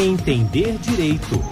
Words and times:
Entender 0.00 0.78
Direito. 0.78 1.42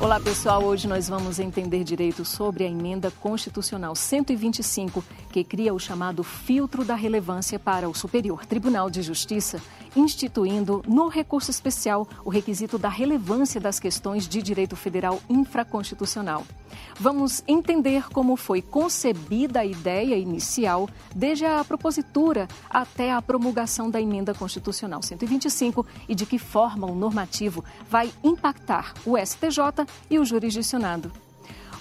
Olá 0.00 0.20
pessoal, 0.20 0.62
hoje 0.62 0.86
nós 0.86 1.08
vamos 1.08 1.40
entender 1.40 1.82
direito 1.82 2.24
sobre 2.24 2.62
a 2.62 2.68
emenda 2.68 3.10
constitucional 3.10 3.96
125, 3.96 5.02
que 5.32 5.42
cria 5.42 5.74
o 5.74 5.80
chamado 5.80 6.22
filtro 6.22 6.84
da 6.84 6.94
relevância 6.94 7.58
para 7.58 7.88
o 7.88 7.94
Superior 7.94 8.46
Tribunal 8.46 8.88
de 8.88 9.02
Justiça, 9.02 9.60
instituindo 9.96 10.80
no 10.86 11.08
recurso 11.08 11.50
especial 11.50 12.06
o 12.24 12.30
requisito 12.30 12.78
da 12.78 12.88
relevância 12.88 13.60
das 13.60 13.80
questões 13.80 14.28
de 14.28 14.40
direito 14.42 14.76
federal 14.76 15.20
infraconstitucional. 15.28 16.44
Vamos 16.98 17.42
entender 17.46 18.08
como 18.10 18.36
foi 18.36 18.62
concebida 18.62 19.60
a 19.60 19.64
ideia 19.64 20.16
inicial, 20.16 20.88
desde 21.14 21.44
a 21.44 21.64
propositura 21.64 22.48
até 22.68 23.12
a 23.12 23.22
promulgação 23.22 23.90
da 23.90 24.00
emenda 24.00 24.34
constitucional 24.34 25.02
125 25.02 25.86
e 26.08 26.14
de 26.14 26.26
que 26.26 26.38
forma 26.38 26.86
o 26.86 26.94
normativo 26.94 27.64
vai 27.88 28.12
impactar 28.24 28.94
o 29.04 29.16
STJ 29.16 29.86
e 30.10 30.18
o 30.18 30.24
jurisdicionado. 30.24 31.21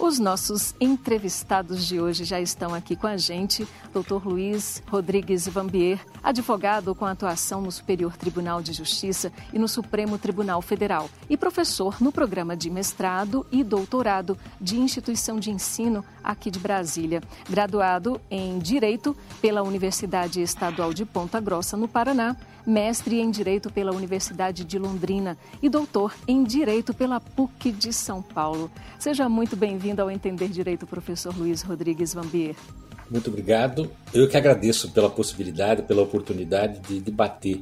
Os 0.02 0.18
nossos 0.18 0.74
entrevistados 0.82 1.86
de 1.86 2.02
hoje 2.02 2.24
já 2.24 2.42
estão 2.42 2.74
aqui 2.74 2.96
com 2.96 3.06
a 3.06 3.18
gente. 3.18 3.68
Dr. 3.94 4.26
Luiz 4.26 4.82
Rodrigues 4.88 5.48
Vambier, 5.48 6.00
advogado 6.24 6.96
com 6.96 7.06
atuação 7.06 7.62
no 7.62 7.72
Superior 7.72 8.18
Tribunal 8.18 8.64
de 8.64 8.74
Justiça 8.74 9.32
e 9.54 9.60
no 9.60 9.68
Supremo 9.68 10.18
Tribunal 10.18 10.60
Federal 10.60 11.08
e 11.30 11.38
professor 11.38 12.02
no 12.02 12.12
programa 12.12 12.58
de 12.58 12.68
mestrado 12.72 13.46
e 13.52 13.64
doutorado 13.64 14.36
de 14.60 14.76
instituição 14.80 15.40
de 15.40 15.52
ensino 15.52 16.04
aqui 16.24 16.50
de 16.50 16.58
Brasília. 16.58 17.22
Graduado 17.48 18.20
em 18.32 18.58
Direito 18.58 19.16
pela 19.40 19.62
Universidade 19.62 20.42
Estadual 20.42 20.96
de 20.96 21.06
Ponta 21.06 21.40
Grossa, 21.40 21.78
no 21.78 21.88
Paraná 21.88 22.36
mestre 22.66 23.20
em 23.20 23.30
Direito 23.30 23.72
pela 23.72 23.92
Universidade 23.92 24.64
de 24.64 24.78
Londrina 24.78 25.38
e 25.62 25.70
doutor 25.70 26.14
em 26.28 26.44
Direito 26.44 26.94
pela 26.94 27.20
PUC 27.20 27.72
de 27.72 27.92
São 27.92 28.22
Paulo. 28.22 28.72
Seja 29.00 29.28
muito 29.28 29.56
bem-vindo 29.56 30.02
ao 30.02 30.12
Entender 30.12 30.48
Direito, 30.48 30.88
professor 30.88 31.36
Luiz 31.38 31.62
Rodrigues 31.62 32.14
Vambier. 32.14 32.56
Muito 33.10 33.30
obrigado. 33.30 33.92
Eu 34.14 34.28
que 34.30 34.38
agradeço 34.38 34.92
pela 34.92 35.10
possibilidade, 35.10 35.84
pela 35.84 36.02
oportunidade 36.02 36.80
de 36.80 37.02
debater 37.02 37.62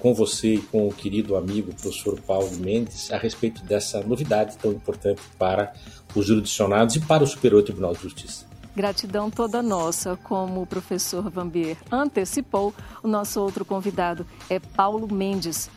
com 0.00 0.12
você 0.14 0.54
e 0.54 0.58
com 0.58 0.88
o 0.88 0.92
querido 0.92 1.36
amigo 1.36 1.72
professor 1.72 2.20
Paulo 2.20 2.50
Mendes 2.56 3.12
a 3.12 3.18
respeito 3.18 3.62
dessa 3.64 4.02
novidade 4.02 4.56
tão 4.58 4.72
importante 4.72 5.20
para 5.38 5.72
os 6.14 6.26
jurisdicionados 6.26 6.96
e 6.96 7.00
para 7.00 7.22
o 7.22 7.26
Superior 7.26 7.62
Tribunal 7.62 7.92
de 7.92 8.02
Justiça. 8.02 8.47
Gratidão 8.78 9.28
toda 9.28 9.60
nossa, 9.60 10.16
como 10.22 10.62
o 10.62 10.66
professor 10.66 11.28
Vambier 11.28 11.76
antecipou, 11.90 12.72
o 13.02 13.08
nosso 13.08 13.40
outro 13.40 13.64
convidado 13.64 14.24
é 14.48 14.60
Paulo 14.60 15.12
Mendes, 15.12 15.68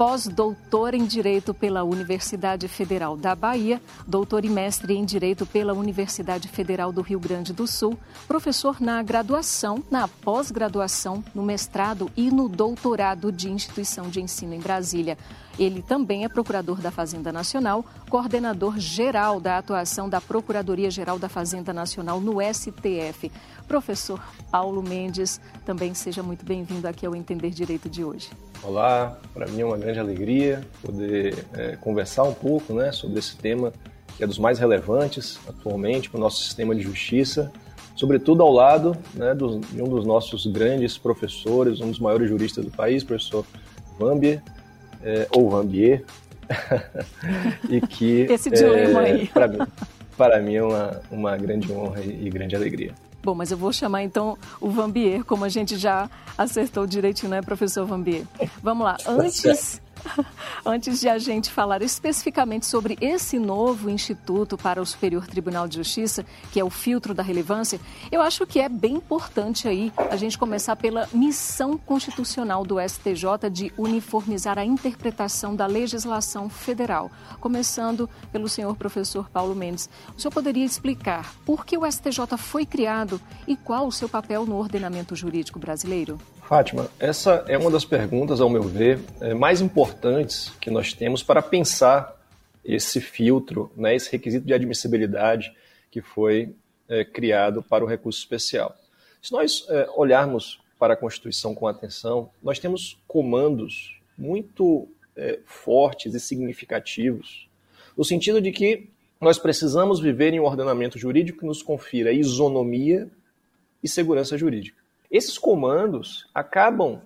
pós-doutor 0.00 0.94
em 0.94 1.04
Direito 1.04 1.52
pela 1.52 1.84
Universidade 1.84 2.66
Federal 2.68 3.18
da 3.18 3.34
Bahia, 3.34 3.82
doutor 4.06 4.46
e 4.46 4.48
mestre 4.48 4.96
em 4.96 5.04
Direito 5.04 5.44
pela 5.44 5.74
Universidade 5.74 6.48
Federal 6.48 6.90
do 6.90 7.02
Rio 7.02 7.20
Grande 7.20 7.52
do 7.52 7.66
Sul, 7.66 7.98
professor 8.26 8.80
na 8.80 9.02
graduação, 9.02 9.84
na 9.90 10.08
pós-graduação, 10.08 11.22
no 11.34 11.42
mestrado 11.42 12.10
e 12.16 12.30
no 12.30 12.48
doutorado 12.48 13.30
de 13.30 13.50
instituição 13.50 14.08
de 14.08 14.22
ensino 14.22 14.54
em 14.54 14.58
Brasília. 14.58 15.18
Ele 15.58 15.82
também 15.82 16.24
é 16.24 16.30
procurador 16.30 16.80
da 16.80 16.90
Fazenda 16.90 17.30
Nacional, 17.30 17.84
coordenador 18.08 18.78
geral 18.78 19.38
da 19.38 19.58
atuação 19.58 20.08
da 20.08 20.18
Procuradoria-Geral 20.18 21.18
da 21.18 21.28
Fazenda 21.28 21.74
Nacional 21.74 22.22
no 22.22 22.38
STF. 22.40 23.30
Professor 23.68 24.18
Paulo 24.50 24.82
Mendes, 24.82 25.38
também 25.66 25.92
seja 25.92 26.22
muito 26.22 26.42
bem-vindo 26.42 26.88
aqui 26.88 27.04
ao 27.04 27.14
Entender 27.14 27.50
Direito 27.50 27.86
de 27.90 28.02
hoje. 28.02 28.30
Olá, 28.62 29.18
para 29.32 29.46
mim 29.46 29.62
é 29.62 29.64
uma 29.64 29.78
grande 29.78 29.98
alegria 29.98 30.60
poder 30.82 31.46
é, 31.54 31.76
conversar 31.76 32.24
um 32.24 32.34
pouco 32.34 32.74
né, 32.74 32.92
sobre 32.92 33.18
esse 33.18 33.34
tema 33.34 33.72
que 34.16 34.22
é 34.22 34.26
dos 34.26 34.38
mais 34.38 34.58
relevantes 34.58 35.40
atualmente 35.48 36.10
para 36.10 36.18
o 36.18 36.20
nosso 36.20 36.44
sistema 36.44 36.74
de 36.74 36.82
justiça, 36.82 37.50
sobretudo 37.96 38.42
ao 38.42 38.52
lado 38.52 38.94
né, 39.14 39.34
de 39.34 39.82
um 39.82 39.88
dos 39.88 40.04
nossos 40.04 40.46
grandes 40.46 40.98
professores, 40.98 41.80
um 41.80 41.88
dos 41.88 41.98
maiores 41.98 42.28
juristas 42.28 42.62
do 42.62 42.70
país, 42.70 43.02
professor 43.02 43.46
Vambier, 43.98 44.42
é, 45.02 45.26
ou 45.34 45.48
Vambier, 45.48 46.04
e 47.70 47.80
que 47.80 48.26
esse 48.30 48.50
dilema 48.50 49.08
é, 49.08 49.12
aí 49.12 49.26
para 49.26 49.48
mim, 49.48 49.58
para 50.18 50.38
mim 50.42 50.54
é 50.54 50.62
uma, 50.62 51.00
uma 51.10 51.36
grande 51.38 51.72
honra 51.72 52.02
e 52.02 52.28
grande 52.28 52.54
alegria. 52.54 52.92
Bom, 53.22 53.34
mas 53.34 53.50
eu 53.50 53.56
vou 53.56 53.72
chamar 53.72 54.02
então 54.02 54.38
o 54.60 54.70
Vambier, 54.70 55.24
como 55.24 55.44
a 55.44 55.48
gente 55.48 55.76
já 55.76 56.08
acertou 56.36 56.86
direitinho, 56.86 57.30
né, 57.30 57.42
professor 57.42 57.86
Vambier? 57.86 58.24
Vamos 58.62 58.84
lá. 58.84 58.94
Tá 58.94 59.12
Antes 59.12 59.80
Antes 60.64 61.00
de 61.00 61.08
a 61.08 61.18
gente 61.18 61.50
falar 61.50 61.82
especificamente 61.82 62.66
sobre 62.66 62.96
esse 63.00 63.38
novo 63.38 63.90
instituto 63.90 64.56
para 64.56 64.80
o 64.80 64.86
Superior 64.86 65.26
Tribunal 65.26 65.68
de 65.68 65.76
Justiça, 65.76 66.24
que 66.52 66.60
é 66.60 66.64
o 66.64 66.70
filtro 66.70 67.14
da 67.14 67.22
relevância, 67.22 67.80
eu 68.10 68.20
acho 68.20 68.46
que 68.46 68.60
é 68.60 68.68
bem 68.68 68.94
importante 68.94 69.68
aí 69.68 69.92
a 70.10 70.16
gente 70.16 70.38
começar 70.38 70.76
pela 70.76 71.08
missão 71.12 71.76
constitucional 71.78 72.64
do 72.64 72.76
STJ 72.80 73.50
de 73.50 73.72
uniformizar 73.76 74.58
a 74.58 74.64
interpretação 74.64 75.54
da 75.54 75.66
legislação 75.66 76.48
federal. 76.48 77.10
Começando 77.40 78.08
pelo 78.32 78.48
senhor 78.48 78.76
professor 78.76 79.28
Paulo 79.28 79.54
Mendes. 79.54 79.88
O 80.16 80.20
senhor 80.20 80.32
poderia 80.32 80.64
explicar 80.64 81.34
por 81.44 81.64
que 81.64 81.76
o 81.76 81.90
STJ 81.90 82.36
foi 82.36 82.66
criado 82.66 83.20
e 83.46 83.56
qual 83.56 83.86
o 83.86 83.92
seu 83.92 84.08
papel 84.08 84.46
no 84.46 84.56
ordenamento 84.56 85.14
jurídico 85.16 85.58
brasileiro? 85.58 86.18
Fátima, 86.50 86.90
essa 86.98 87.44
é 87.46 87.56
uma 87.56 87.70
das 87.70 87.84
perguntas, 87.84 88.40
ao 88.40 88.50
meu 88.50 88.64
ver, 88.64 88.98
é, 89.20 89.32
mais 89.32 89.60
importantes 89.60 90.50
que 90.60 90.68
nós 90.68 90.92
temos 90.92 91.22
para 91.22 91.40
pensar 91.40 92.20
esse 92.64 93.00
filtro, 93.00 93.70
né, 93.76 93.94
esse 93.94 94.10
requisito 94.10 94.44
de 94.44 94.52
admissibilidade 94.52 95.54
que 95.92 96.02
foi 96.02 96.52
é, 96.88 97.04
criado 97.04 97.62
para 97.62 97.84
o 97.84 97.86
recurso 97.86 98.18
especial. 98.18 98.74
Se 99.22 99.30
nós 99.30 99.64
é, 99.68 99.88
olharmos 99.94 100.60
para 100.76 100.94
a 100.94 100.96
Constituição 100.96 101.54
com 101.54 101.68
atenção, 101.68 102.30
nós 102.42 102.58
temos 102.58 103.00
comandos 103.06 104.00
muito 104.18 104.88
é, 105.14 105.38
fortes 105.44 106.14
e 106.14 106.18
significativos, 106.18 107.48
no 107.96 108.04
sentido 108.04 108.40
de 108.40 108.50
que 108.50 108.90
nós 109.20 109.38
precisamos 109.38 110.00
viver 110.00 110.34
em 110.34 110.40
um 110.40 110.46
ordenamento 110.46 110.98
jurídico 110.98 111.38
que 111.38 111.46
nos 111.46 111.62
confira 111.62 112.10
isonomia 112.10 113.08
e 113.80 113.88
segurança 113.88 114.36
jurídica. 114.36 114.79
Esses 115.10 115.38
comandos 115.38 116.28
acabam 116.32 117.02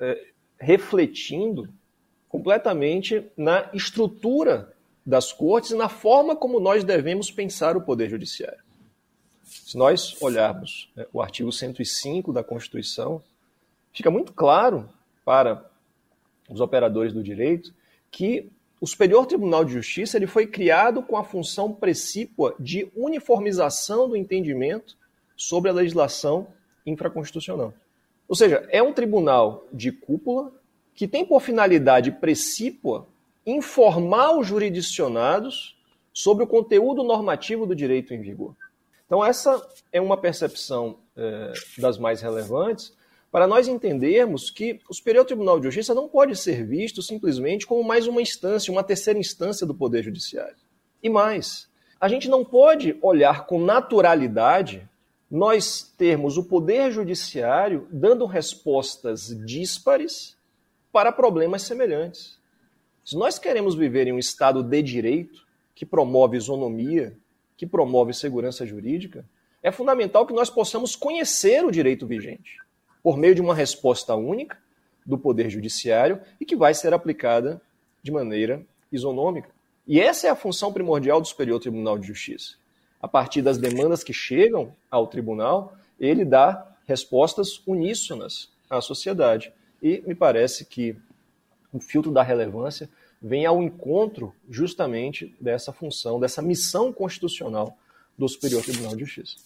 é, 0.00 0.26
refletindo 0.58 1.68
completamente 2.28 3.26
na 3.36 3.68
estrutura 3.74 4.72
das 5.04 5.32
cortes 5.32 5.72
e 5.72 5.76
na 5.76 5.88
forma 5.88 6.34
como 6.34 6.58
nós 6.58 6.82
devemos 6.82 7.30
pensar 7.30 7.76
o 7.76 7.82
Poder 7.82 8.08
Judiciário. 8.08 8.62
Se 9.44 9.76
nós 9.76 10.16
olharmos 10.22 10.90
né, 10.96 11.06
o 11.12 11.20
artigo 11.20 11.52
105 11.52 12.32
da 12.32 12.42
Constituição, 12.42 13.22
fica 13.92 14.10
muito 14.10 14.32
claro 14.32 14.88
para 15.24 15.68
os 16.48 16.60
operadores 16.60 17.12
do 17.12 17.22
direito 17.22 17.74
que 18.10 18.50
o 18.80 18.86
Superior 18.86 19.26
Tribunal 19.26 19.64
de 19.64 19.72
Justiça 19.72 20.16
ele 20.16 20.26
foi 20.26 20.46
criado 20.46 21.02
com 21.02 21.16
a 21.16 21.24
função 21.24 21.72
precípua 21.72 22.54
de 22.58 22.90
uniformização 22.96 24.08
do 24.08 24.16
entendimento 24.16 24.96
sobre 25.36 25.70
a 25.70 25.74
legislação 25.74 26.48
infraconstitucional. 26.86 27.72
Ou 28.28 28.34
seja, 28.34 28.66
é 28.70 28.82
um 28.82 28.92
tribunal 28.92 29.66
de 29.72 29.92
cúpula 29.92 30.52
que 30.94 31.08
tem 31.08 31.24
por 31.24 31.40
finalidade 31.40 32.10
precípua 32.10 33.06
informar 33.44 34.38
os 34.38 34.46
jurisdicionados 34.46 35.76
sobre 36.12 36.44
o 36.44 36.46
conteúdo 36.46 37.02
normativo 37.02 37.66
do 37.66 37.74
direito 37.74 38.14
em 38.14 38.20
vigor. 38.20 38.54
Então, 39.06 39.24
essa 39.24 39.60
é 39.90 40.00
uma 40.00 40.16
percepção 40.16 40.98
é, 41.16 41.52
das 41.78 41.98
mais 41.98 42.20
relevantes 42.20 42.96
para 43.30 43.46
nós 43.46 43.66
entendermos 43.66 44.50
que 44.50 44.78
o 44.88 44.94
Superior 44.94 45.24
Tribunal 45.24 45.58
de 45.58 45.64
Justiça 45.64 45.94
não 45.94 46.06
pode 46.06 46.36
ser 46.36 46.66
visto 46.66 47.02
simplesmente 47.02 47.66
como 47.66 47.82
mais 47.82 48.06
uma 48.06 48.20
instância, 48.20 48.70
uma 48.70 48.84
terceira 48.84 49.18
instância 49.18 49.66
do 49.66 49.74
Poder 49.74 50.02
Judiciário. 50.02 50.56
E 51.02 51.08
mais, 51.08 51.68
a 51.98 52.08
gente 52.08 52.28
não 52.28 52.44
pode 52.44 52.96
olhar 53.00 53.46
com 53.46 53.58
naturalidade 53.58 54.88
nós 55.32 55.90
termos 55.96 56.36
o 56.36 56.44
Poder 56.44 56.92
Judiciário 56.92 57.88
dando 57.90 58.26
respostas 58.26 59.28
díspares 59.46 60.36
para 60.92 61.10
problemas 61.10 61.62
semelhantes. 61.62 62.38
Se 63.02 63.16
nós 63.16 63.38
queremos 63.38 63.74
viver 63.74 64.06
em 64.06 64.12
um 64.12 64.18
Estado 64.18 64.62
de 64.62 64.82
direito, 64.82 65.46
que 65.74 65.86
promove 65.86 66.36
isonomia, 66.36 67.16
que 67.56 67.66
promove 67.66 68.12
segurança 68.12 68.66
jurídica, 68.66 69.24
é 69.62 69.72
fundamental 69.72 70.26
que 70.26 70.34
nós 70.34 70.50
possamos 70.50 70.94
conhecer 70.94 71.64
o 71.64 71.70
direito 71.70 72.06
vigente 72.06 72.58
por 73.02 73.16
meio 73.16 73.34
de 73.34 73.40
uma 73.40 73.54
resposta 73.54 74.14
única 74.14 74.58
do 75.06 75.16
Poder 75.16 75.48
Judiciário 75.48 76.20
e 76.38 76.44
que 76.44 76.54
vai 76.54 76.74
ser 76.74 76.92
aplicada 76.92 77.58
de 78.02 78.12
maneira 78.12 78.62
isonômica. 78.92 79.48
E 79.88 79.98
essa 79.98 80.26
é 80.26 80.30
a 80.30 80.36
função 80.36 80.74
primordial 80.74 81.22
do 81.22 81.26
Superior 81.26 81.58
Tribunal 81.58 81.98
de 81.98 82.06
Justiça 82.06 82.60
a 83.02 83.08
partir 83.08 83.42
das 83.42 83.58
demandas 83.58 84.04
que 84.04 84.12
chegam 84.12 84.72
ao 84.88 85.08
tribunal, 85.08 85.76
ele 85.98 86.24
dá 86.24 86.66
respostas 86.86 87.60
uníssonas 87.66 88.48
à 88.70 88.80
sociedade. 88.80 89.52
E 89.82 90.00
me 90.06 90.14
parece 90.14 90.64
que 90.64 90.96
o 91.72 91.80
filtro 91.80 92.12
da 92.12 92.22
relevância 92.22 92.88
vem 93.20 93.44
ao 93.44 93.62
encontro 93.62 94.32
justamente 94.48 95.34
dessa 95.40 95.72
função, 95.72 96.20
dessa 96.20 96.40
missão 96.40 96.92
constitucional 96.92 97.76
do 98.16 98.28
Superior 98.28 98.62
Tribunal 98.62 98.94
de 98.94 99.04
Justiça. 99.04 99.36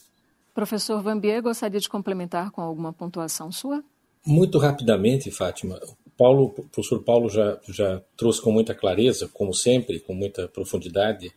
Professor 0.54 1.02
Vambier, 1.02 1.42
gostaria 1.42 1.80
de 1.80 1.88
complementar 1.88 2.50
com 2.50 2.60
alguma 2.60 2.92
pontuação 2.92 3.52
sua? 3.52 3.82
Muito 4.24 4.58
rapidamente, 4.58 5.30
Fátima. 5.30 5.78
Paulo, 6.16 6.54
o 6.56 6.62
professor 6.68 7.02
Paulo 7.02 7.28
já, 7.28 7.58
já 7.68 8.02
trouxe 8.16 8.40
com 8.40 8.50
muita 8.50 8.74
clareza, 8.74 9.28
como 9.28 9.54
sempre, 9.54 10.00
com 10.00 10.14
muita 10.14 10.48
profundidade, 10.48 11.30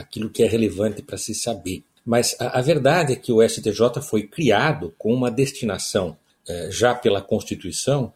aquilo 0.00 0.30
que 0.30 0.42
é 0.42 0.46
relevante 0.46 1.02
para 1.02 1.16
se 1.16 1.34
saber. 1.34 1.84
Mas 2.04 2.36
a, 2.40 2.58
a, 2.58 2.62
verdade 2.62 3.12
é 3.12 3.16
que 3.16 3.32
o 3.32 3.46
STJ 3.46 4.02
foi 4.02 4.22
criado 4.22 4.94
com 4.98 5.14
uma 5.14 5.30
destinação, 5.30 6.16
eh, 6.48 6.68
já 6.72 6.94
pela 6.94 7.20
Constituição, 7.20 8.12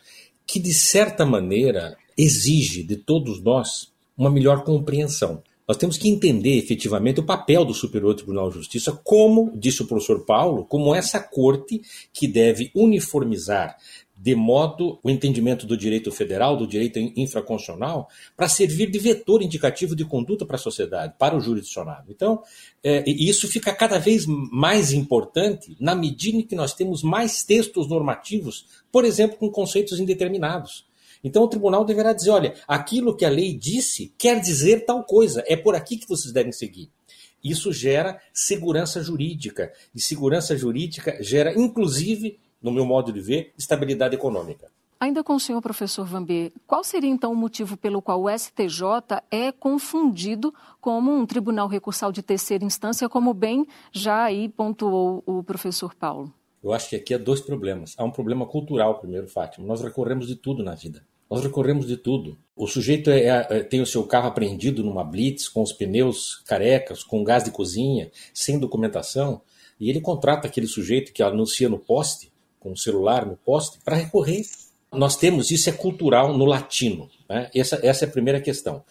que 0.46 0.58
de 0.58 0.72
certa 0.72 1.24
maneira 1.24 1.96
exige 2.16 2.82
de 2.82 2.96
todos 2.96 3.42
nós 3.42 3.92
uma 4.16 4.30
melhor 4.30 4.64
compreensão. 4.64 5.42
Nós 5.66 5.78
temos 5.78 5.96
que 5.96 6.08
entender 6.08 6.58
efetivamente 6.58 7.20
o 7.20 7.24
papel 7.24 7.64
do 7.64 7.72
Superior 7.72 8.14
Tribunal 8.14 8.48
de 8.48 8.56
Justiça, 8.56 8.92
como 9.02 9.50
disse 9.56 9.82
o 9.82 9.86
professor 9.86 10.24
Paulo, 10.26 10.66
como 10.66 10.94
essa 10.94 11.18
corte 11.18 11.80
que 12.12 12.28
deve 12.28 12.70
uniformizar 12.74 13.76
de 14.24 14.34
modo 14.34 14.98
o 15.02 15.10
entendimento 15.10 15.66
do 15.66 15.76
direito 15.76 16.10
federal, 16.10 16.56
do 16.56 16.66
direito 16.66 16.98
infraconstitucional, 16.98 18.08
para 18.34 18.48
servir 18.48 18.90
de 18.90 18.98
vetor 18.98 19.42
indicativo 19.42 19.94
de 19.94 20.02
conduta 20.02 20.46
para 20.46 20.56
a 20.56 20.58
sociedade, 20.58 21.12
para 21.18 21.36
o 21.36 21.40
jurisdicionado. 21.40 22.10
Então, 22.10 22.42
é, 22.82 23.04
isso 23.06 23.46
fica 23.46 23.70
cada 23.74 23.98
vez 23.98 24.24
mais 24.26 24.94
importante 24.94 25.76
na 25.78 25.94
medida 25.94 26.38
em 26.38 26.42
que 26.42 26.54
nós 26.54 26.72
temos 26.72 27.02
mais 27.02 27.42
textos 27.42 27.86
normativos, 27.86 28.64
por 28.90 29.04
exemplo, 29.04 29.36
com 29.36 29.50
conceitos 29.50 30.00
indeterminados. 30.00 30.86
Então 31.22 31.42
o 31.42 31.48
tribunal 31.48 31.84
deverá 31.84 32.14
dizer: 32.14 32.30
olha, 32.30 32.54
aquilo 32.66 33.14
que 33.14 33.26
a 33.26 33.30
lei 33.30 33.52
disse 33.52 34.14
quer 34.16 34.40
dizer 34.40 34.86
tal 34.86 35.04
coisa, 35.04 35.44
é 35.46 35.54
por 35.54 35.74
aqui 35.74 35.98
que 35.98 36.08
vocês 36.08 36.32
devem 36.32 36.52
seguir. 36.52 36.90
Isso 37.42 37.70
gera 37.74 38.18
segurança 38.32 39.02
jurídica, 39.02 39.70
e 39.94 40.00
segurança 40.00 40.56
jurídica 40.56 41.22
gera, 41.22 41.52
inclusive, 41.54 42.38
no 42.64 42.72
meu 42.72 42.86
modo 42.86 43.12
de 43.12 43.20
ver, 43.20 43.52
estabilidade 43.58 44.14
econômica. 44.14 44.68
Ainda 44.98 45.22
com 45.22 45.34
o 45.34 45.40
senhor 45.40 45.60
professor 45.60 46.06
Vambê, 46.06 46.50
qual 46.66 46.82
seria 46.82 47.10
então 47.10 47.30
o 47.30 47.36
motivo 47.36 47.76
pelo 47.76 48.00
qual 48.00 48.22
o 48.22 48.30
STJ 48.30 49.20
é 49.30 49.52
confundido 49.52 50.54
como 50.80 51.14
um 51.14 51.26
tribunal 51.26 51.68
recursal 51.68 52.10
de 52.10 52.22
terceira 52.22 52.64
instância, 52.64 53.06
como 53.06 53.34
bem 53.34 53.66
já 53.92 54.24
aí 54.24 54.48
pontuou 54.48 55.22
o 55.26 55.42
professor 55.42 55.94
Paulo? 55.94 56.32
Eu 56.62 56.72
acho 56.72 56.88
que 56.88 56.96
aqui 56.96 57.12
há 57.12 57.18
dois 57.18 57.42
problemas. 57.42 57.94
Há 57.98 58.04
um 58.04 58.10
problema 58.10 58.46
cultural, 58.46 58.98
primeiro, 58.98 59.28
Fátima. 59.28 59.66
Nós 59.66 59.82
recorremos 59.82 60.26
de 60.26 60.36
tudo 60.36 60.64
na 60.64 60.74
vida. 60.74 61.04
Nós 61.30 61.42
recorremos 61.42 61.86
de 61.86 61.98
tudo. 61.98 62.38
O 62.56 62.66
sujeito 62.66 63.10
é, 63.10 63.26
é, 63.26 63.62
tem 63.62 63.82
o 63.82 63.86
seu 63.86 64.04
carro 64.04 64.28
apreendido 64.28 64.82
numa 64.82 65.04
blitz, 65.04 65.50
com 65.50 65.62
os 65.62 65.72
pneus 65.72 66.36
carecas, 66.46 67.04
com 67.04 67.22
gás 67.22 67.44
de 67.44 67.50
cozinha, 67.50 68.10
sem 68.32 68.58
documentação, 68.58 69.42
e 69.78 69.90
ele 69.90 70.00
contrata 70.00 70.46
aquele 70.46 70.66
sujeito 70.66 71.12
que 71.12 71.22
anuncia 71.22 71.68
no 71.68 71.78
poste, 71.78 72.32
com 72.64 72.72
o 72.72 72.76
celular 72.78 73.26
no 73.26 73.36
poste, 73.36 73.78
para 73.84 73.94
recorrer. 73.94 74.42
Nós 74.90 75.16
temos 75.16 75.50
isso, 75.50 75.68
é 75.68 75.72
cultural 75.72 76.36
no 76.36 76.46
latino. 76.46 77.10
Né? 77.28 77.50
Essa, 77.54 77.78
essa 77.82 78.06
é 78.06 78.08
a 78.08 78.10
primeira 78.10 78.40
questão. 78.40 78.82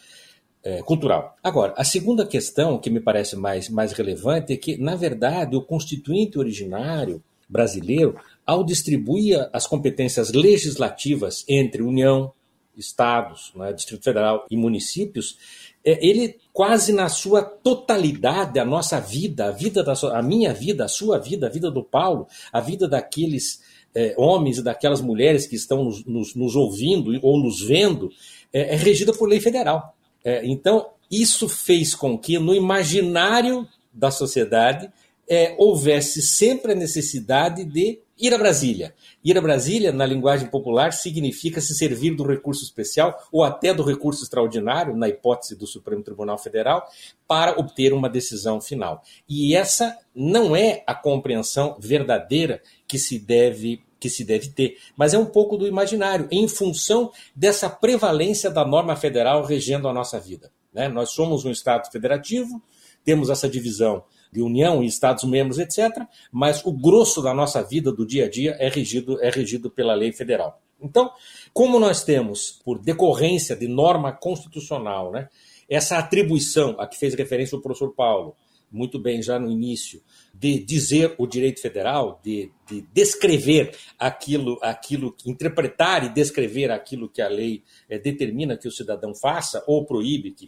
É, 0.64 0.82
cultural. 0.82 1.36
Agora, 1.44 1.74
a 1.76 1.84
segunda 1.84 2.26
questão, 2.26 2.78
que 2.78 2.90
me 2.90 3.02
parece 3.02 3.36
mais, 3.36 3.68
mais 3.68 3.92
relevante, 3.92 4.54
é 4.54 4.58
que, 4.58 4.78
na 4.78 4.96
verdade, 4.96 5.58
o 5.58 5.62
constituinte 5.62 6.40
originário 6.40 7.22
brasileiro 7.50 8.16
ao 8.46 8.64
distribuir 8.64 9.50
as 9.52 9.68
competências 9.68 10.32
legislativas 10.32 11.44
entre 11.50 11.82
União, 11.82 12.32
Estados, 12.78 13.52
né, 13.56 13.74
Distrito 13.74 14.04
Federal 14.04 14.46
e 14.50 14.56
municípios, 14.56 15.38
ele 15.84 16.38
quase 16.54 16.94
na 16.94 17.10
sua 17.10 17.42
totalidade, 17.42 18.60
a 18.60 18.66
nossa 18.66 19.00
vida, 19.00 19.48
a 19.48 19.52
vida 19.52 19.84
da 19.84 19.94
a 20.14 20.22
minha 20.22 20.54
vida, 20.54 20.86
a 20.86 20.88
sua 20.88 21.20
vida, 21.20 21.48
a 21.48 21.50
vida 21.50 21.70
do 21.70 21.84
Paulo, 21.84 22.28
a 22.52 22.62
vida 22.62 22.88
daqueles 22.88 23.62
é, 23.96 24.16
homens 24.18 24.58
e 24.58 24.64
daquelas 24.64 25.02
mulheres 25.02 25.46
que 25.46 25.56
estão 25.56 25.84
nos, 25.84 26.06
nos, 26.06 26.36
nos 26.36 26.56
ouvindo 26.56 27.12
ou 27.22 27.38
nos 27.38 27.62
vendo, 27.62 28.10
é, 28.52 28.74
é 28.74 28.76
regida 28.76 29.14
por 29.14 29.28
lei 29.28 29.40
federal. 29.40 29.96
É, 30.24 30.46
então, 30.46 30.90
isso 31.12 31.48
fez 31.50 31.94
com 31.94 32.18
que 32.18 32.40
no 32.40 32.56
imaginário 32.56 33.68
da 33.94 34.10
sociedade 34.10 34.90
é, 35.30 35.56
houvesse 35.58 36.22
sempre 36.22 36.72
a 36.72 36.76
necessidade 36.76 37.64
de 37.66 38.00
Ir 38.20 38.34
a 38.34 38.38
Brasília. 38.38 38.94
Ir 39.24 39.38
a 39.38 39.42
Brasília, 39.42 39.92
na 39.92 40.06
linguagem 40.06 40.48
popular, 40.48 40.94
significa 40.94 41.60
se 41.60 41.76
servir 41.76 42.16
do 42.16 42.24
recurso 42.24 42.64
especial 42.64 43.18
ou 43.32 43.44
até 43.44 43.74
do 43.74 43.84
recurso 43.84 44.24
extraordinário, 44.24 44.96
na 44.96 45.10
hipótese 45.10 45.56
do 45.56 45.66
Supremo 45.66 46.04
Tribunal 46.04 46.38
Federal, 46.38 46.88
para 47.28 47.60
obter 47.60 47.92
uma 47.92 48.10
decisão 48.10 48.62
final. 48.62 49.02
E 49.28 49.56
essa 49.56 49.98
não 50.14 50.56
é 50.56 50.84
a 50.86 50.94
compreensão 50.94 51.76
verdadeira 51.80 52.62
que 52.88 53.00
se 53.00 53.18
deve 53.18 53.82
que 54.00 54.10
se 54.10 54.26
deve 54.26 54.50
ter, 54.50 54.78
mas 54.98 55.14
é 55.14 55.18
um 55.18 55.26
pouco 55.26 55.56
do 55.56 55.66
imaginário, 55.66 56.28
em 56.30 56.46
função 56.46 57.10
dessa 57.34 57.70
prevalência 57.70 58.50
da 58.50 58.66
norma 58.66 58.98
federal 58.98 59.46
regendo 59.46 59.88
a 59.88 59.94
nossa 59.94 60.20
vida. 60.20 60.52
Né? 60.74 60.90
Nós 60.90 61.12
somos 61.12 61.46
um 61.46 61.52
Estado 61.52 61.90
federativo, 61.90 62.62
temos 63.06 63.30
essa 63.30 63.48
divisão 63.48 64.04
de 64.34 64.42
União 64.42 64.84
e 64.84 64.88
Estados-membros, 64.88 65.60
etc., 65.60 65.90
mas 66.32 66.66
o 66.66 66.72
grosso 66.74 67.22
da 67.22 67.34
nossa 67.34 67.62
vida 67.62 67.92
do 67.92 68.06
dia 68.06 68.26
a 68.26 68.30
dia 68.30 68.56
é 68.60 68.68
regido, 68.68 69.22
é 69.24 69.30
regido 69.30 69.70
pela 69.70 69.94
lei 69.94 70.12
federal. 70.12 70.60
Então, 70.82 71.12
como 71.54 71.80
nós 71.80 72.04
temos, 72.04 72.60
por 72.66 72.80
decorrência 72.80 73.56
de 73.56 73.68
norma 73.68 74.12
constitucional, 74.12 75.12
né, 75.12 75.30
essa 75.70 75.98
atribuição 75.98 76.76
a 76.80 76.88
que 76.88 76.98
fez 76.98 77.14
referência 77.14 77.58
o 77.58 77.62
professor 77.62 77.94
Paulo, 77.94 78.36
muito 78.72 78.98
bem 78.98 79.22
já 79.22 79.38
no 79.38 79.52
início, 79.52 80.02
de 80.34 80.58
dizer 80.58 81.14
o 81.20 81.28
direito 81.28 81.62
federal, 81.62 82.20
de, 82.24 82.52
de 82.68 82.82
descrever 82.92 83.72
aquilo, 84.00 84.58
aquilo, 84.64 85.16
interpretar 85.28 86.04
e 86.04 86.10
descrever 86.10 86.72
aquilo 86.72 87.08
que 87.08 87.22
a 87.22 87.30
lei 87.30 87.64
é, 87.88 88.00
determina 88.00 88.58
que 88.58 88.68
o 88.68 88.72
cidadão 88.72 89.14
faça 89.14 89.64
ou 89.68 89.86
proíbe 89.86 90.32
que 90.32 90.48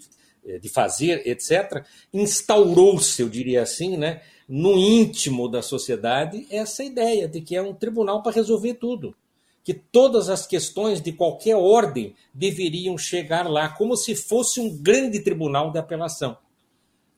de 0.62 0.70
fazer, 0.70 1.28
etc., 1.28 1.84
instaurou-se, 2.14 3.22
eu 3.22 3.30
diria 3.30 3.64
assim, 3.64 3.98
né, 3.98 4.22
no 4.48 4.78
íntimo 4.78 5.50
da 5.50 5.62
sociedade, 5.62 6.46
essa 6.50 6.84
ideia 6.84 7.28
de 7.28 7.42
que 7.42 7.56
é 7.56 7.62
um 7.62 7.74
tribunal 7.74 8.22
para 8.22 8.32
resolver 8.32 8.76
tudo. 8.76 9.16
Que 9.64 9.74
todas 9.74 10.30
as 10.30 10.46
questões 10.46 11.02
de 11.02 11.12
qualquer 11.12 11.56
ordem 11.56 12.16
deveriam 12.32 12.98
chegar 12.98 13.50
lá, 13.50 13.70
como 13.70 13.98
se 13.98 14.16
fosse 14.16 14.60
um 14.60 14.78
grande 14.78 15.20
tribunal 15.22 15.72
de 15.72 15.80
apelação. 15.80 16.38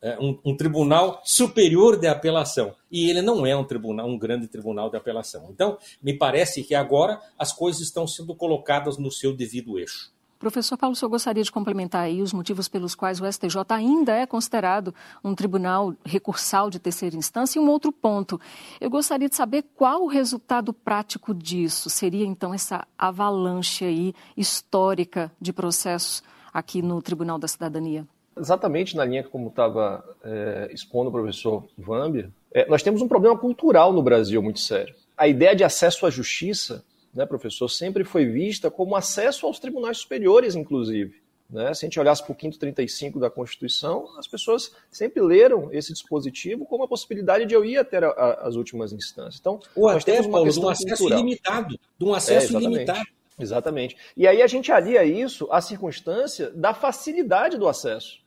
É, 0.01 0.17
um, 0.19 0.39
um, 0.46 0.55
tribunal 0.55 1.22
superior 1.25 2.00
de 2.00 2.07
apelação. 2.07 2.75
E 2.89 3.10
ele 3.10 3.22
não 3.22 3.46
é 3.46 3.57
um 3.57 3.65
tribunal, 3.65 4.07
um 4.07 4.17
grande 4.17 4.48
tribunal 4.48 4.89
de 4.89 4.96
apelação. 4.96 5.50
Então, 5.50 5.77
me 6.01 6.13
parece 6.13 6.63
que 6.63 6.75
agora 6.75 7.19
as 7.38 7.51
coisas 7.51 7.81
estão 7.81 8.07
sendo 8.07 8.36
colocadas 8.36 8.98
no 8.98 9.12
seu 9.12 9.36
devido 9.36 9.77
eixo. 9.77 10.12
Professor 10.39 10.77
Paulo, 10.77 10.96
senhor 10.96 11.10
gostaria 11.10 11.44
de 11.44 11.51
complementar 11.51 12.03
aí 12.03 12.22
os 12.22 12.32
motivos 12.32 12.67
pelos 12.67 12.94
quais 12.94 13.20
o 13.20 13.32
STJ 13.32 13.58
ainda 13.70 14.13
é 14.13 14.25
considerado 14.25 14.94
um 15.24 15.34
tribunal 15.34 15.96
recursal 16.06 16.70
de 16.70 16.77
terceira 16.77 17.15
instância? 17.15 17.58
E 17.58 17.62
um 17.62 17.67
outro 17.70 17.91
ponto, 17.91 18.39
eu 18.79 18.89
gostaria 18.89 19.27
de 19.27 19.36
saber 19.36 19.63
qual 19.75 20.03
o 20.03 20.08
resultado 20.08 20.72
prático 20.72 21.34
disso. 21.34 21.89
Seria, 21.89 22.25
então, 22.25 22.53
essa 22.53 22.88
avalanche 22.98 23.84
aí 23.84 24.13
histórica 24.36 25.32
de 25.41 25.51
processos 25.51 26.22
aqui 26.53 26.84
no 26.84 27.01
Tribunal 27.01 27.39
da 27.39 27.48
Cidadania? 27.48 28.08
Exatamente 28.39 28.96
na 28.96 29.03
linha 29.03 29.24
como 29.24 29.48
estava 29.48 30.03
é, 30.24 30.70
expondo 30.72 31.10
o 31.10 31.12
professor 31.12 31.63
Vambi, 31.75 32.32
é, 32.53 32.67
nós 32.70 32.84
temos 32.84 33.01
um 33.01 33.08
problema 33.08 33.36
cultural 33.36 33.91
no 33.91 34.03
Brasil 34.03 34.41
muito 34.41 34.60
sério. 34.60 34.94
A 35.17 35.27
ideia 35.27 35.56
de 35.56 35.63
acesso 35.63 36.06
à 36.06 36.12
justiça 36.12 36.84
né, 37.17 37.25
professor, 37.25 37.67
sempre 37.67 38.03
foi 38.03 38.25
vista 38.25 38.69
como 38.69 38.95
acesso 38.95 39.47
aos 39.47 39.57
tribunais 39.57 39.97
superiores, 39.97 40.53
inclusive. 40.53 41.19
Né? 41.50 41.74
Se 41.74 41.83
a 41.83 41.88
gente 41.88 42.00
olhasse 42.00 42.21
para 42.21 42.31
o 42.31 42.36
535 42.36 43.19
da 43.19 43.27
Constituição, 43.27 44.07
as 44.19 44.27
pessoas 44.27 44.71
sempre 44.91 45.19
leram 45.24 45.74
esse 45.74 45.91
dispositivo 45.91 46.63
como 46.63 46.83
a 46.83 46.88
possibilidade 46.88 47.47
de 47.47 47.55
eu 47.55 47.65
ir 47.65 47.79
até 47.79 47.97
a, 47.97 48.09
a, 48.09 48.47
as 48.47 48.55
últimas 48.55 48.93
instâncias. 48.93 49.39
Então, 49.39 49.59
Ou 49.75 49.89
até, 49.89 50.21
Paulo, 50.21 50.51
de 50.51 50.59
um 50.59 50.69
acesso 50.69 50.97
cultural. 50.97 51.19
ilimitado. 51.19 51.79
De 51.97 52.05
um 52.05 52.13
acesso 52.13 52.55
é, 52.55 52.59
ilimitado. 52.62 53.07
Exatamente. 53.39 53.97
E 54.15 54.27
aí 54.27 54.43
a 54.43 54.47
gente 54.47 54.71
alia 54.71 55.03
isso 55.03 55.47
à 55.51 55.59
circunstância 55.59 56.51
da 56.51 56.71
facilidade 56.71 57.57
do 57.57 57.67
acesso. 57.67 58.19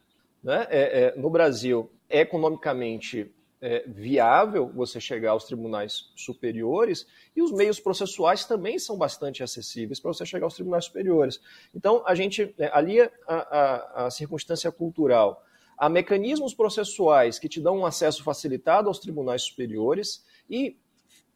Né? 0.42 0.66
É, 0.68 0.80
é, 0.80 1.14
no 1.16 1.30
Brasil, 1.30 1.88
economicamente 2.08 3.30
é, 3.60 3.84
viável 3.86 4.68
você 4.68 5.00
chegar 5.00 5.32
aos 5.32 5.44
tribunais 5.44 6.10
superiores 6.16 7.06
e 7.36 7.42
os 7.42 7.52
meios 7.52 7.78
processuais 7.78 8.44
também 8.44 8.78
são 8.78 8.96
bastante 8.96 9.42
acessíveis 9.42 10.00
para 10.00 10.12
você 10.12 10.24
chegar 10.24 10.46
aos 10.46 10.54
tribunais 10.54 10.86
superiores. 10.86 11.40
Então, 11.74 12.02
a 12.06 12.14
gente 12.14 12.54
é, 12.58 12.70
alia 12.72 13.12
a, 13.26 13.34
a, 13.34 14.06
a 14.06 14.10
circunstância 14.10 14.70
cultural 14.72 15.44
a 15.76 15.88
mecanismos 15.88 16.52
processuais 16.52 17.38
que 17.38 17.48
te 17.48 17.58
dão 17.58 17.78
um 17.78 17.86
acesso 17.86 18.22
facilitado 18.22 18.88
aos 18.88 18.98
tribunais 18.98 19.44
superiores 19.44 20.22
e 20.48 20.76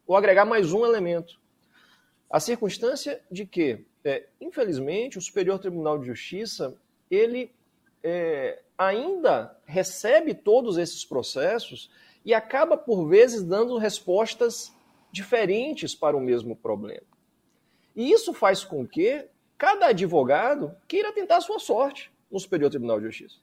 vou 0.05 0.15
agregar 0.15 0.45
mais 0.45 0.71
um 0.71 0.85
elemento. 0.85 1.41
A 2.29 2.39
circunstância 2.39 3.19
de 3.31 3.47
que 3.47 3.83
é, 4.05 4.27
infelizmente, 4.39 5.17
o 5.17 5.21
Superior 5.21 5.57
Tribunal 5.57 5.97
de 5.97 6.05
Justiça, 6.05 6.77
ele 7.09 7.51
é, 8.03 8.61
ainda 8.77 9.57
recebe 9.65 10.35
todos 10.35 10.77
esses 10.77 11.03
processos 11.03 11.89
e 12.25 12.33
acaba, 12.33 12.75
por 12.75 13.07
vezes, 13.07 13.43
dando 13.43 13.77
respostas 13.77 14.73
diferentes 15.11 15.93
para 15.93 16.17
o 16.17 16.19
mesmo 16.19 16.55
problema. 16.55 17.05
E 17.95 18.11
isso 18.11 18.33
faz 18.33 18.65
com 18.65 18.85
que 18.85 19.25
cada 19.57 19.87
advogado 19.87 20.75
queira 20.87 21.13
tentar 21.13 21.37
a 21.37 21.41
sua 21.41 21.59
sorte 21.59 22.11
no 22.29 22.39
Superior 22.39 22.69
Tribunal 22.69 22.99
de 22.99 23.05
Justiça. 23.05 23.39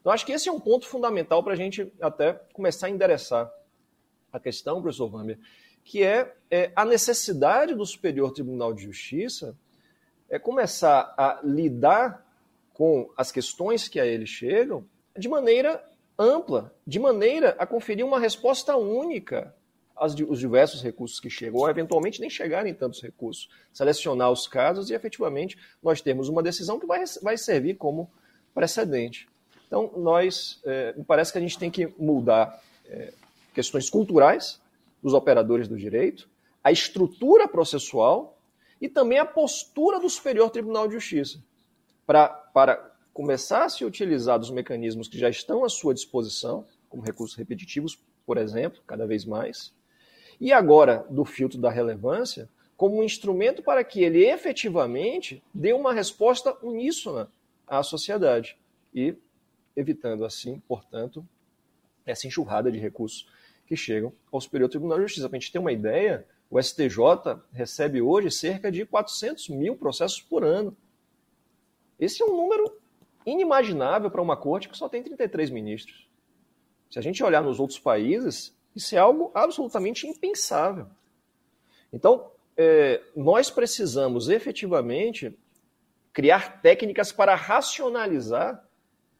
Então, 0.00 0.12
acho 0.12 0.24
que 0.24 0.32
esse 0.32 0.48
é 0.48 0.52
um 0.52 0.60
ponto 0.60 0.86
fundamental 0.86 1.42
para 1.42 1.54
a 1.54 1.56
gente 1.56 1.92
até 2.00 2.34
começar 2.52 2.86
a 2.86 2.90
endereçar 2.90 3.52
a 4.32 4.38
questão, 4.38 4.80
professor 4.80 5.08
Vamber, 5.08 5.38
que 5.82 6.02
é, 6.02 6.34
é, 6.50 6.72
a 6.74 6.84
necessidade 6.84 7.74
do 7.74 7.84
Superior 7.84 8.32
Tribunal 8.32 8.72
de 8.72 8.84
Justiça 8.84 9.56
é 10.28 10.38
começar 10.38 11.14
a 11.16 11.40
lidar 11.42 12.24
com 12.72 13.10
as 13.16 13.30
questões 13.30 13.88
que 13.88 14.00
a 14.00 14.06
ele 14.06 14.26
chegam 14.26 14.86
de 15.16 15.28
maneira 15.28 15.84
ampla, 16.18 16.74
de 16.86 16.98
maneira 16.98 17.56
a 17.58 17.66
conferir 17.66 18.04
uma 18.04 18.18
resposta 18.18 18.76
única 18.76 19.54
aos 19.94 20.14
diversos 20.14 20.82
recursos 20.82 21.20
que 21.20 21.30
chegam, 21.30 21.60
ou 21.60 21.68
eventualmente 21.70 22.20
nem 22.20 22.28
chegarem 22.28 22.74
tantos 22.74 23.00
recursos. 23.00 23.48
Selecionar 23.72 24.30
os 24.30 24.48
casos 24.48 24.90
e 24.90 24.94
efetivamente 24.94 25.56
nós 25.82 26.00
temos 26.00 26.28
uma 26.28 26.42
decisão 26.42 26.80
que 26.80 26.86
vai, 26.86 27.04
vai 27.22 27.36
servir 27.36 27.76
como 27.76 28.10
precedente. 28.52 29.28
Então, 29.66 29.92
nós, 29.96 30.60
é, 30.64 30.92
me 30.96 31.04
parece 31.04 31.32
que 31.32 31.38
a 31.38 31.40
gente 31.40 31.58
tem 31.58 31.70
que 31.70 31.92
mudar 31.98 32.60
é, 32.86 33.12
questões 33.54 33.88
culturais 33.88 34.60
dos 35.02 35.14
operadores 35.14 35.68
do 35.68 35.76
direito, 35.76 36.28
a 36.62 36.72
estrutura 36.72 37.46
processual 37.46 38.38
e 38.80 38.88
também 38.88 39.18
a 39.18 39.24
postura 39.24 40.00
do 40.00 40.08
Superior 40.08 40.50
Tribunal 40.50 40.88
de 40.88 40.94
Justiça, 40.94 41.42
pra, 42.06 42.28
para 42.28 42.93
começar 43.14 43.66
a 43.66 43.86
utilizar 43.86 44.40
dos 44.40 44.50
mecanismos 44.50 45.06
que 45.06 45.16
já 45.16 45.30
estão 45.30 45.64
à 45.64 45.68
sua 45.68 45.94
disposição, 45.94 46.66
como 46.88 47.04
recursos 47.04 47.36
repetitivos, 47.36 47.96
por 48.26 48.36
exemplo, 48.36 48.82
cada 48.84 49.06
vez 49.06 49.24
mais, 49.24 49.72
e 50.40 50.52
agora 50.52 51.06
do 51.08 51.24
filtro 51.24 51.60
da 51.60 51.70
relevância, 51.70 52.50
como 52.76 52.98
um 52.98 53.04
instrumento 53.04 53.62
para 53.62 53.84
que 53.84 54.02
ele 54.02 54.26
efetivamente 54.26 55.40
dê 55.54 55.72
uma 55.72 55.92
resposta 55.92 56.58
uníssona 56.60 57.30
à 57.68 57.84
sociedade 57.84 58.58
e 58.92 59.14
evitando 59.76 60.24
assim, 60.24 60.60
portanto, 60.66 61.26
essa 62.04 62.26
enxurrada 62.26 62.70
de 62.70 62.80
recursos 62.80 63.28
que 63.64 63.76
chegam 63.76 64.12
ao 64.32 64.40
Superior 64.40 64.68
Tribunal 64.68 64.98
de 64.98 65.04
Justiça. 65.04 65.28
Para 65.28 65.38
a 65.38 65.40
gente 65.40 65.52
ter 65.52 65.60
uma 65.60 65.72
ideia, 65.72 66.26
o 66.50 66.60
STJ 66.60 66.98
recebe 67.52 68.02
hoje 68.02 68.30
cerca 68.32 68.72
de 68.72 68.84
400 68.84 69.48
mil 69.50 69.76
processos 69.76 70.20
por 70.20 70.44
ano. 70.44 70.76
Esse 71.98 72.22
é 72.22 72.26
um 72.26 72.36
número 72.36 72.83
inimaginável 73.26 74.10
para 74.10 74.22
uma 74.22 74.36
corte 74.36 74.68
que 74.68 74.76
só 74.76 74.88
tem 74.88 75.02
33 75.02 75.50
ministros. 75.50 76.08
Se 76.90 76.98
a 76.98 77.02
gente 77.02 77.22
olhar 77.22 77.42
nos 77.42 77.58
outros 77.58 77.78
países, 77.78 78.56
isso 78.74 78.94
é 78.94 78.98
algo 78.98 79.30
absolutamente 79.34 80.06
impensável. 80.06 80.86
Então, 81.92 82.30
é, 82.56 83.00
nós 83.16 83.50
precisamos 83.50 84.28
efetivamente 84.28 85.36
criar 86.12 86.60
técnicas 86.60 87.10
para 87.10 87.34
racionalizar 87.34 88.64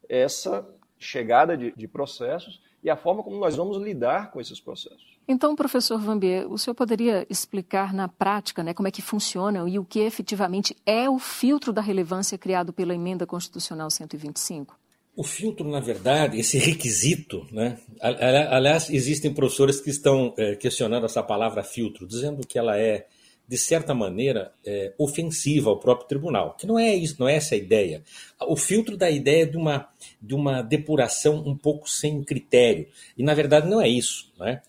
essa 0.07 0.67
chegada 0.97 1.57
de, 1.57 1.73
de 1.75 1.87
processos 1.87 2.61
e 2.83 2.89
a 2.89 2.95
forma 2.95 3.23
como 3.23 3.39
nós 3.39 3.55
vamos 3.55 3.77
lidar 3.77 4.31
com 4.31 4.39
esses 4.39 4.59
processos. 4.59 5.15
Então, 5.27 5.55
professor 5.55 5.99
Vambier, 5.99 6.51
o 6.51 6.57
senhor 6.57 6.75
poderia 6.75 7.25
explicar 7.29 7.91
na 7.93 8.07
prática 8.07 8.63
né, 8.63 8.75
como 8.75 8.87
é 8.87 8.91
que 8.91 9.01
funciona 9.01 9.67
e 9.67 9.79
o 9.79 9.83
que 9.83 9.99
efetivamente 10.01 10.75
é 10.85 11.09
o 11.09 11.17
filtro 11.17 11.73
da 11.73 11.81
relevância 11.81 12.37
criado 12.37 12.71
pela 12.71 12.93
Emenda 12.93 13.25
Constitucional 13.25 13.89
125? 13.89 14.77
O 15.15 15.23
filtro, 15.23 15.67
na 15.67 15.79
verdade, 15.79 16.37
esse 16.37 16.57
requisito, 16.59 17.47
né? 17.51 17.79
Aliás, 18.01 18.89
existem 18.89 19.33
professores 19.33 19.79
que 19.79 19.89
estão 19.89 20.33
é, 20.37 20.55
questionando 20.55 21.05
essa 21.05 21.23
palavra 21.23 21.63
filtro, 21.63 22.05
dizendo 22.05 22.45
que 22.45 22.59
ela 22.59 22.77
é 22.77 23.07
de 23.47 23.57
certa 23.57 23.93
maneira, 23.93 24.51
é, 24.65 24.93
ofensiva 24.97 25.69
ao 25.69 25.79
próprio 25.79 26.07
tribunal, 26.07 26.55
que 26.55 26.65
não 26.65 26.79
é 26.79 26.95
isso, 26.95 27.17
não 27.19 27.27
é 27.27 27.35
essa 27.35 27.53
a 27.53 27.57
ideia. 27.57 28.03
O 28.47 28.55
filtro 28.55 28.97
da 28.97 29.09
ideia 29.09 29.45
de 29.45 29.55
uma, 29.55 29.87
de 30.21 30.33
uma 30.33 30.61
depuração 30.61 31.43
um 31.45 31.55
pouco 31.55 31.89
sem 31.89 32.23
critério. 32.23 32.87
E, 33.17 33.23
na 33.23 33.33
verdade, 33.33 33.69
não 33.69 33.79
é 33.79 33.87
isso. 33.87 34.31
Né? 34.39 34.61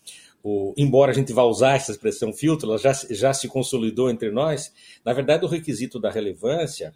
O, 0.43 0.75
embora 0.77 1.11
a 1.11 1.15
gente 1.15 1.33
vá 1.33 1.43
usar 1.45 1.77
essa 1.77 1.91
expressão 1.91 2.33
filtro, 2.33 2.69
ela 2.69 2.79
já, 2.79 2.93
já 3.11 3.33
se 3.33 3.49
consolidou 3.49 4.11
entre 4.11 4.31
nós, 4.31 4.73
na 5.05 5.13
verdade, 5.13 5.45
o 5.45 5.49
requisito 5.49 5.99
da 5.99 6.11
relevância 6.11 6.95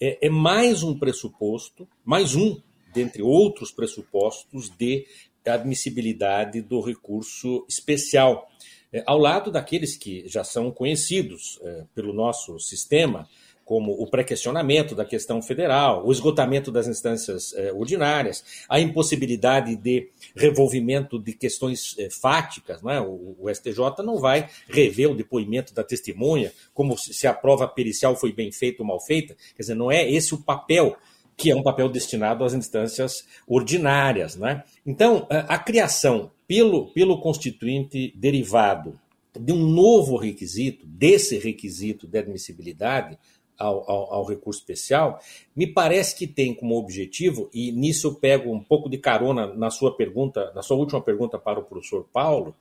é, 0.00 0.26
é 0.26 0.30
mais 0.30 0.82
um 0.82 0.96
pressuposto, 0.96 1.88
mais 2.04 2.34
um 2.34 2.60
dentre 2.94 3.22
outros 3.22 3.72
pressupostos 3.72 4.70
de 4.70 5.06
admissibilidade 5.44 6.60
do 6.62 6.80
recurso 6.80 7.64
especial 7.68 8.48
é, 8.92 9.02
ao 9.06 9.18
lado 9.18 9.50
daqueles 9.50 9.96
que 9.96 10.26
já 10.26 10.44
são 10.44 10.70
conhecidos 10.70 11.58
é, 11.62 11.84
pelo 11.94 12.12
nosso 12.12 12.58
sistema, 12.58 13.28
como 13.66 13.90
o 14.00 14.06
pré-questionamento 14.06 14.94
da 14.94 15.04
questão 15.04 15.42
federal, 15.42 16.06
o 16.06 16.12
esgotamento 16.12 16.70
das 16.70 16.86
instâncias 16.86 17.52
é, 17.54 17.72
ordinárias, 17.72 18.44
a 18.68 18.78
impossibilidade 18.78 19.74
de 19.74 20.08
revolvimento 20.36 21.18
de 21.18 21.32
questões 21.32 21.96
é, 21.98 22.08
fáticas. 22.08 22.80
Não 22.80 22.92
é? 22.92 23.00
o, 23.00 23.36
o, 23.40 23.52
STJ 23.52 24.04
não 24.04 24.18
vai 24.18 24.48
rever 24.68 25.10
o 25.10 25.16
depoimento 25.16 25.74
da 25.74 25.82
testemunha, 25.82 26.52
como 26.72 26.96
se 26.96 27.26
a 27.26 27.34
prova 27.34 27.66
pericial 27.66 28.14
foi 28.14 28.32
bem 28.32 28.52
feita 28.52 28.84
ou 28.84 28.86
mal 28.86 29.00
feita. 29.00 29.36
Quer 29.56 29.62
dizer, 29.62 29.74
não 29.74 29.90
é 29.90 30.08
esse 30.08 30.32
o 30.32 30.38
papel 30.38 30.96
que 31.36 31.50
é 31.50 31.56
um 31.56 31.62
papel 31.62 31.88
destinado 31.88 32.44
às 32.44 32.54
instâncias 32.54 33.26
ordinárias. 33.48 34.36
Né? 34.36 34.62
Então, 34.86 35.26
a 35.28 35.58
criação 35.58 36.30
pelo, 36.46 36.92
pelo 36.92 37.20
constituinte 37.20 38.12
derivado 38.16 38.98
de 39.38 39.52
um 39.52 39.66
novo 39.66 40.16
requisito, 40.16 40.86
desse 40.86 41.38
requisito 41.38 42.06
de 42.06 42.18
admissibilidade 42.18 43.18
ao, 43.58 43.90
ao, 43.90 44.14
ao, 44.14 44.24
recurso 44.24 44.60
especial, 44.60 45.20
me 45.54 45.66
parece 45.66 46.16
que 46.16 46.26
tem 46.26 46.54
como 46.54 46.76
objetivo, 46.76 47.48
e 47.52 47.72
nisso 47.72 48.08
eu 48.08 48.14
pego 48.14 48.52
um 48.52 48.62
pouco 48.62 48.88
de 48.88 48.98
carona 48.98 49.54
na 49.54 49.70
sua 49.70 49.96
pergunta, 49.96 50.52
na 50.54 50.62
sua 50.62 50.76
última 50.76 51.00
pergunta 51.00 51.38
para 51.38 51.58
o 51.58 51.64
professor 51.64 52.06
Paulo, 52.12 52.54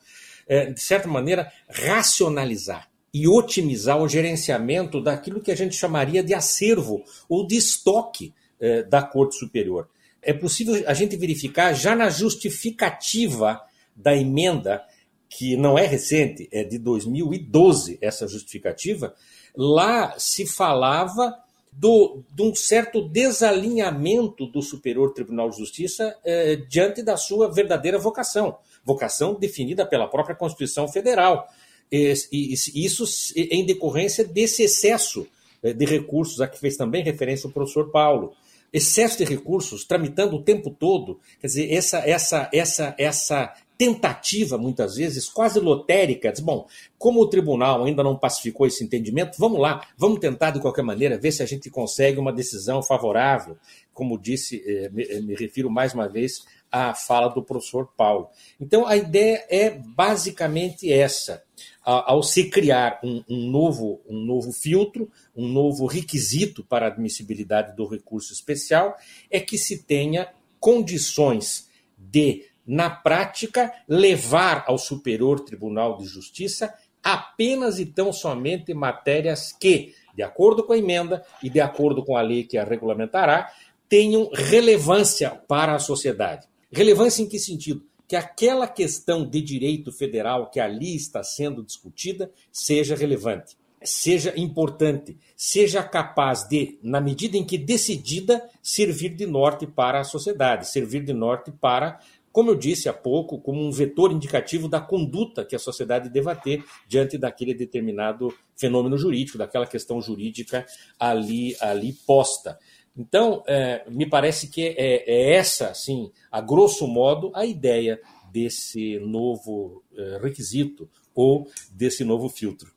é, 0.48 0.72
de 0.72 0.82
certa 0.82 1.08
maneira, 1.08 1.52
racionalizar 1.70 2.90
e 3.14 3.28
otimizar 3.28 4.02
o 4.02 4.08
gerenciamento 4.08 5.02
daquilo 5.02 5.42
que 5.42 5.52
a 5.52 5.56
gente 5.56 5.76
chamaria 5.76 6.24
de 6.24 6.34
acervo 6.34 7.04
ou 7.28 7.46
de 7.46 7.56
estoque 7.56 8.34
é, 8.60 8.84
da 8.84 9.02
Corte 9.02 9.38
Superior. 9.38 9.90
É 10.22 10.34
possível 10.34 10.84
a 10.88 10.94
gente 10.94 11.16
verificar 11.16 11.74
já 11.74 11.96
na 11.96 12.10
justificativa 12.10 13.62
da 13.96 14.16
emenda, 14.16 14.84
que 15.30 15.56
não 15.56 15.78
é 15.78 15.86
recente, 15.86 16.48
é 16.52 16.64
de 16.64 16.78
2012, 16.78 17.98
essa 18.02 18.28
justificativa, 18.28 19.14
lá 19.56 20.16
se 20.18 20.46
falava 20.46 21.36
do, 21.72 22.24
de 22.34 22.42
um 22.42 22.56
certo 22.56 23.02
desalinhamento 23.02 24.46
do 24.46 24.62
Superior 24.62 25.14
Tribunal 25.14 25.50
de 25.50 25.58
Justiça 25.58 26.16
eh, 26.24 26.56
diante 26.70 27.04
da 27.04 27.18
sua 27.18 27.52
verdadeira 27.52 28.00
vocação, 28.00 28.58
vocação 28.84 29.34
definida 29.34 29.86
pela 29.86 30.08
própria 30.08 30.36
Constituição 30.36 30.88
Federal. 30.88 31.48
E, 31.92 32.14
e, 32.32 32.54
isso 32.86 33.04
em 33.36 33.66
decorrência 33.66 34.24
desse 34.24 34.64
excesso 34.64 35.28
eh, 35.62 35.74
de 35.74 35.86
recursos, 35.86 36.40
a 36.40 36.48
que 36.48 36.60
fez 36.60 36.78
também 36.78 37.04
referência 37.04 37.50
o 37.50 37.52
professor 37.52 37.92
Paulo. 37.92 38.34
Excesso 38.72 39.18
de 39.18 39.26
recursos, 39.26 39.86
tramitando 39.86 40.36
o 40.38 40.42
tempo 40.42 40.70
todo. 40.70 41.20
Quer 41.40 41.48
dizer, 41.48 41.74
essa, 41.74 41.98
essa, 42.00 42.50
essa, 42.54 42.96
essa 42.98 43.54
tentativa, 43.78 44.58
muitas 44.58 44.96
vezes, 44.96 45.28
quase 45.28 45.60
lotérica, 45.60 46.32
diz, 46.32 46.42
bom, 46.42 46.68
como 46.98 47.22
o 47.22 47.28
tribunal 47.28 47.84
ainda 47.84 48.04
não 48.04 48.18
pacificou 48.18 48.66
esse 48.66 48.84
entendimento, 48.84 49.38
vamos 49.38 49.60
lá, 49.60 49.86
vamos 49.98 50.20
tentar 50.20 50.52
de 50.52 50.60
qualquer 50.60 50.84
maneira 50.84 51.18
ver 51.18 51.32
se 51.32 51.44
a 51.44 51.46
gente 51.46 51.70
consegue 51.70 52.20
uma 52.20 52.32
decisão 52.32 52.82
favorável. 52.82 53.58
Como 53.94 54.18
disse, 54.18 54.64
eh, 54.66 54.90
me, 54.90 55.04
eh, 55.04 55.22
me 55.22 55.36
refiro 55.36 55.70
mais 55.70 55.94
uma 55.94 56.08
vez 56.08 56.46
à 56.72 56.94
fala 56.94 57.30
do 57.30 57.44
professor 57.44 57.88
Paulo. 57.96 58.28
Então, 58.60 58.86
a 58.86 58.98
ideia 58.98 59.46
é 59.50 59.70
basicamente 59.70 60.92
essa. 60.92 61.44
Ao 61.84 62.24
se 62.24 62.50
criar 62.50 63.00
um, 63.04 63.24
um, 63.30 63.50
novo, 63.50 64.02
um 64.10 64.20
novo 64.26 64.52
filtro, 64.52 65.10
um 65.36 65.48
novo 65.48 65.86
requisito 65.86 66.64
para 66.64 66.88
a 66.88 66.90
admissibilidade 66.90 67.76
do 67.76 67.88
recurso 67.88 68.34
especial, 68.34 68.98
é 69.30 69.40
que 69.40 69.58
se 69.58 69.84
tenha 69.84 70.28
condições 70.60 71.70
de 71.98 72.44
na 72.66 72.90
prática, 72.90 73.72
levar 73.88 74.64
ao 74.68 74.78
Superior 74.78 75.40
Tribunal 75.40 75.98
de 75.98 76.06
Justiça 76.06 76.74
apenas 77.04 77.80
e 77.80 77.86
tão 77.86 78.12
somente 78.12 78.74
matérias 78.74 79.52
que, 79.52 79.94
de 80.16 80.24
acordo 80.24 80.64
com 80.64 80.74
a 80.74 80.78
emenda 80.78 81.24
e 81.44 81.50
de 81.50 81.62
acordo 81.62 82.04
com 82.04 82.18
a 82.18 82.22
lei 82.22 82.44
que 82.44 82.58
a 82.58 82.64
regulamentará, 82.64 83.52
tenham 83.88 84.30
relevância 84.34 85.30
para 85.30 85.76
a 85.76 85.80
sociedade. 85.80 86.48
Relevância 86.72 87.22
em 87.22 87.28
que 87.28 87.38
sentido? 87.38 87.86
Que 88.08 88.16
aquela 88.16 88.68
questão 88.68 89.24
de 89.24 89.40
direito 89.42 89.92
federal 89.92 90.50
que 90.50 90.60
ali 90.60 90.96
está 90.96 91.24
sendo 91.24 91.64
discutida 91.64 92.32
seja 92.52 92.96
relevante. 92.96 93.56
seja 93.86 94.34
importante, 94.36 95.18
seja 95.36 95.84
capaz 95.84 96.44
de, 96.48 96.80
na 96.82 97.00
medida 97.00 97.38
em 97.38 97.46
que 97.46 97.58
decidida, 97.58 98.50
servir 98.62 99.10
de 99.10 99.26
norte 99.26 99.68
para 99.68 100.00
a 100.00 100.04
sociedade, 100.04 100.68
servir 100.68 101.04
de 101.04 101.14
norte 101.14 101.52
para, 101.52 102.00
como 102.36 102.52
eu 102.52 102.56
disse 102.56 102.90
há 102.90 102.94
pouco, 102.94 103.40
como 103.40 103.66
um 103.66 103.72
vetor 103.72 104.12
indicativo 104.12 104.68
da 104.68 104.82
conduta 104.82 105.46
que 105.46 105.56
a 105.56 105.60
sociedade 105.60 106.10
deva 106.10 106.36
ter 106.36 106.66
diante 106.86 107.18
daquele 107.18 107.54
determinado 107.54 108.28
fenômeno 108.58 108.98
jurídico, 108.98 109.38
daquela 109.38 109.66
questão 109.66 110.02
jurídica 110.02 110.66
ali, 111.00 111.56
ali 111.62 111.94
posta. 112.06 112.60
Então, 112.98 113.42
é, 113.48 113.90
me 113.90 114.06
parece 114.06 114.50
que 114.50 114.68
é, 114.68 115.10
é, 115.10 115.34
essa, 115.36 115.70
assim, 115.70 116.12
a 116.30 116.42
grosso 116.42 116.86
modo, 116.86 117.32
a 117.34 117.46
ideia 117.46 118.02
desse 118.34 119.00
novo 119.00 119.82
é, 119.96 120.20
requisito 120.22 120.90
ou 121.16 121.48
desse 121.72 122.04
novo 122.04 122.28
filtro. 122.28 122.75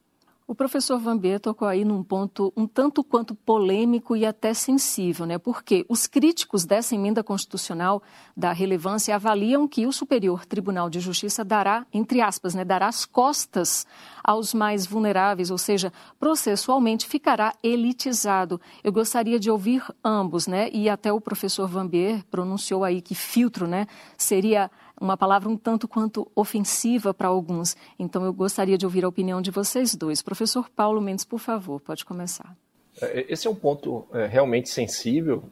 O 0.50 0.55
professor 0.55 0.99
Vambier 0.99 1.38
tocou 1.38 1.69
aí 1.69 1.85
num 1.85 2.02
ponto 2.02 2.50
um 2.57 2.67
tanto 2.67 3.05
quanto 3.05 3.35
polêmico 3.35 4.17
e 4.17 4.25
até 4.25 4.55
sensível, 4.55 5.26
né? 5.26 5.37
Porque 5.37 5.85
os 5.90 6.07
críticos 6.07 6.64
dessa 6.64 6.95
emenda 6.95 7.23
constitucional 7.23 8.02
da 8.35 8.50
relevância 8.50 9.14
avaliam 9.14 9.69
que 9.69 9.87
o 9.87 9.93
Superior 9.93 10.47
Tribunal 10.47 10.88
de 10.88 11.00
Justiça 11.00 11.45
dará, 11.45 11.87
entre 11.93 12.23
aspas, 12.23 12.55
né, 12.55 12.64
dará 12.64 12.88
as 12.88 13.05
costas 13.05 13.87
aos 14.25 14.55
mais 14.55 14.87
vulneráveis, 14.87 15.50
ou 15.50 15.59
seja, 15.59 15.93
processualmente 16.19 17.07
ficará 17.07 17.55
elitizado. 17.62 18.59
Eu 18.83 18.90
gostaria 18.90 19.38
de 19.38 19.50
ouvir 19.50 19.85
ambos, 20.02 20.47
né? 20.47 20.71
E 20.73 20.88
até 20.88 21.12
o 21.12 21.21
professor 21.21 21.69
Vambier 21.69 22.25
pronunciou 22.31 22.85
aí 22.85 23.02
que 23.02 23.14
filtro, 23.14 23.67
né, 23.67 23.87
seria 24.17 24.71
uma 25.00 25.17
palavra 25.17 25.49
um 25.49 25.57
tanto 25.57 25.87
quanto 25.87 26.31
ofensiva 26.35 27.12
para 27.12 27.28
alguns. 27.28 27.76
Então 27.99 28.25
eu 28.25 28.33
gostaria 28.33 28.78
de 28.78 28.85
ouvir 28.85 29.05
a 29.05 29.09
opinião 29.09 29.40
de 29.40 29.50
vocês 29.50 29.95
dois. 29.95 30.23
Professor 30.23 30.69
Paulo 30.71 31.00
Mendes, 31.00 31.25
por 31.25 31.38
favor, 31.38 31.81
pode 31.81 32.05
começar. 32.05 32.57
É, 33.00 33.26
esse 33.28 33.47
é 33.47 33.50
um 33.50 33.55
ponto 33.55 34.07
é, 34.12 34.26
realmente 34.26 34.69
sensível 34.69 35.45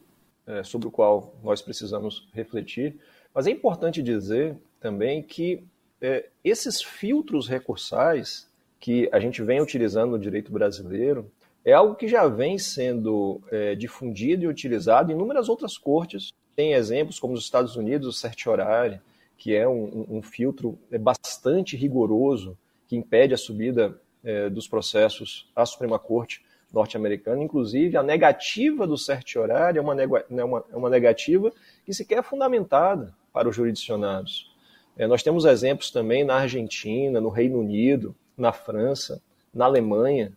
é, 0.46 0.62
sobre 0.62 0.88
o 0.88 0.90
qual 0.90 1.34
nós 1.42 1.62
precisamos 1.62 2.28
refletir, 2.32 2.96
mas 3.34 3.46
é 3.46 3.50
importante 3.50 4.02
dizer 4.02 4.56
também 4.80 5.22
que 5.22 5.64
é, 6.00 6.26
esses 6.44 6.82
filtros 6.82 7.48
recursais 7.48 8.48
que 8.78 9.08
a 9.12 9.18
gente 9.18 9.42
vem 9.42 9.60
utilizando 9.60 10.12
no 10.12 10.18
direito 10.18 10.52
brasileiro 10.52 11.30
é 11.64 11.72
algo 11.72 11.96
que 11.96 12.06
já 12.06 12.28
vem 12.28 12.58
sendo 12.58 13.40
é, 13.50 13.74
difundido 13.74 14.44
e 14.44 14.48
utilizado 14.48 15.10
em 15.10 15.14
inúmeras 15.14 15.48
outras 15.48 15.76
cortes. 15.76 16.32
Tem 16.54 16.74
exemplos 16.74 17.18
como 17.18 17.34
nos 17.34 17.42
Estados 17.42 17.74
Unidos, 17.74 18.06
o 18.06 18.12
certiorari, 18.12 19.00
que 19.36 19.54
é 19.54 19.68
um, 19.68 20.06
um 20.08 20.22
filtro 20.22 20.78
é 20.90 20.98
bastante 20.98 21.76
rigoroso 21.76 22.56
que 22.88 22.96
impede 22.96 23.34
a 23.34 23.36
subida 23.36 24.00
é, 24.24 24.48
dos 24.48 24.66
processos 24.66 25.48
à 25.54 25.64
Suprema 25.64 25.98
Corte 25.98 26.44
norte-americana. 26.72 27.42
Inclusive, 27.42 27.96
a 27.96 28.02
negativa 28.02 28.86
do 28.86 28.98
certiorari 28.98 29.78
é 29.78 29.80
uma, 29.80 29.94
né, 29.94 30.06
uma, 30.44 30.64
é 30.70 30.76
uma 30.76 30.90
negativa 30.90 31.52
que 31.84 31.94
sequer 31.94 32.18
é 32.18 32.22
fundamentada 32.22 33.14
para 33.32 33.48
os 33.48 33.54
jurisdicionados. 33.54 34.52
É, 34.96 35.06
nós 35.06 35.22
temos 35.22 35.44
exemplos 35.44 35.90
também 35.90 36.24
na 36.24 36.36
Argentina, 36.36 37.20
no 37.20 37.28
Reino 37.28 37.60
Unido, 37.60 38.14
na 38.36 38.52
França, 38.52 39.22
na 39.52 39.66
Alemanha. 39.66 40.32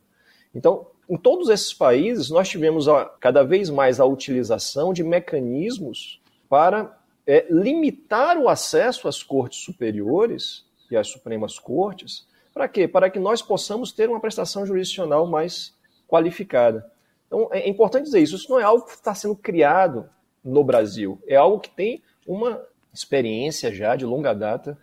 Então, 0.54 0.86
em 1.08 1.16
todos 1.16 1.48
esses 1.48 1.74
países, 1.74 2.30
nós 2.30 2.48
tivemos 2.48 2.88
a, 2.88 3.04
cada 3.04 3.42
vez 3.42 3.70
mais 3.70 3.98
a 3.98 4.04
utilização 4.04 4.92
de 4.92 5.02
mecanismos 5.02 6.20
para 6.48 6.96
é, 7.26 7.46
limitar 7.50 8.38
o 8.38 8.48
acesso 8.48 9.08
às 9.08 9.22
cortes 9.22 9.60
superiores 9.60 10.64
e 10.90 10.96
às 10.96 11.08
Supremas 11.08 11.58
Cortes. 11.58 12.26
Para 12.52 12.68
quê? 12.68 12.88
Para 12.88 13.08
que 13.08 13.18
nós 13.18 13.40
possamos 13.40 13.92
ter 13.92 14.08
uma 14.08 14.20
prestação 14.20 14.66
jurisdicional 14.66 15.26
mais 15.26 15.74
qualificada. 16.08 16.90
Então, 17.26 17.48
é 17.52 17.68
importante 17.68 18.04
dizer 18.04 18.20
isso. 18.20 18.34
Isso 18.34 18.50
não 18.50 18.58
é 18.58 18.64
algo 18.64 18.84
que 18.84 18.92
está 18.92 19.14
sendo 19.14 19.36
criado 19.36 20.08
no 20.44 20.64
Brasil. 20.64 21.20
É 21.28 21.36
algo 21.36 21.60
que 21.60 21.70
tem 21.70 22.02
uma 22.26 22.60
experiência 22.92 23.72
já 23.72 23.94
de 23.94 24.04
longa 24.04 24.34
data 24.34 24.76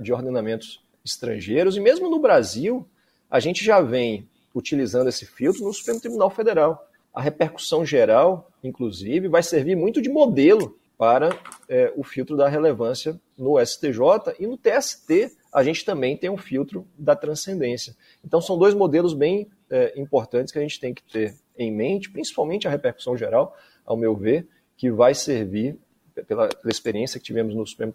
de 0.00 0.12
ordenamentos 0.12 0.82
estrangeiros. 1.04 1.76
E 1.76 1.80
mesmo 1.80 2.08
no 2.08 2.18
Brasil, 2.18 2.86
a 3.30 3.38
gente 3.40 3.64
já 3.64 3.80
vem 3.80 4.28
utilizando 4.54 5.08
esse 5.08 5.26
filtro 5.26 5.64
no 5.64 5.72
Supremo 5.72 6.00
Tribunal 6.00 6.30
Federal. 6.30 6.88
A 7.12 7.20
repercussão 7.20 7.84
geral, 7.84 8.50
inclusive, 8.64 9.28
vai 9.28 9.42
servir 9.42 9.76
muito 9.76 10.00
de 10.00 10.08
modelo 10.08 10.78
para 11.02 11.36
é, 11.68 11.92
o 11.96 12.04
filtro 12.04 12.36
da 12.36 12.48
relevância 12.48 13.20
no 13.36 13.58
STJ 13.58 14.36
e 14.38 14.46
no 14.46 14.56
TST 14.56 15.36
a 15.52 15.64
gente 15.64 15.84
também 15.84 16.16
tem 16.16 16.30
um 16.30 16.36
filtro 16.36 16.86
da 16.96 17.16
transcendência. 17.16 17.96
Então 18.24 18.40
são 18.40 18.56
dois 18.56 18.72
modelos 18.72 19.12
bem 19.12 19.50
é, 19.68 19.98
importantes 19.98 20.52
que 20.52 20.60
a 20.60 20.62
gente 20.62 20.78
tem 20.78 20.94
que 20.94 21.02
ter 21.02 21.34
em 21.58 21.72
mente, 21.72 22.08
principalmente 22.08 22.68
a 22.68 22.70
repercussão 22.70 23.16
geral, 23.16 23.52
ao 23.84 23.96
meu 23.96 24.14
ver, 24.14 24.46
que 24.76 24.92
vai 24.92 25.12
servir 25.12 25.76
pela, 26.28 26.46
pela 26.46 26.70
experiência 26.70 27.18
que 27.18 27.26
tivemos 27.26 27.52
no 27.52 27.66
Supremo 27.66 27.92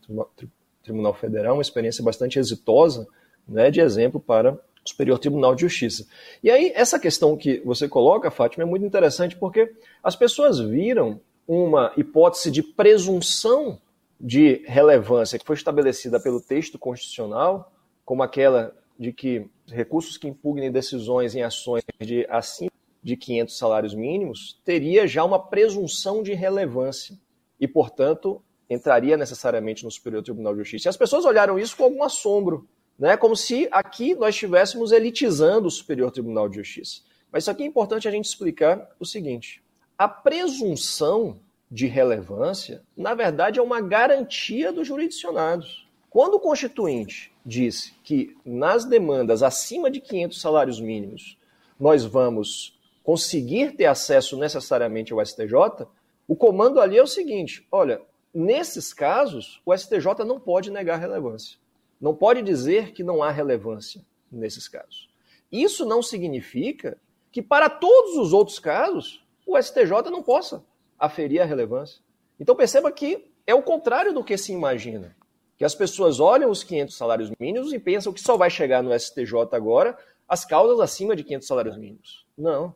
Tribunal 0.84 1.14
Federal, 1.14 1.56
uma 1.56 1.62
experiência 1.62 2.04
bastante 2.04 2.38
exitosa, 2.38 3.08
né, 3.48 3.72
de 3.72 3.80
exemplo 3.80 4.20
para 4.20 4.52
o 4.52 4.60
Superior 4.84 5.18
Tribunal 5.18 5.56
de 5.56 5.62
Justiça. 5.62 6.06
E 6.44 6.52
aí, 6.52 6.74
essa 6.76 7.00
questão 7.00 7.38
que 7.38 7.62
você 7.62 7.88
coloca, 7.88 8.30
Fátima, 8.30 8.66
é 8.66 8.68
muito 8.68 8.86
interessante 8.86 9.38
porque 9.38 9.74
as 10.04 10.14
pessoas 10.14 10.60
viram 10.60 11.22
uma 11.48 11.94
hipótese 11.96 12.52
de 12.52 12.62
presunção 12.62 13.80
de 14.20 14.64
relevância 14.66 15.40
que 15.40 15.46
foi 15.46 15.56
estabelecida 15.56 16.20
pelo 16.20 16.42
texto 16.42 16.78
constitucional, 16.78 17.72
como 18.04 18.24
aquela 18.24 18.76
de 19.00 19.14
que 19.14 19.48
recursos 19.68 20.18
que 20.18 20.28
impugnem 20.28 20.72
decisões 20.72 21.36
em 21.36 21.44
ações 21.44 21.84
de 22.00 22.26
acima 22.30 22.72
de 23.04 23.16
500 23.16 23.58
salários 23.58 23.94
mínimos 23.94 24.60
teria 24.66 25.08
já 25.08 25.24
uma 25.24 25.40
presunção 25.40 26.24
de 26.24 26.34
relevância 26.34 27.18
e, 27.60 27.68
portanto, 27.68 28.42
entraria 28.70 29.16
necessariamente 29.16 29.84
no 29.84 29.92
Superior 29.92 30.24
Tribunal 30.24 30.54
de 30.54 30.60
Justiça. 30.60 30.88
E 30.88 30.90
as 30.90 30.98
pessoas 30.98 31.26
olharam 31.26 31.58
isso 31.58 31.78
com 31.78 31.84
algum 31.84 32.04
assombro, 32.04 32.68
né? 32.98 33.16
como 33.16 33.36
se 33.36 33.68
aqui 33.72 34.16
nós 34.16 34.36
estivéssemos 34.36 34.92
elitizando 34.92 35.68
o 35.68 35.72
Superior 35.72 36.12
Tribunal 36.12 36.50
de 36.50 36.58
Justiça. 36.58 37.02
Mas 37.32 37.44
isso 37.44 37.52
aqui 37.52 37.64
é 37.64 37.66
importante 37.66 38.08
a 38.08 38.12
gente 38.12 38.26
explicar 38.26 38.90
o 39.00 39.06
seguinte: 39.06 39.64
a 39.98 40.08
presunção 40.08 41.40
de 41.70 41.88
relevância, 41.88 42.84
na 42.96 43.14
verdade, 43.14 43.60
é 43.60 43.62
uma 43.62 43.82
garantia 43.82 44.72
dos 44.72 44.88
jurisdicionados. 44.88 45.88
Quando 46.10 46.36
o 46.36 46.40
Constituinte 46.40 47.34
disse 47.46 47.94
que 48.04 48.38
nas 48.46 48.86
demandas 48.86 49.44
acima 49.44 49.90
de 49.90 50.00
500 50.00 50.40
salários 50.40 50.80
mínimos 50.80 51.38
nós 51.80 52.06
vamos 52.06 52.78
conseguir 53.04 53.76
ter 53.76 53.86
acesso 53.86 54.38
necessariamente 54.38 55.14
ao 55.14 55.26
STJ, 55.26 55.88
o 56.28 56.36
comando 56.36 56.80
ali 56.80 56.98
é 56.98 57.04
o 57.04 57.08
seguinte: 57.08 57.66
olha, 57.72 58.02
nesses 58.34 58.94
casos, 58.94 59.62
o 59.66 59.76
STJ 59.76 60.26
não 60.26 60.40
pode 60.40 60.70
negar 60.70 61.00
relevância. 61.00 61.58
Não 62.00 62.14
pode 62.14 62.42
dizer 62.42 62.94
que 62.94 63.04
não 63.04 63.24
há 63.24 63.32
relevância 63.32 64.02
nesses 64.32 64.68
casos. 64.68 65.10
Isso 65.52 65.86
não 65.86 66.04
significa 66.04 66.98
que 67.32 67.42
para 67.42 67.70
todos 67.70 68.18
os 68.18 68.34
outros 68.34 68.60
casos 68.60 69.26
o 69.48 69.58
STJ 69.58 70.12
não 70.12 70.22
possa 70.22 70.64
aferir 71.00 71.42
a 71.42 71.46
relevância. 71.46 72.02
Então 72.38 72.56
perceba 72.56 72.92
que 72.92 73.32
é 73.48 73.56
o 73.56 73.64
contrário 73.64 74.14
do 74.14 74.24
que 74.24 74.38
se 74.38 74.52
imagina. 74.52 75.16
Que 75.56 75.64
as 75.64 75.74
pessoas 75.74 76.20
olham 76.20 76.52
os 76.52 76.64
500 76.64 76.96
salários 76.96 77.32
mínimos 77.40 77.74
e 77.74 77.80
pensam 77.80 78.14
que 78.14 78.22
só 78.22 78.36
vai 78.36 78.50
chegar 78.50 78.84
no 78.84 78.98
STJ 78.98 79.34
agora 79.54 79.98
as 80.28 80.44
causas 80.44 80.80
acima 80.82 81.16
de 81.16 81.24
500 81.24 81.48
salários 81.48 81.78
mínimos. 81.78 82.26
Não. 82.38 82.68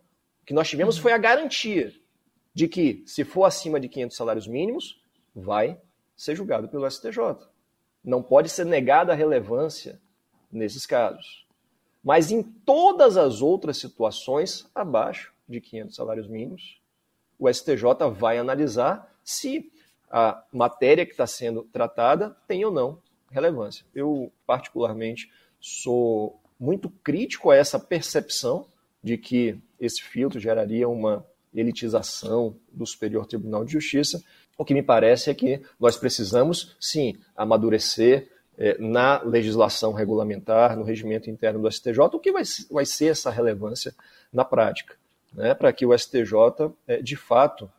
O 0.42 0.46
que 0.46 0.54
nós 0.54 0.70
tivemos 0.70 0.98
foi 0.98 1.12
a 1.12 1.18
garantia 1.18 1.94
de 2.54 2.68
que, 2.68 3.04
se 3.06 3.24
for 3.24 3.44
acima 3.44 3.80
de 3.80 3.88
500 3.88 4.18
salários 4.18 4.48
mínimos, 4.48 5.02
vai 5.36 5.80
ser 6.16 6.36
julgado 6.36 6.68
pelo 6.70 6.90
STJ. 6.90 7.20
Não 8.04 8.24
pode 8.24 8.50
ser 8.50 8.66
negada 8.66 9.12
a 9.12 9.16
relevância 9.16 10.02
nesses 10.52 10.86
casos. 10.86 11.46
Mas 12.04 12.32
em 12.32 12.42
todas 12.42 13.16
as 13.16 13.42
outras 13.42 13.78
situações, 13.78 14.68
abaixo 14.74 15.32
de 15.52 15.62
500 15.62 15.96
salários 15.96 16.28
mínimos, 16.28 16.82
o 17.38 17.52
STJ 17.52 18.10
vai 18.14 18.38
analisar 18.38 19.12
se 19.24 19.72
a 20.10 20.44
matéria 20.52 21.06
que 21.06 21.12
está 21.12 21.26
sendo 21.26 21.64
tratada 21.64 22.36
tem 22.48 22.64
ou 22.64 22.72
não 22.72 23.00
relevância. 23.32 23.86
Eu, 23.96 24.32
particularmente, 24.46 25.32
sou 25.60 26.40
muito 26.60 26.90
crítico 26.90 27.50
a 27.50 27.56
essa 27.56 27.80
percepção 27.80 28.68
de 29.02 29.18
que 29.18 29.58
esse 29.80 30.04
filtro 30.04 30.40
geraria 30.40 30.88
uma 30.88 31.26
elitização 31.54 32.56
do 32.72 32.86
Superior 32.86 33.26
Tribunal 33.26 33.66
de 33.66 33.72
Justiça. 33.72 34.24
O 34.58 34.64
que 34.64 34.74
me 34.74 34.84
parece 34.84 35.30
é 35.30 35.34
que 35.34 35.62
nós 35.80 35.98
precisamos, 35.98 36.76
sim, 36.80 37.16
amadurecer 37.36 38.30
eh, 38.58 38.78
na 38.80 39.22
legislação 39.24 39.94
regulamentar, 39.94 40.78
no 40.78 40.84
regimento 40.84 41.30
interno 41.30 41.62
do 41.62 41.72
STJ, 41.72 42.00
o 42.14 42.20
que 42.20 42.32
vai, 42.32 42.44
vai 42.70 42.86
ser 42.86 43.08
essa 43.08 43.32
relevância 43.32 43.96
na 44.32 44.46
prática 44.46 45.01
né, 45.34 45.54
para 45.54 45.72
que 45.72 45.86
o 45.86 45.98
STJ, 45.98 46.74
é, 46.88 47.02
de 47.02 47.16
fato, 47.16 47.70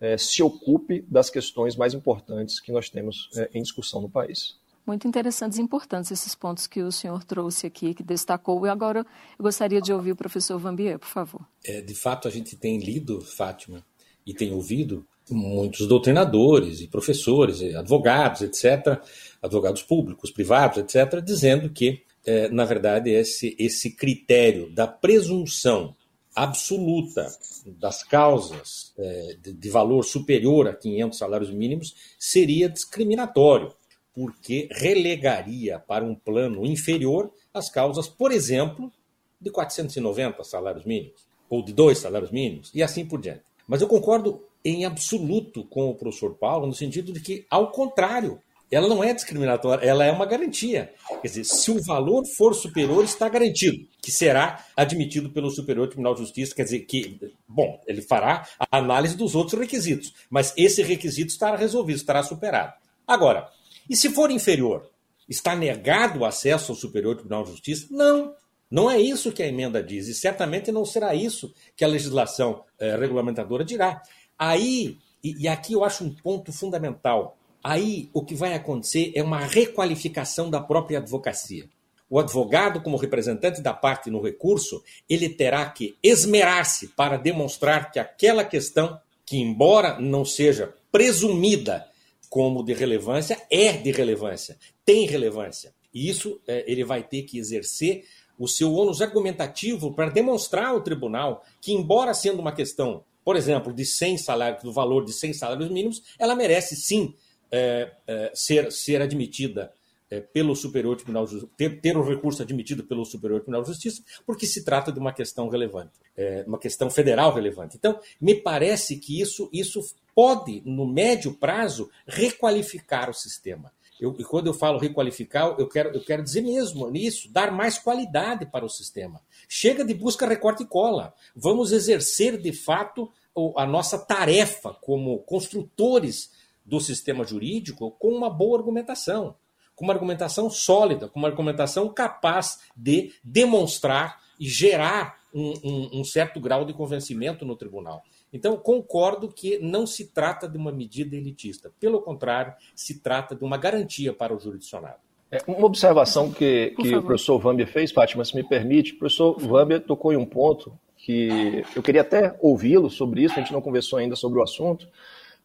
é, 0.00 0.16
se 0.16 0.42
ocupe 0.42 1.04
das 1.08 1.30
questões 1.30 1.76
mais 1.76 1.94
importantes 1.94 2.60
que 2.60 2.72
nós 2.72 2.88
temos 2.88 3.30
é, 3.36 3.50
em 3.52 3.62
discussão 3.62 4.00
no 4.00 4.08
país. 4.08 4.56
Muito 4.86 5.06
interessantes 5.06 5.58
e 5.58 5.62
importantes 5.62 6.10
esses 6.10 6.34
pontos 6.34 6.66
que 6.66 6.80
o 6.80 6.90
senhor 6.90 7.22
trouxe 7.22 7.66
aqui, 7.66 7.92
que 7.92 8.02
destacou. 8.02 8.64
E 8.66 8.70
agora 8.70 9.00
eu 9.38 9.42
gostaria 9.42 9.82
de 9.82 9.92
ouvir 9.92 10.12
o 10.12 10.16
professor 10.16 10.58
Vambier, 10.58 10.98
por 10.98 11.08
favor. 11.08 11.46
É, 11.62 11.82
de 11.82 11.94
fato, 11.94 12.26
a 12.26 12.30
gente 12.30 12.56
tem 12.56 12.78
lido, 12.78 13.20
Fátima, 13.20 13.84
e 14.26 14.32
tem 14.32 14.52
ouvido 14.52 15.06
muitos 15.30 15.86
doutrinadores 15.86 16.80
e 16.80 16.88
professores, 16.88 17.60
e 17.60 17.76
advogados, 17.76 18.40
etc., 18.40 18.98
advogados 19.42 19.82
públicos, 19.82 20.30
privados, 20.30 20.78
etc., 20.78 21.20
dizendo 21.22 21.68
que, 21.68 22.02
é, 22.24 22.48
na 22.48 22.64
verdade, 22.64 23.10
esse, 23.10 23.54
esse 23.58 23.90
critério 23.90 24.72
da 24.72 24.86
presunção 24.86 25.94
absoluta 26.42 27.26
das 27.66 28.02
causas 28.02 28.92
é, 28.98 29.36
de, 29.40 29.70
valor 29.70 30.04
superior 30.04 30.68
a 30.68 30.74
500 30.74 31.18
salários 31.18 31.50
mínimos 31.50 31.94
seria 32.18 32.68
discriminatório, 32.68 33.74
porque 34.14 34.68
relegaria 34.70 35.78
para 35.78 36.04
um 36.04 36.14
plano 36.14 36.64
inferior 36.64 37.32
as 37.52 37.70
causas, 37.70 38.08
por 38.08 38.32
exemplo, 38.32 38.92
de 39.40 39.50
490 39.50 40.42
salários 40.44 40.84
mínimos, 40.84 41.26
ou 41.48 41.62
de 41.62 41.72
dois 41.72 41.98
salários 41.98 42.30
mínimos, 42.30 42.70
e 42.74 42.82
assim 42.82 43.04
por 43.04 43.20
diante. 43.20 43.42
Mas 43.66 43.80
eu 43.80 43.88
concordo 43.88 44.42
em 44.64 44.84
absoluto 44.84 45.64
com 45.64 45.88
o 45.88 45.94
professor 45.94 46.34
Paulo, 46.34 46.66
no 46.66 46.74
sentido 46.74 47.12
de 47.12 47.20
que, 47.20 47.46
ao 47.48 47.70
contrário, 47.70 48.40
ela 48.70 48.88
não 48.88 49.02
é 49.02 49.14
discriminatória, 49.14 49.84
ela 49.84 50.04
é 50.04 50.12
uma 50.12 50.26
garantia. 50.26 50.92
Quer 51.22 51.28
dizer, 51.28 51.44
se 51.44 51.70
o 51.70 51.82
valor 51.82 52.24
for 52.36 52.54
superior, 52.54 53.02
está 53.04 53.28
garantido 53.28 53.86
que 54.02 54.10
será 54.10 54.64
admitido 54.76 55.30
pelo 55.30 55.50
Superior 55.50 55.86
Tribunal 55.86 56.14
de 56.14 56.20
Justiça. 56.20 56.54
Quer 56.54 56.64
dizer, 56.64 56.80
que, 56.80 57.18
bom, 57.46 57.80
ele 57.86 58.02
fará 58.02 58.46
a 58.58 58.78
análise 58.78 59.16
dos 59.16 59.34
outros 59.34 59.58
requisitos, 59.58 60.12
mas 60.28 60.52
esse 60.56 60.82
requisito 60.82 61.32
estará 61.32 61.56
resolvido, 61.56 61.96
estará 61.96 62.22
superado. 62.22 62.74
Agora, 63.06 63.48
e 63.88 63.96
se 63.96 64.10
for 64.10 64.30
inferior? 64.30 64.90
Está 65.28 65.54
negado 65.54 66.20
o 66.20 66.24
acesso 66.24 66.72
ao 66.72 66.76
Superior 66.76 67.16
Tribunal 67.16 67.44
de 67.44 67.50
Justiça? 67.50 67.86
Não. 67.90 68.34
Não 68.70 68.90
é 68.90 69.00
isso 69.00 69.32
que 69.32 69.42
a 69.42 69.46
emenda 69.46 69.82
diz, 69.82 70.08
e 70.08 70.14
certamente 70.14 70.70
não 70.70 70.84
será 70.84 71.14
isso 71.14 71.54
que 71.74 71.84
a 71.84 71.88
legislação 71.88 72.64
eh, 72.78 72.96
regulamentadora 72.96 73.64
dirá. 73.64 74.02
Aí, 74.38 74.98
e, 75.24 75.44
e 75.44 75.48
aqui 75.48 75.72
eu 75.72 75.84
acho 75.84 76.04
um 76.04 76.14
ponto 76.14 76.52
fundamental 76.52 77.37
Aí 77.62 78.08
o 78.12 78.24
que 78.24 78.34
vai 78.34 78.54
acontecer 78.54 79.12
é 79.14 79.22
uma 79.22 79.40
requalificação 79.40 80.48
da 80.48 80.60
própria 80.60 80.98
advocacia. 80.98 81.68
O 82.10 82.18
advogado, 82.18 82.80
como 82.80 82.96
representante 82.96 83.60
da 83.60 83.74
parte 83.74 84.10
no 84.10 84.22
recurso, 84.22 84.82
ele 85.08 85.28
terá 85.28 85.68
que 85.68 85.96
esmerar-se 86.02 86.88
para 86.88 87.18
demonstrar 87.18 87.90
que 87.90 87.98
aquela 87.98 88.44
questão, 88.44 88.98
que 89.26 89.36
embora 89.36 90.00
não 90.00 90.24
seja 90.24 90.74
presumida 90.90 91.86
como 92.30 92.64
de 92.64 92.72
relevância, 92.72 93.40
é 93.50 93.72
de 93.72 93.90
relevância, 93.90 94.56
tem 94.84 95.06
relevância. 95.06 95.74
E 95.92 96.08
isso 96.08 96.40
é, 96.46 96.64
ele 96.66 96.84
vai 96.84 97.02
ter 97.02 97.22
que 97.22 97.38
exercer 97.38 98.04
o 98.38 98.46
seu 98.46 98.72
ônus 98.72 99.02
argumentativo 99.02 99.92
para 99.92 100.10
demonstrar 100.10 100.66
ao 100.66 100.80
tribunal 100.80 101.44
que, 101.60 101.72
embora 101.72 102.14
sendo 102.14 102.40
uma 102.40 102.52
questão, 102.52 103.02
por 103.24 103.36
exemplo, 103.36 103.72
de 103.72 103.84
100 103.84 104.18
salários, 104.18 104.62
do 104.62 104.72
valor 104.72 105.04
de 105.04 105.12
100 105.12 105.34
salários 105.34 105.68
mínimos, 105.68 106.02
ela 106.18 106.34
merece 106.34 106.76
sim 106.76 107.14
é, 107.50 107.92
é, 108.06 108.32
ser, 108.34 108.70
ser 108.72 109.02
admitida 109.02 109.72
é, 110.10 110.20
pelo 110.20 110.54
Superior 110.56 110.96
Tribunal 110.96 111.24
de 111.24 111.32
Justiça, 111.32 111.52
ter, 111.56 111.80
ter 111.80 111.96
o 111.96 112.02
recurso 112.02 112.42
admitido 112.42 112.84
pelo 112.84 113.04
Superior 113.04 113.40
Tribunal 113.40 113.62
de 113.62 113.68
Justiça, 113.68 114.02
porque 114.26 114.46
se 114.46 114.64
trata 114.64 114.90
de 114.90 114.98
uma 114.98 115.12
questão 115.12 115.48
relevante, 115.48 115.92
é, 116.16 116.44
uma 116.46 116.58
questão 116.58 116.90
federal 116.90 117.32
relevante. 117.34 117.76
Então, 117.76 117.98
me 118.20 118.34
parece 118.34 118.96
que 118.96 119.20
isso, 119.20 119.48
isso 119.52 119.80
pode, 120.14 120.62
no 120.64 120.86
médio 120.86 121.34
prazo, 121.34 121.90
requalificar 122.06 123.10
o 123.10 123.14
sistema. 123.14 123.72
Eu, 124.00 124.14
e 124.18 124.24
quando 124.24 124.46
eu 124.46 124.54
falo 124.54 124.78
requalificar, 124.78 125.56
eu 125.58 125.68
quero, 125.68 125.90
eu 125.90 126.00
quero 126.00 126.22
dizer 126.22 126.40
mesmo 126.40 126.88
nisso, 126.88 127.30
dar 127.32 127.50
mais 127.50 127.78
qualidade 127.78 128.46
para 128.46 128.64
o 128.64 128.68
sistema. 128.68 129.20
Chega 129.48 129.84
de 129.84 129.92
busca, 129.92 130.26
recorte 130.26 130.62
e 130.62 130.66
cola. 130.66 131.12
Vamos 131.34 131.72
exercer, 131.72 132.40
de 132.40 132.52
fato, 132.52 133.10
a 133.56 133.66
nossa 133.66 133.98
tarefa 133.98 134.72
como 134.74 135.18
construtores 135.20 136.30
do 136.68 136.80
sistema 136.80 137.24
jurídico 137.24 137.90
com 137.98 138.08
uma 138.08 138.28
boa 138.28 138.58
argumentação, 138.58 139.34
com 139.74 139.84
uma 139.84 139.94
argumentação 139.94 140.50
sólida, 140.50 141.08
com 141.08 141.18
uma 141.18 141.28
argumentação 141.28 141.88
capaz 141.88 142.58
de 142.76 143.12
demonstrar 143.24 144.20
e 144.38 144.46
gerar 144.46 145.18
um, 145.32 145.54
um, 145.64 146.00
um 146.00 146.04
certo 146.04 146.38
grau 146.38 146.64
de 146.64 146.74
convencimento 146.74 147.44
no 147.44 147.56
tribunal. 147.56 148.02
Então, 148.32 148.56
concordo 148.58 149.28
que 149.28 149.58
não 149.58 149.86
se 149.86 150.12
trata 150.12 150.46
de 150.46 150.58
uma 150.58 150.70
medida 150.70 151.16
elitista. 151.16 151.72
Pelo 151.80 152.02
contrário, 152.02 152.52
se 152.74 153.00
trata 153.00 153.34
de 153.34 153.42
uma 153.42 153.56
garantia 153.56 154.12
para 154.12 154.34
o 154.34 154.38
jurisdicionado. 154.38 154.98
É, 155.30 155.38
uma 155.46 155.66
observação 155.66 156.30
que, 156.30 156.74
que 156.80 156.94
o 156.94 157.02
professor 157.02 157.38
Vambier 157.38 157.68
fez, 157.68 157.90
Fátima, 157.92 158.24
se 158.24 158.34
me 158.34 158.42
permite, 158.42 158.92
o 158.92 158.98
professor 158.98 159.38
Vambier 159.38 159.80
tocou 159.80 160.12
em 160.12 160.16
um 160.16 160.24
ponto 160.26 160.78
que 160.96 161.64
eu 161.74 161.82
queria 161.82 162.00
até 162.00 162.36
ouvi-lo 162.40 162.90
sobre 162.90 163.22
isso, 163.22 163.34
a 163.34 163.38
gente 163.38 163.52
não 163.52 163.62
conversou 163.62 163.98
ainda 163.98 164.16
sobre 164.16 164.38
o 164.38 164.42
assunto, 164.42 164.88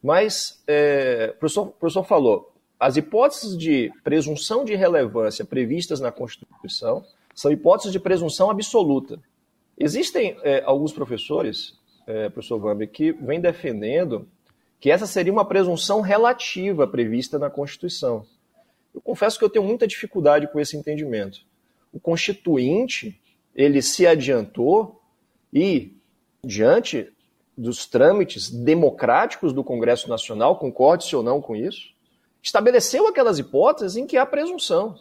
mas 0.04 0.62
é, 0.66 1.32
o, 1.34 1.38
professor, 1.38 1.62
o 1.62 1.70
professor 1.70 2.04
falou, 2.04 2.52
as 2.78 2.98
hipóteses 2.98 3.56
de 3.56 3.90
presunção 4.04 4.62
de 4.62 4.74
relevância 4.74 5.46
previstas 5.46 5.98
na 5.98 6.12
Constituição 6.12 7.02
são 7.34 7.50
hipóteses 7.50 7.90
de 7.90 7.98
presunção 7.98 8.50
absoluta. 8.50 9.18
Existem 9.78 10.36
é, 10.42 10.62
alguns 10.66 10.92
professores, 10.92 11.78
é, 12.06 12.28
professor 12.28 12.58
Vambi, 12.58 12.86
que 12.86 13.12
vêm 13.12 13.40
defendendo 13.40 14.28
que 14.78 14.90
essa 14.90 15.06
seria 15.06 15.32
uma 15.32 15.46
presunção 15.46 16.02
relativa 16.02 16.86
prevista 16.86 17.38
na 17.38 17.48
Constituição. 17.48 18.26
Eu 18.94 19.00
confesso 19.00 19.38
que 19.38 19.44
eu 19.46 19.48
tenho 19.48 19.64
muita 19.64 19.86
dificuldade 19.86 20.46
com 20.52 20.60
esse 20.60 20.76
entendimento. 20.76 21.40
O 21.90 21.98
Constituinte, 21.98 23.18
ele 23.54 23.80
se 23.80 24.06
adiantou 24.06 25.00
e, 25.50 25.96
diante 26.44 27.10
dos 27.56 27.86
trâmites 27.86 28.50
democráticos 28.50 29.52
do 29.52 29.64
Congresso 29.64 30.08
Nacional, 30.08 30.58
concorde-se 30.58 31.14
ou 31.14 31.22
não 31.22 31.40
com 31.40 31.54
isso, 31.54 31.94
estabeleceu 32.42 33.06
aquelas 33.06 33.38
hipóteses 33.38 33.96
em 33.96 34.06
que 34.06 34.16
há 34.16 34.26
presunção. 34.26 34.96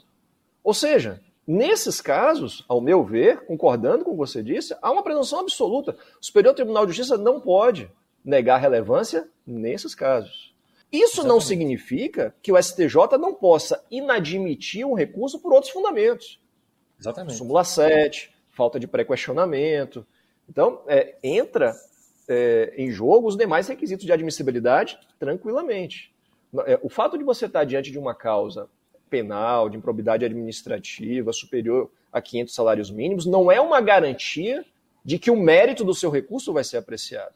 Ou 0.63 0.73
seja, 0.73 1.19
nesses 1.45 1.99
casos, 1.99 2.63
ao 2.67 2.79
meu 2.79 3.03
ver, 3.03 3.45
concordando 3.45 4.05
com 4.05 4.11
o 4.11 4.13
que 4.13 4.19
você 4.19 4.41
disse, 4.41 4.75
há 4.81 4.91
uma 4.91 5.03
presunção 5.03 5.39
absoluta. 5.39 5.97
O 6.21 6.25
Superior 6.25 6.53
Tribunal 6.53 6.85
de 6.85 6.93
Justiça 6.93 7.17
não 7.17 7.41
pode 7.41 7.91
negar 8.23 8.57
relevância 8.57 9.27
nesses 9.45 9.93
casos. 9.93 10.53
Isso 10.91 11.21
Exatamente. 11.21 11.27
não 11.27 11.41
significa 11.41 12.35
que 12.41 12.51
o 12.51 12.61
STJ 12.61 13.17
não 13.19 13.33
possa 13.33 13.83
inadmitir 13.89 14.85
um 14.85 14.93
recurso 14.93 15.39
por 15.39 15.51
outros 15.51 15.71
fundamentos. 15.71 16.39
Exatamente. 16.99 17.35
Súmula 17.35 17.63
7, 17.63 18.33
falta 18.51 18.79
de 18.79 18.87
pré-questionamento. 18.87 20.05
Então, 20.47 20.81
é, 20.87 21.15
entra 21.23 21.73
é, 22.27 22.73
em 22.77 22.91
jogo 22.91 23.27
os 23.27 23.37
demais 23.37 23.67
requisitos 23.67 24.05
de 24.05 24.11
admissibilidade 24.11 24.97
tranquilamente. 25.19 26.13
É, 26.65 26.79
o 26.81 26.89
fato 26.89 27.17
de 27.17 27.23
você 27.23 27.45
estar 27.45 27.63
diante 27.63 27.91
de 27.91 27.99
uma 27.99 28.13
causa 28.13 28.69
penal, 29.09 29.69
de 29.69 29.77
improbidade 29.77 30.25
administrativa 30.25 31.31
superior 31.31 31.91
a 32.11 32.21
500 32.21 32.53
salários 32.53 32.91
mínimos, 32.91 33.25
não 33.25 33.51
é 33.51 33.59
uma 33.59 33.81
garantia 33.81 34.65
de 35.03 35.19
que 35.19 35.29
o 35.29 35.35
mérito 35.35 35.83
do 35.83 35.93
seu 35.93 36.09
recurso 36.09 36.53
vai 36.53 36.63
ser 36.63 36.77
apreciado. 36.77 37.33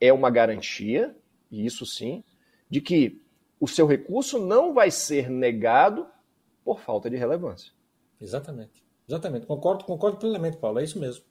É 0.00 0.12
uma 0.12 0.30
garantia, 0.30 1.14
e 1.50 1.64
isso 1.64 1.84
sim, 1.84 2.24
de 2.68 2.80
que 2.80 3.20
o 3.60 3.68
seu 3.68 3.86
recurso 3.86 4.38
não 4.38 4.72
vai 4.74 4.90
ser 4.90 5.30
negado 5.30 6.06
por 6.64 6.80
falta 6.80 7.08
de 7.08 7.16
relevância. 7.16 7.72
Exatamente. 8.20 8.84
Exatamente. 9.08 9.46
Concordo, 9.46 9.84
concordo 9.84 10.18
plenamente, 10.18 10.56
Paulo. 10.56 10.80
É 10.80 10.84
isso 10.84 10.98
mesmo. 10.98 11.24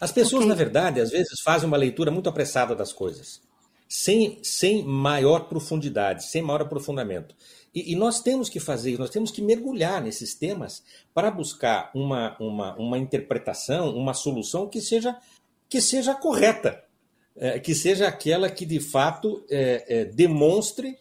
As 0.00 0.12
pessoas, 0.12 0.44
okay. 0.44 0.48
na 0.48 0.54
verdade, 0.54 1.00
às 1.00 1.10
vezes 1.10 1.40
fazem 1.42 1.66
uma 1.66 1.76
leitura 1.76 2.10
muito 2.10 2.28
apressada 2.28 2.74
das 2.74 2.92
coisas, 2.92 3.40
sem, 3.88 4.38
sem 4.42 4.82
maior 4.84 5.48
profundidade, 5.48 6.24
sem 6.24 6.42
maior 6.42 6.62
aprofundamento. 6.62 7.34
E, 7.74 7.92
e, 7.92 7.96
nós 7.96 8.20
temos 8.20 8.48
que 8.48 8.60
fazer, 8.60 8.98
nós 8.98 9.10
temos 9.10 9.30
que 9.30 9.42
mergulhar 9.42 10.00
nesses 10.00 10.34
temas 10.34 10.82
para 11.12 11.30
buscar 11.30 11.90
uma, 11.94 12.36
uma, 12.38 12.74
uma 12.76 12.98
interpretação, 12.98 13.96
uma 13.96 14.14
solução 14.14 14.68
que 14.68 14.80
seja, 14.80 15.16
que 15.68 15.80
seja 15.80 16.14
correta, 16.14 16.84
é, 17.36 17.58
que 17.58 17.74
seja 17.74 18.06
aquela 18.06 18.48
que 18.48 18.64
de 18.64 18.78
fato 18.78 19.44
é, 19.50 19.84
é, 19.88 20.04
demonstre 20.04 20.96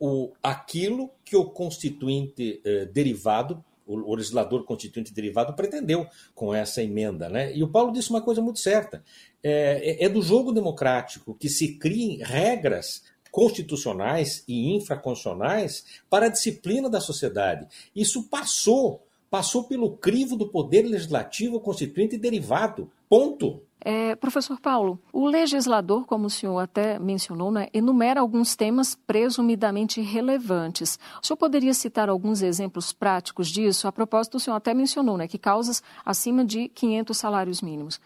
o, 0.00 0.32
aquilo 0.42 1.10
que 1.24 1.36
o 1.36 1.44
constituinte 1.44 2.60
é, 2.64 2.86
derivado 2.86 3.64
o, 3.94 4.14
legislador 4.14 4.64
constituinte 4.64 5.12
derivado 5.12 5.54
pretendeu 5.54 6.06
com 6.34 6.54
essa 6.54 6.82
emenda. 6.82 7.28
Né? 7.28 7.56
E 7.56 7.62
o 7.62 7.68
Paulo 7.68 7.92
disse 7.92 8.10
uma 8.10 8.22
coisa 8.22 8.40
muito 8.40 8.58
certa: 8.58 9.02
é, 9.42 10.02
é, 10.02 10.04
é 10.04 10.08
do 10.08 10.22
jogo 10.22 10.52
democrático 10.52 11.34
que 11.34 11.48
se 11.48 11.78
criem 11.78 12.18
regras 12.22 13.02
constitucionais 13.30 14.44
e 14.46 14.74
infraconstitucionais 14.74 15.84
para 16.08 16.26
a 16.26 16.30
disciplina 16.30 16.90
da 16.90 17.00
sociedade. 17.00 17.66
Isso 17.94 18.24
passou, 18.24 19.02
passou 19.30 19.64
pelo 19.64 19.96
crivo 19.96 20.36
do 20.36 20.48
poder 20.48 20.82
legislativo 20.82 21.60
constituinte 21.60 22.18
derivado. 22.18 22.90
Ponto. 23.08 23.62
É, 23.82 24.14
professor 24.14 24.60
Paulo, 24.60 25.00
o 25.12 25.26
legislador, 25.26 26.04
como 26.06 26.26
o 26.26 26.30
senhor 26.30 26.58
até 26.58 26.98
mencionou, 26.98 27.50
né, 27.50 27.68
enumera 27.72 28.20
alguns 28.20 28.54
temas 28.54 28.94
presumidamente 28.94 30.00
relevantes. 30.02 30.98
O 31.22 31.26
senhor 31.26 31.36
poderia 31.38 31.72
citar 31.72 32.08
alguns 32.08 32.42
exemplos 32.42 32.92
práticos 32.92 33.48
disso? 33.48 33.88
A 33.88 33.92
propósito, 33.92 34.36
o 34.36 34.40
senhor 34.40 34.56
até 34.56 34.74
mencionou 34.74 35.16
né, 35.16 35.26
que 35.26 35.38
causas 35.38 35.82
acima 36.04 36.44
de 36.44 36.68
500 36.68 37.16
salários 37.16 37.62
mínimos. 37.62 38.00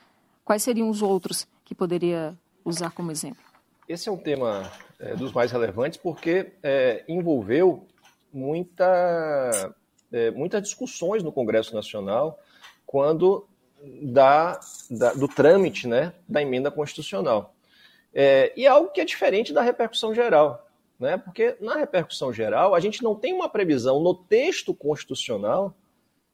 Quais 0.44 0.62
seriam 0.62 0.88
os 0.88 1.02
outros 1.02 1.46
que 1.64 1.74
poderia 1.74 2.36
usar 2.64 2.90
como 2.90 3.10
exemplo? 3.10 3.42
Esse 3.88 4.08
é 4.08 4.12
um 4.12 4.16
tema 4.16 4.70
é, 4.98 5.14
dos 5.16 5.32
mais 5.32 5.50
relevantes 5.50 5.98
porque 5.98 6.52
é, 6.62 7.04
envolveu 7.08 7.86
muita, 8.32 9.74
é, 10.12 10.30
muitas 10.30 10.62
discussões 10.62 11.22
no 11.22 11.32
Congresso 11.32 11.74
Nacional 11.74 12.38
quando 12.86 13.46
da, 14.02 14.58
da, 14.90 15.12
do 15.14 15.28
trâmite 15.28 15.86
né, 15.86 16.12
da 16.28 16.42
emenda 16.42 16.70
constitucional. 16.70 17.54
É, 18.12 18.52
e 18.56 18.64
é 18.64 18.68
algo 18.68 18.90
que 18.90 19.00
é 19.00 19.04
diferente 19.04 19.52
da 19.52 19.60
repercussão 19.60 20.14
geral, 20.14 20.68
né? 20.98 21.16
porque 21.16 21.56
na 21.60 21.76
repercussão 21.76 22.32
geral 22.32 22.74
a 22.74 22.80
gente 22.80 23.02
não 23.02 23.14
tem 23.14 23.32
uma 23.32 23.48
previsão 23.48 24.00
no 24.00 24.14
texto 24.14 24.72
constitucional 24.72 25.74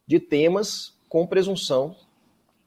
de 0.07 0.21
temas 0.21 0.95
com 1.09 1.27
presunção 1.27 1.97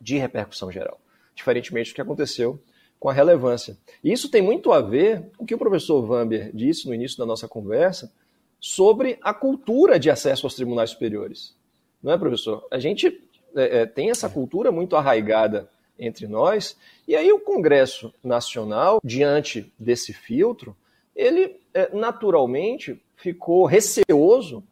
de 0.02 0.17
repercussão 0.17 0.72
geral, 0.72 1.00
diferentemente 1.36 1.91
do 1.91 1.96
que 1.96 2.02
aconteceu 2.02 2.60
com 3.00 3.10
a 3.10 3.13
relevância. 3.13 3.78
E 4.04 4.12
isso 4.12 4.30
tem 4.30 4.41
muito 4.41 4.72
a 4.72 4.82
ver 4.82 5.30
com 5.38 5.43
o 5.43 5.48
que 5.48 5.54
o 5.54 5.58
professor 5.58 6.02
Vamber 6.06 6.52
disse 6.54 6.88
no 6.88 6.93
início 6.93 7.17
da 7.17 7.26
nossa 7.26 7.48
conversa 7.48 8.12
sobre 8.60 9.19
a 9.22 9.34
cultura 9.34 10.00
de 10.00 10.10
acesso 10.10 10.46
aos 10.46 10.56
tribunais 10.56 10.91
superiores. 10.91 11.56
Não 12.02 12.13
é, 12.13 12.17
professor? 12.17 12.65
A 12.72 12.80
gente 12.80 13.22
é, 13.55 13.81
é, 13.81 13.85
tem 13.85 14.09
essa 14.09 14.29
cultura 14.29 14.71
muito 14.71 14.95
arraigada 14.95 15.69
entre 15.97 16.27
nós, 16.27 16.77
e 17.07 17.15
aí 17.15 17.31
o 17.31 17.39
Congresso 17.39 18.13
Nacional, 18.23 18.99
diante 19.03 19.71
desse 19.77 20.11
filtro, 20.11 20.75
ele 21.15 21.59
é, 21.73 21.93
naturalmente 21.95 23.01
ficou 23.15 23.65
receoso 23.65 24.63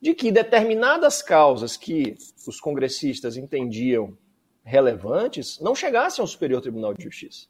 de 0.00 0.14
que 0.14 0.30
determinadas 0.30 1.22
causas 1.22 1.76
que 1.76 2.14
os 2.46 2.60
congressistas 2.60 3.36
entendiam 3.36 4.16
relevantes 4.62 5.58
não 5.60 5.74
chegassem 5.74 6.22
ao 6.22 6.26
Superior 6.26 6.60
Tribunal 6.60 6.92
de 6.92 7.04
Justiça. 7.04 7.46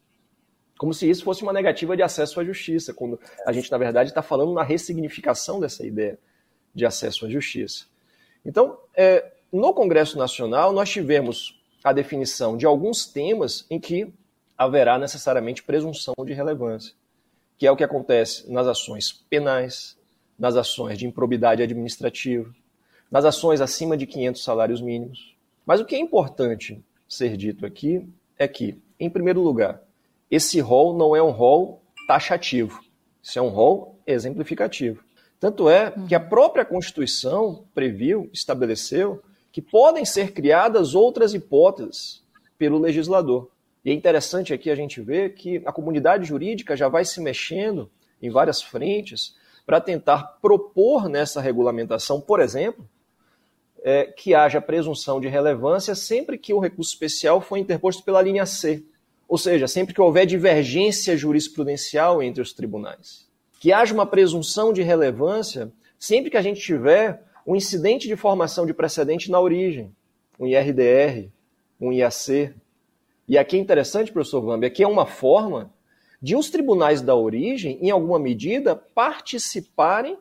Como 0.79 0.95
se 0.95 1.09
isso 1.09 1.25
fosse 1.25 1.43
uma 1.43 1.53
negativa 1.53 1.97
de 1.97 2.03
acesso 2.03 2.41
à 2.41 2.45
justiça, 2.45 2.95
quando 2.95 3.19
a 3.47 3.53
gente, 3.53 3.71
na 3.71 3.79
verdade, 3.79 4.11
está 4.11 4.23
falando 4.23 4.53
na 4.53 4.63
ressignificação 4.63 5.61
dessa 5.61 5.87
ideia 5.87 6.19
de 6.75 6.85
acesso 6.85 7.27
à 7.27 7.29
justiça. 7.29 7.87
Então, 8.45 8.79
é, 8.95 9.33
no 9.55 9.73
Congresso 9.73 10.19
Nacional, 10.19 10.73
nós 10.73 10.91
tivemos 10.91 11.57
a 11.85 11.93
definição 11.93 12.57
de 12.57 12.67
alguns 12.67 13.07
temas 13.07 13.65
em 13.71 13.79
que 13.79 14.13
haverá 14.59 14.99
necessariamente 14.99 15.63
presunção 15.63 16.13
de 16.27 16.33
relevância, 16.33 16.93
que 17.57 17.65
é 17.65 17.71
o 17.71 17.77
que 17.77 17.85
acontece 17.85 18.51
nas 18.51 18.67
ações 18.67 19.13
penais, 19.31 19.97
nas 20.37 20.57
ações 20.57 20.99
de 20.99 21.07
improbidade 21.07 21.63
administrativa, 21.63 22.53
nas 23.09 23.25
ações 23.25 23.61
acima 23.61 23.97
de 23.97 24.09
500 24.09 24.43
salários 24.43 24.81
mínimos. 24.81 25.37
Mas 25.65 25.81
o 25.81 25.85
que 25.85 25.95
é 25.95 26.01
importante 26.01 26.83
ser 27.09 27.37
dito 27.37 27.65
aqui 27.65 28.05
é 28.37 28.49
que, 28.49 28.77
em 28.99 29.09
primeiro 29.09 29.41
lugar, 29.41 29.81
esse 30.29 30.59
rol 30.59 30.99
não 30.99 31.15
é 31.15 31.23
um 31.23 31.31
rol 31.31 31.81
taxativo, 32.09 32.83
isso 33.23 33.39
é 33.39 33.43
um 33.43 33.51
rol 33.51 34.01
exemplificativo. 34.05 35.05
Tanto 35.39 35.69
é 35.69 35.93
que 36.09 36.15
a 36.17 36.21
própria 36.21 36.65
Constituição 36.65 37.65
previu, 37.73 38.29
estabeleceu, 38.33 39.23
que 39.55 39.63
podem 39.63 40.05
ser 40.05 40.33
criadas 40.33 40.97
outras 40.97 41.33
hipóteses 41.33 42.21
pelo 42.59 42.77
legislador. 42.77 43.49
E 43.85 43.91
é 43.93 43.95
interessante 43.95 44.53
aqui 44.53 44.69
a 44.69 44.75
gente 44.75 45.01
ver 45.01 45.35
que 45.35 45.63
a 45.65 45.71
comunidade 45.71 46.25
jurídica 46.25 46.77
já 46.77 46.89
vai 46.89 47.05
se 47.05 47.21
mexendo 47.21 47.89
em 48.21 48.31
várias 48.31 48.61
frentes 48.61 49.37
para 49.65 49.81
tentar 49.81 50.39
propor 50.43 51.09
nessa 51.09 51.41
regulamentação, 51.41 52.21
por 52.21 52.41
exemplo, 52.41 52.85
é, 53.85 54.07
que 54.07 54.35
haja 54.35 54.61
presunção 54.61 55.21
de 55.21 55.29
relevância 55.29 55.95
sempre 55.95 56.37
que 56.37 56.53
o 56.53 56.59
recurso 56.59 56.93
especial 56.93 57.41
for 57.41 57.57
interposto 57.57 58.03
pela 58.03 58.21
linha 58.21 58.47
C, 58.47 58.83
ou 59.29 59.39
seja, 59.39 59.69
sempre 59.69 59.95
que 59.95 60.01
houver 60.01 60.27
divergência 60.27 61.17
jurisprudencial 61.17 62.21
entre 62.21 62.43
os 62.43 62.53
tribunais. 62.53 63.29
Que 63.61 63.73
haja 63.73 63.95
uma 63.95 64.05
presunção 64.05 64.73
de 64.73 64.83
relevância 64.83 65.71
sempre 65.97 66.29
que 66.29 66.37
a 66.37 66.43
gente 66.43 66.61
tiver 66.61 67.24
um 67.47 67.55
incidente 67.55 68.09
de 68.09 68.17
formação 68.17 68.65
de 68.65 68.73
precedente 68.73 69.31
na 69.31 69.41
origem, 69.41 69.95
um 70.39 70.47
IRDR, 70.47 71.31
um 71.81 71.93
IAC. 71.93 72.55
E 73.29 73.37
aqui 73.37 73.57
é 73.57 73.61
interessante, 73.61 74.13
professor 74.13 74.41
Vambi, 74.41 74.67
aqui 74.67 74.83
é 74.83 74.89
uma 74.89 75.07
forma 75.07 75.73
de 76.21 76.35
os 76.37 76.49
tribunais 76.51 77.03
da 77.03 77.15
origem, 77.15 77.79
em 77.83 77.91
alguma 77.91 78.19
medida, 78.19 78.75
participarem 78.75 80.17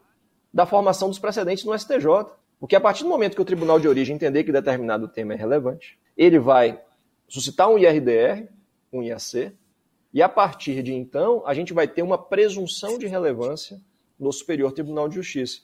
da 0.54 0.66
formação 0.66 1.08
dos 1.08 1.20
precedentes 1.20 1.64
no 1.64 1.78
STJ. 1.78 2.26
Porque 2.60 2.76
a 2.76 2.82
partir 2.82 3.04
do 3.04 3.10
momento 3.10 3.36
que 3.36 3.42
o 3.42 3.46
tribunal 3.46 3.80
de 3.80 3.88
origem 3.88 4.16
entender 4.16 4.44
que 4.44 4.52
determinado 4.52 5.08
tema 5.08 5.34
é 5.34 5.38
relevante, 5.38 5.98
ele 6.16 6.40
vai 6.40 6.82
suscitar 7.28 7.70
um 7.70 7.78
IRDR, 7.78 8.48
um 8.92 9.02
IAC, 9.02 9.54
e 10.14 10.22
a 10.22 10.30
partir 10.30 10.84
de 10.84 10.94
então, 10.94 11.42
a 11.46 11.54
gente 11.54 11.74
vai 11.74 11.88
ter 11.88 12.04
uma 12.04 12.18
presunção 12.18 12.98
de 12.98 13.08
relevância 13.08 13.82
no 14.20 14.32
Superior 14.32 14.72
Tribunal 14.72 15.10
de 15.10 15.16
Justiça 15.16 15.62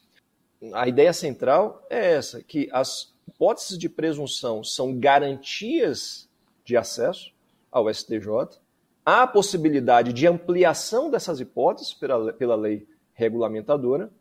a 0.74 0.88
ideia 0.88 1.13
central 1.13 1.86
é 1.89 2.13
essa, 2.13 2.43
que 2.43 2.69
as 2.72 3.13
hipóteses 3.28 3.78
de 3.78 3.88
presunção 3.88 4.63
são 4.63 4.98
garantias 4.98 6.28
de 6.65 6.76
acesso 6.76 7.32
ao 7.72 7.91
STJ, 7.93 8.60
há 9.06 9.24
a 9.24 9.28
possibilidade 9.28 10.12
de 10.12 10.28
ampliação 10.28 11.10
dessas 11.10 11.39
hipóteses 11.39 11.93
pela, 11.93 12.34
pela 12.34 12.56
lei 12.56 12.88
regulamentadora. 13.13 14.12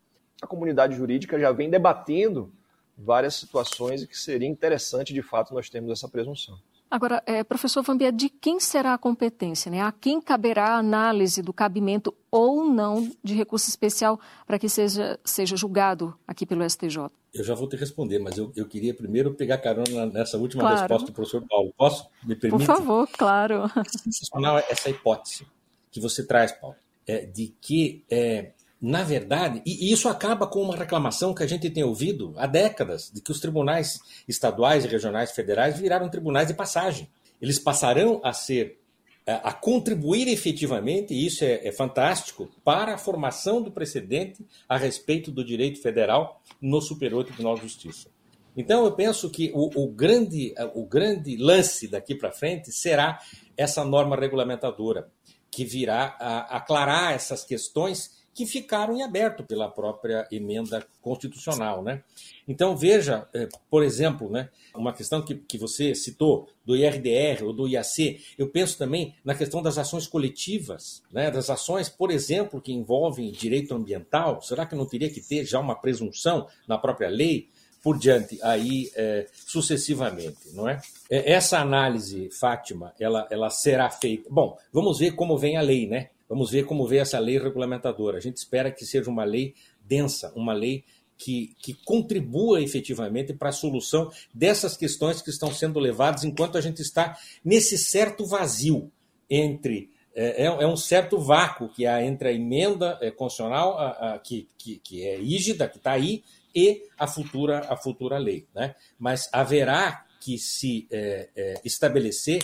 A 0.40 0.46
comunidade 0.46 0.94
jurídica 0.96 1.38
já 1.38 1.50
vem 1.50 1.68
debatendo 1.68 2.52
várias 2.96 3.34
situações 3.34 4.02
e 4.02 4.06
que 4.06 4.16
seria 4.16 4.48
interessante, 4.48 5.12
de 5.12 5.22
fato, 5.22 5.54
nós 5.54 5.68
termos 5.68 5.90
essa 5.90 6.08
presunção. 6.08 6.58
Agora, 6.90 7.22
é, 7.26 7.44
professor 7.44 7.82
Vambia, 7.82 8.10
de 8.10 8.30
quem 8.30 8.58
será 8.58 8.94
a 8.94 8.98
competência? 8.98 9.70
Né? 9.70 9.80
A 9.80 9.92
quem 9.92 10.20
caberá 10.20 10.70
a 10.70 10.78
análise 10.78 11.42
do 11.42 11.52
cabimento 11.52 12.14
ou 12.30 12.64
não 12.64 13.10
de 13.22 13.34
recurso 13.34 13.68
especial 13.68 14.18
para 14.46 14.58
que 14.58 14.68
seja, 14.68 15.18
seja 15.22 15.56
julgado 15.56 16.16
aqui 16.26 16.46
pelo 16.46 16.68
STJ? 16.68 17.10
Eu 17.34 17.44
já 17.44 17.54
vou 17.54 17.68
te 17.68 17.76
responder, 17.76 18.18
mas 18.18 18.38
eu, 18.38 18.50
eu 18.56 18.66
queria 18.66 18.94
primeiro 18.94 19.34
pegar 19.34 19.58
carona 19.58 20.06
nessa 20.06 20.38
última 20.38 20.62
claro. 20.62 20.78
resposta 20.78 21.06
do 21.06 21.12
professor 21.12 21.44
Paulo. 21.46 21.74
Posso? 21.76 22.08
Me 22.24 22.34
permite? 22.34 22.64
Por 22.64 22.66
favor, 22.66 23.08
claro. 23.08 23.64
É 23.76 23.98
sensacional 23.98 24.58
essa 24.58 24.88
hipótese 24.88 25.46
que 25.90 26.00
você 26.00 26.26
traz, 26.26 26.52
Paulo, 26.52 26.76
é, 27.06 27.26
de 27.26 27.54
que 27.60 28.02
é, 28.10 28.52
na 28.80 29.02
verdade, 29.02 29.60
e 29.66 29.92
isso 29.92 30.08
acaba 30.08 30.46
com 30.46 30.62
uma 30.62 30.76
reclamação 30.76 31.34
que 31.34 31.42
a 31.42 31.46
gente 31.46 31.68
tem 31.68 31.82
ouvido 31.82 32.32
há 32.36 32.46
décadas, 32.46 33.10
de 33.12 33.20
que 33.20 33.32
os 33.32 33.40
tribunais 33.40 33.98
estaduais 34.28 34.84
regionais 34.84 35.32
federais 35.32 35.78
viraram 35.78 36.08
tribunais 36.08 36.46
de 36.46 36.54
passagem. 36.54 37.08
Eles 37.42 37.58
passarão 37.58 38.20
a 38.22 38.32
ser, 38.32 38.78
a 39.26 39.52
contribuir 39.52 40.28
efetivamente, 40.28 41.12
e 41.12 41.26
isso 41.26 41.44
é, 41.44 41.66
é 41.66 41.72
fantástico, 41.72 42.48
para 42.64 42.94
a 42.94 42.98
formação 42.98 43.60
do 43.60 43.72
precedente 43.72 44.46
a 44.68 44.76
respeito 44.76 45.32
do 45.32 45.44
direito 45.44 45.82
federal 45.82 46.40
no 46.60 46.80
Superior 46.80 47.24
Tribunal 47.24 47.56
de 47.56 47.62
Justiça. 47.62 48.08
Então, 48.56 48.84
eu 48.84 48.92
penso 48.92 49.28
que 49.28 49.50
o, 49.54 49.84
o 49.84 49.88
grande, 49.88 50.54
o 50.74 50.84
grande 50.84 51.36
lance 51.36 51.88
daqui 51.88 52.14
para 52.14 52.30
frente 52.30 52.72
será 52.72 53.20
essa 53.56 53.84
norma 53.84 54.14
regulamentadora, 54.14 55.08
que 55.50 55.64
virá 55.64 56.16
a 56.20 56.56
aclarar 56.58 57.12
essas 57.12 57.44
questões 57.44 58.17
que 58.38 58.46
ficaram 58.46 58.96
em 58.96 59.02
aberto 59.02 59.42
pela 59.42 59.68
própria 59.68 60.24
emenda 60.30 60.86
constitucional. 61.02 61.82
Né? 61.82 62.04
Então, 62.46 62.76
veja, 62.76 63.26
eh, 63.34 63.48
por 63.68 63.82
exemplo, 63.82 64.30
né, 64.30 64.48
uma 64.76 64.92
questão 64.92 65.20
que, 65.20 65.34
que 65.34 65.58
você 65.58 65.92
citou, 65.92 66.48
do 66.64 66.76
IRDR 66.76 67.42
ou 67.42 67.52
do 67.52 67.66
IAC, 67.66 68.22
eu 68.38 68.48
penso 68.48 68.78
também 68.78 69.12
na 69.24 69.34
questão 69.34 69.60
das 69.60 69.76
ações 69.76 70.06
coletivas, 70.06 71.02
né, 71.10 71.32
das 71.32 71.50
ações, 71.50 71.88
por 71.88 72.12
exemplo, 72.12 72.60
que 72.60 72.72
envolvem 72.72 73.32
direito 73.32 73.74
ambiental. 73.74 74.40
Será 74.40 74.64
que 74.64 74.76
não 74.76 74.86
teria 74.86 75.10
que 75.10 75.20
ter 75.20 75.44
já 75.44 75.58
uma 75.58 75.74
presunção 75.74 76.46
na 76.68 76.78
própria 76.78 77.08
lei? 77.08 77.48
Por 77.82 77.98
diante, 77.98 78.38
aí 78.42 78.90
é, 78.94 79.26
sucessivamente, 79.32 80.52
não 80.52 80.68
é? 80.68 80.80
Essa 81.08 81.60
análise, 81.60 82.28
Fátima, 82.30 82.92
ela, 82.98 83.26
ela 83.30 83.50
será 83.50 83.88
feita. 83.88 84.28
Bom, 84.28 84.58
vamos 84.72 84.98
ver 84.98 85.12
como 85.12 85.38
vem 85.38 85.56
a 85.56 85.60
lei, 85.60 85.86
né? 85.86 86.10
Vamos 86.28 86.50
ver 86.50 86.64
como 86.64 86.86
vê 86.86 86.98
essa 86.98 87.18
lei 87.18 87.38
regulamentadora. 87.38 88.18
A 88.18 88.20
gente 88.20 88.36
espera 88.36 88.70
que 88.70 88.84
seja 88.84 89.10
uma 89.10 89.24
lei 89.24 89.54
densa, 89.80 90.32
uma 90.36 90.52
lei 90.52 90.84
que, 91.16 91.54
que 91.58 91.74
contribua 91.84 92.62
efetivamente 92.62 93.32
para 93.32 93.48
a 93.48 93.52
solução 93.52 94.10
dessas 94.32 94.76
questões 94.76 95.20
que 95.20 95.30
estão 95.30 95.52
sendo 95.52 95.80
levadas 95.80 96.22
enquanto 96.22 96.56
a 96.56 96.60
gente 96.60 96.80
está 96.80 97.18
nesse 97.44 97.76
certo 97.76 98.24
vazio 98.24 98.90
entre. 99.28 99.90
É, 100.14 100.44
é, 100.44 100.46
é 100.46 100.66
um 100.66 100.76
certo 100.76 101.18
vácuo 101.18 101.68
que 101.68 101.86
há 101.86 102.04
entre 102.04 102.28
a 102.28 102.32
emenda 102.32 102.98
é, 103.00 103.10
constitucional, 103.10 103.78
a, 103.78 104.14
a, 104.14 104.18
que, 104.18 104.48
que, 104.58 104.78
que 104.78 105.06
é 105.06 105.16
rígida, 105.16 105.68
que 105.68 105.78
está 105.78 105.92
aí, 105.92 106.24
e 106.54 106.82
a 106.98 107.06
futura, 107.06 107.60
a 107.68 107.76
futura 107.76 108.18
lei. 108.18 108.46
Né? 108.54 108.74
Mas 108.98 109.28
haverá 109.32 110.04
que 110.20 110.38
se 110.38 110.88
é, 110.90 111.28
é, 111.36 111.60
estabelecer 111.64 112.42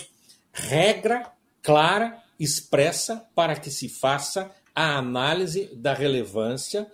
regra 0.53 1.33
clara, 1.61 2.23
expressa, 2.39 3.27
para 3.33 3.55
que 3.55 3.69
se 3.69 3.89
faça 3.89 4.51
a 4.73 4.97
análise 4.97 5.73
da 5.75 5.93
relevância 5.93 6.87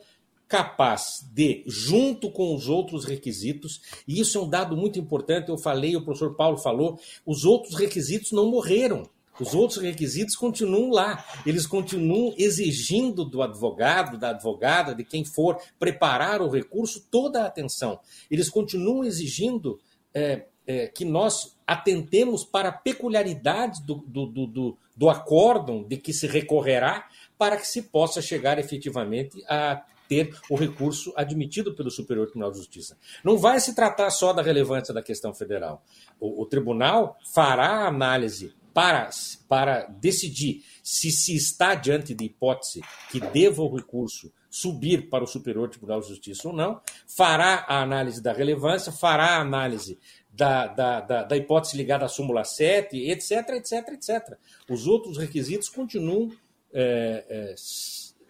capaz 0.48 1.26
de, 1.34 1.64
junto 1.66 2.30
com 2.30 2.54
os 2.54 2.68
outros 2.68 3.06
requisitos, 3.06 3.80
e 4.06 4.20
isso 4.20 4.38
é 4.38 4.42
um 4.42 4.50
dado 4.50 4.76
muito 4.76 5.00
importante, 5.00 5.48
eu 5.48 5.58
falei, 5.58 5.96
o 5.96 6.04
professor 6.04 6.36
Paulo 6.36 6.58
falou, 6.58 7.00
os 7.26 7.46
outros 7.46 7.76
requisitos 7.76 8.34
não 8.34 8.52
morreram. 8.52 9.10
Os 9.40 9.56
outros 9.56 9.82
requisitos 9.82 10.36
continuam 10.36 10.92
lá. 10.92 11.26
Eles 11.46 11.66
continuam 11.66 12.36
exigindo 12.38 13.24
do 13.24 13.42
advogado, 13.42 14.18
da 14.18 14.32
advogada, 14.32 14.94
de 14.94 15.06
quem 15.06 15.24
for 15.24 15.58
preparar 15.80 16.42
o 16.42 16.50
recurso, 16.50 17.08
toda 17.10 17.42
a 17.42 17.48
atenção. 17.48 18.00
Eles 18.30 18.50
continuam 18.50 19.06
exigindo 19.06 19.80
é, 20.14 20.48
é, 20.66 20.88
que 20.88 21.06
nós 21.06 21.58
atentemos 21.66 22.44
para 22.44 22.70
a 22.70 22.74
peculiaridade 22.74 23.82
do, 23.84 23.96
do, 23.96 24.26
do, 24.26 24.48
do, 24.48 24.78
do 24.96 25.10
acórdão 25.10 25.84
de 25.84 25.98
que 25.98 26.14
se 26.14 26.28
recorrerá 26.28 27.08
para 27.38 27.58
que 27.58 27.68
se 27.68 27.84
possa 27.84 28.22
chegar 28.22 28.60
efetivamente 28.60 29.44
a 29.48 29.84
ter 30.08 30.36
o 30.50 30.56
recurso 30.56 31.14
admitido 31.16 31.74
pelo 31.74 31.90
Superior 31.90 32.26
Tribunal 32.26 32.52
de 32.52 32.58
Justiça. 32.58 32.98
Não 33.24 33.38
vai 33.38 33.62
se 33.62 33.74
tratar 33.74 34.10
só 34.10 34.34
da 34.34 34.42
relevância 34.42 34.94
da 34.94 35.02
questão 35.02 35.34
federal. 35.34 35.82
O, 36.20 36.42
o 36.42 36.46
tribunal 36.46 37.18
fará 37.34 37.68
a 37.68 37.88
análise 37.88 38.54
para, 38.74 39.10
para 39.48 39.86
decidir 39.86 40.64
se 40.84 41.12
se 41.12 41.36
está 41.36 41.76
diante 41.76 42.14
de 42.14 42.26
hipótese 42.26 42.82
que 43.10 43.20
deva 43.20 43.62
o 43.62 43.74
recurso 43.74 44.32
subir 44.50 45.10
para 45.10 45.24
o 45.24 45.28
Superior 45.28 45.70
Tribunal 45.70 46.02
de 46.02 46.10
Justiça 46.10 46.50
ou 46.50 46.54
não, 46.54 46.82
fará 47.08 47.66
a 47.68 47.82
análise 47.82 48.22
da 48.22 48.34
relevância, 48.34 48.92
fará 48.92 49.38
a 49.38 49.40
análise 49.40 49.98
da, 50.32 50.68
da, 50.68 51.02
da, 51.02 51.24
da 51.24 51.38
hipótese 51.38 51.76
ligada 51.76 52.06
à 52.06 52.08
súmula 52.08 52.44
7, 52.44 52.98
etc, 53.10 53.32
etc, 53.50 53.90
etc. 53.90 54.38
Os 54.70 54.88
outros 54.88 55.18
requisitos 55.18 55.70
continuam, 55.70 56.32
é, 56.74 57.26
é, 57.30 57.56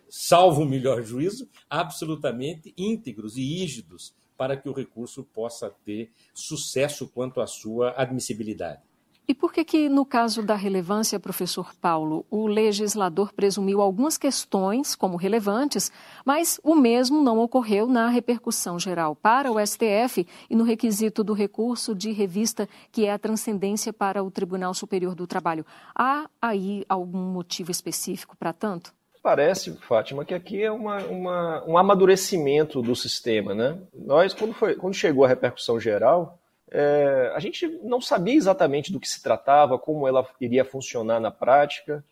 salvo 0.09 0.63
o 0.63 0.65
melhor 0.65 1.03
juízo, 1.03 1.47
absolutamente 1.69 2.73
íntegros 2.77 3.37
e 3.37 3.41
rígidos 3.41 4.13
para 4.35 4.57
que 4.57 4.67
o 4.67 4.73
recurso 4.73 5.23
possa 5.23 5.69
ter 5.85 6.11
sucesso 6.33 7.07
quanto 7.07 7.39
à 7.39 7.47
sua 7.47 7.93
admissibilidade. 7.95 8.81
E 9.27 9.34
por 9.34 9.53
que 9.53 9.63
que, 9.63 9.88
no 9.88 10.03
caso 10.03 10.43
da 10.43 10.55
relevância, 10.55 11.19
professor 11.19 11.73
Paulo, 11.75 12.25
o 12.29 12.47
legislador 12.47 13.31
presumiu 13.31 13.79
algumas 13.79 14.17
questões 14.17 14.95
como 14.95 15.15
relevantes, 15.15 15.91
mas 16.25 16.60
o 16.63 16.75
mesmo 16.75 17.21
não 17.21 17.39
ocorreu 17.39 17.88
na 17.88 18.10
repercussão 18.10 18.79
geral 18.79 19.15
para 19.15 19.51
o 19.51 19.65
STF 19.65 20.27
e 20.49 20.55
no 20.55 20.63
requisito 20.63 21.23
do 21.23 21.34
recurso 21.34 21.95
de 21.95 22.12
revista, 22.12 22.67
que 22.91 23.05
é 23.05 23.12
a 23.13 23.19
transcendência 23.19 23.93
para 23.93 24.23
o 24.23 24.31
Tribunal 24.31 24.73
Superior 24.73 25.15
do 25.15 25.27
Trabalho? 25.27 25.65
Há 25.95 26.29
aí 26.41 26.84
algum 26.89 27.31
motivo 27.31 27.71
específico 27.71 28.36
para 28.36 28.51
tanto? 28.51 28.93
Parece, 29.23 29.77
Fátima, 29.88 30.25
que 30.25 30.34
aqui 30.34 30.63
é 30.63 30.71
uma, 30.71 30.97
uma, 31.05 31.63
um 31.67 31.77
amadurecimento 31.77 32.81
do 32.81 32.95
sistema, 32.95 33.53
né? 33.53 33.77
Nós, 33.93 34.34
quando, 34.34 34.53
foi, 34.53 34.75
quando 34.75 34.95
chegou 34.95 35.23
a 35.23 35.27
repercussão 35.27 35.79
geral, 35.79 36.40
é, 36.71 37.31
a 37.36 37.39
gente 37.39 37.67
não 37.84 37.99
sabia 37.99 38.34
exatamente 38.34 38.91
do 38.91 38.99
que 38.99 39.07
se 39.07 39.21
tratava, 39.21 39.77
como 39.77 40.07
ela 40.07 40.25
iria 40.39 40.63
funcionar 40.63 41.19
na 41.19 41.29
prática, 41.29 42.03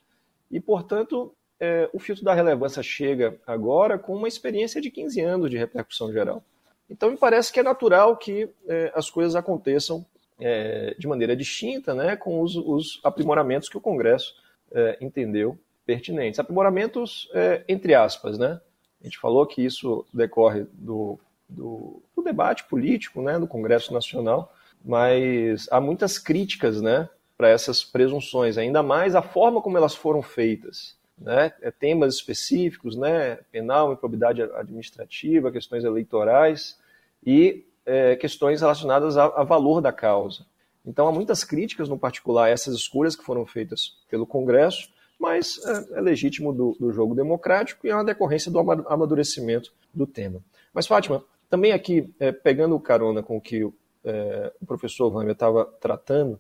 e, 0.52 0.60
portanto, 0.60 1.34
é, 1.60 1.89
o 1.93 2.00
filtro 2.00 2.26
da 2.26 2.34
relevância 2.34 2.84
chega 2.84 3.39
agora 3.48 3.98
com 3.98 4.15
uma 4.15 4.28
experiência 4.28 4.82
de 4.82 4.91
15 4.91 5.22
anos 5.22 5.50
de 5.50 5.58
repercussão 5.58 6.12
geral. 6.12 6.43
Então, 6.89 7.10
me 7.10 7.17
parece 7.17 7.54
que 7.54 7.60
é 7.60 7.63
natural 7.63 8.17
que 8.17 8.50
é, 8.67 8.91
as 8.95 9.10
coisas 9.10 9.36
aconteçam 9.36 10.06
é, 10.39 10.95
de 10.98 11.08
maneira 11.08 11.36
distinta, 11.36 11.93
né, 11.93 12.15
com 12.15 12.41
os, 12.41 12.56
os 12.56 13.00
aprimoramentos 13.04 13.69
que 13.69 13.78
o 13.78 13.82
Congresso 13.82 14.36
é, 14.72 14.98
entendeu 15.00 15.58
pertinentes. 15.86 16.39
Aprimoramentos, 16.39 17.30
é, 17.34 17.63
entre 17.67 17.93
aspas, 17.93 18.38
né? 18.38 18.60
A 19.02 19.04
gente 19.06 19.17
falou 19.17 19.45
que 19.45 19.63
isso 19.63 20.06
decorre 20.13 20.65
do 20.74 21.17
do, 21.50 22.02
do 22.16 22.22
debate 22.22 22.64
político 22.66 23.22
né, 23.22 23.40
do 23.40 23.48
Congresso 23.48 23.94
Nacional, 23.94 24.54
mas 24.84 25.68
há 25.72 25.82
muitas 25.82 26.18
críticas 26.18 26.82
né, 26.82 27.10
para 27.38 27.50
essas 27.50 27.84
presunções, 27.84 28.58
ainda 28.58 28.84
mais 28.84 29.16
a 29.16 29.22
forma 29.22 29.62
como 29.62 29.78
elas 29.78 29.96
foram 29.96 30.22
feitas. 30.22 30.98
Né, 31.18 31.52
é 31.62 31.70
temas 31.70 32.16
específicos, 32.16 32.96
né, 32.96 33.40
penal, 33.52 33.92
improbidade 33.92 34.42
administrativa, 34.42 35.52
questões 35.52 35.84
eleitorais 35.84 36.80
e 37.26 37.66
é, 37.86 38.16
questões 38.16 38.62
relacionadas 38.62 39.18
a, 39.18 39.26
a, 39.26 39.44
valor 39.44 39.82
da 39.82 39.92
causa. 39.92 40.46
Então 40.86 41.08
há 41.08 41.12
muitas 41.12 41.44
críticas, 41.44 41.90
no 41.90 41.98
particular, 41.98 42.46
a 42.46 42.50
essas 42.50 42.74
escolhas 42.74 43.18
que 43.18 43.24
foram 43.26 43.46
feitas 43.46 43.98
pelo 44.10 44.26
Congresso, 44.26 44.90
mas 45.20 45.60
é, 45.66 45.98
é 45.98 46.02
legítimo 46.02 46.54
do, 46.54 46.78
do, 46.80 46.94
jogo 46.94 47.14
democrático 47.14 47.86
e 47.86 47.90
é 47.90 47.96
uma 47.96 48.06
decorrência 48.06 48.50
do 48.50 48.60
amadurecimento 48.60 49.74
do 49.94 50.08
tema. 50.08 50.42
Mas, 50.74 50.88
Fátima, 50.88 51.24
também 51.50 51.72
aqui, 51.72 52.14
é, 52.20 52.32
pegando 52.32 52.80
carona 52.80 53.24
com 53.24 53.38
o 53.38 53.42
que 53.42 53.68
é, 54.04 54.54
o 54.62 54.66
professor 54.66 55.10
Vâmia 55.10 55.32
estava 55.32 55.66
tratando, 55.66 56.40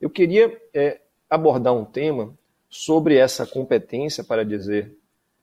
eu 0.00 0.10
queria 0.10 0.60
é, 0.74 1.00
abordar 1.30 1.74
um 1.74 1.84
tema 1.84 2.36
sobre 2.68 3.16
essa 3.16 3.46
competência 3.46 4.22
para 4.22 4.44
dizer 4.44 4.94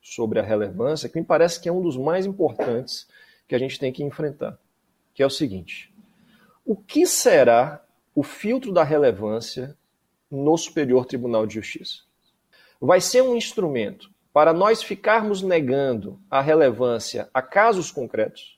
sobre 0.01 0.39
a 0.39 0.43
relevância, 0.43 1.09
que 1.09 1.19
me 1.19 1.25
parece 1.25 1.59
que 1.59 1.67
é 1.67 1.71
um 1.71 1.81
dos 1.81 1.97
mais 1.97 2.25
importantes 2.25 3.07
que 3.47 3.55
a 3.55 3.57
gente 3.57 3.79
tem 3.79 3.91
que 3.91 4.03
enfrentar, 4.03 4.59
que 5.13 5.23
é 5.23 5.25
o 5.25 5.29
seguinte: 5.29 5.93
o 6.63 6.75
que 6.75 7.07
será 7.07 7.83
o 8.13 8.21
filtro 8.21 8.71
da 8.71 8.83
relevância 8.83 9.75
no 10.29 10.57
Superior 10.57 11.05
Tribunal 11.05 11.47
de 11.47 11.55
Justiça? 11.55 12.03
Vai 12.79 13.01
ser 13.01 13.23
um 13.23 13.35
instrumento 13.35 14.11
para 14.31 14.53
nós 14.53 14.83
ficarmos 14.83 15.41
negando 15.41 16.19
a 16.29 16.41
relevância 16.41 17.29
a 17.33 17.41
casos 17.41 17.91
concretos? 17.91 18.54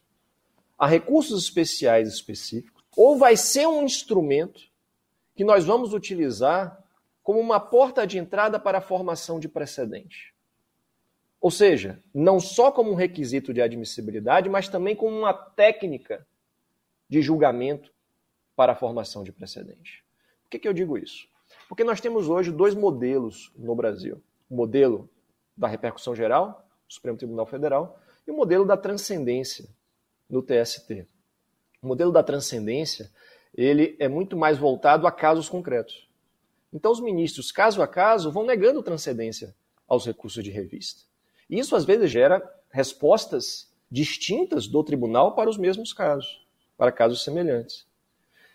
A 0.78 0.86
recursos 0.86 1.42
especiais 1.42 2.08
específicos, 2.08 2.84
ou 2.96 3.18
vai 3.18 3.36
ser 3.36 3.66
um 3.66 3.84
instrumento 3.84 4.60
que 5.34 5.44
nós 5.44 5.64
vamos 5.64 5.92
utilizar 5.92 6.82
como 7.22 7.40
uma 7.40 7.60
porta 7.60 8.06
de 8.06 8.18
entrada 8.18 8.58
para 8.58 8.78
a 8.78 8.80
formação 8.80 9.38
de 9.38 9.48
precedente. 9.48 10.34
Ou 11.40 11.50
seja, 11.50 12.02
não 12.12 12.40
só 12.40 12.72
como 12.72 12.90
um 12.90 12.94
requisito 12.94 13.52
de 13.52 13.60
admissibilidade, 13.60 14.48
mas 14.48 14.68
também 14.68 14.96
como 14.96 15.16
uma 15.16 15.32
técnica 15.32 16.26
de 17.08 17.22
julgamento 17.22 17.92
para 18.56 18.72
a 18.72 18.76
formação 18.76 19.22
de 19.22 19.32
precedente. 19.32 20.04
Por 20.42 20.50
que, 20.50 20.58
que 20.58 20.68
eu 20.68 20.72
digo 20.72 20.98
isso? 20.98 21.28
Porque 21.68 21.84
nós 21.84 22.00
temos 22.00 22.28
hoje 22.28 22.50
dois 22.50 22.74
modelos 22.74 23.52
no 23.56 23.74
Brasil: 23.74 24.22
o 24.50 24.56
modelo 24.56 25.08
da 25.56 25.68
repercussão 25.68 26.14
geral, 26.14 26.66
Supremo 26.88 27.18
Tribunal 27.18 27.46
Federal, 27.46 28.00
e 28.26 28.30
o 28.30 28.34
modelo 28.36 28.64
da 28.64 28.76
transcendência, 28.76 29.68
no 30.28 30.42
TST. 30.42 31.06
O 31.82 31.86
modelo 31.86 32.12
da 32.12 32.22
transcendência 32.22 33.10
ele 33.54 33.96
é 33.98 34.08
muito 34.08 34.36
mais 34.36 34.58
voltado 34.58 35.06
a 35.06 35.12
casos 35.12 35.48
concretos. 35.48 36.08
Então, 36.72 36.92
os 36.92 37.00
ministros, 37.00 37.50
caso 37.50 37.82
a 37.82 37.88
caso, 37.88 38.30
vão 38.30 38.44
negando 38.44 38.82
transcendência 38.82 39.54
aos 39.86 40.04
recursos 40.04 40.44
de 40.44 40.50
revista. 40.50 41.02
Isso, 41.48 41.74
às 41.74 41.84
vezes, 41.84 42.10
gera 42.10 42.42
respostas 42.70 43.72
distintas 43.90 44.66
do 44.66 44.84
tribunal 44.84 45.34
para 45.34 45.48
os 45.48 45.56
mesmos 45.56 45.92
casos, 45.92 46.46
para 46.76 46.92
casos 46.92 47.24
semelhantes. 47.24 47.86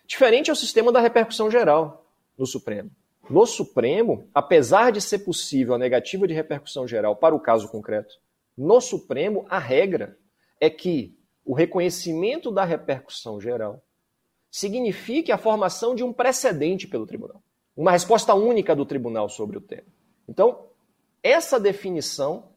Diferente 0.06 0.50
é 0.50 0.54
o 0.54 0.56
sistema 0.56 0.92
da 0.92 1.00
repercussão 1.00 1.50
geral 1.50 2.06
no 2.38 2.46
Supremo. 2.46 2.92
No 3.30 3.46
Supremo, 3.48 4.30
apesar 4.34 4.92
de 4.92 5.02
ser 5.02 5.20
possível 5.20 5.74
a 5.74 5.78
negativa 5.78 6.28
de 6.28 6.34
repercussão 6.34 6.88
geral 6.88 7.16
para 7.16 7.34
o 7.34 7.40
caso 7.40 7.70
concreto, 7.70 8.20
no 8.56 8.80
Supremo, 8.80 9.46
a 9.50 9.58
regra 9.58 10.18
é 10.60 10.70
que 10.70 11.18
o 11.46 11.54
reconhecimento 11.54 12.52
da 12.52 12.64
repercussão 12.64 13.40
geral 13.40 13.82
signifique 14.50 15.32
a 15.32 15.38
formação 15.38 15.96
de 15.96 16.04
um 16.04 16.14
precedente 16.14 16.88
pelo 16.88 17.08
tribunal, 17.08 17.42
uma 17.76 17.92
resposta 17.92 18.34
única 18.34 18.76
do 18.76 18.86
tribunal 18.86 19.28
sobre 19.28 19.58
o 19.58 19.62
tema. 19.62 19.88
Então, 20.28 20.68
essa 21.22 21.60
definição, 21.60 22.50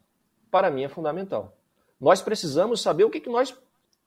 para 0.51 0.71
mim, 0.71 0.85
é 0.85 0.89
fundamental. 0.89 1.57
Nós 2.01 2.21
precisamos 2.21 2.83
saber 2.83 3.05
o 3.05 3.11
que, 3.11 3.21
que 3.21 3.31
nós 3.31 3.57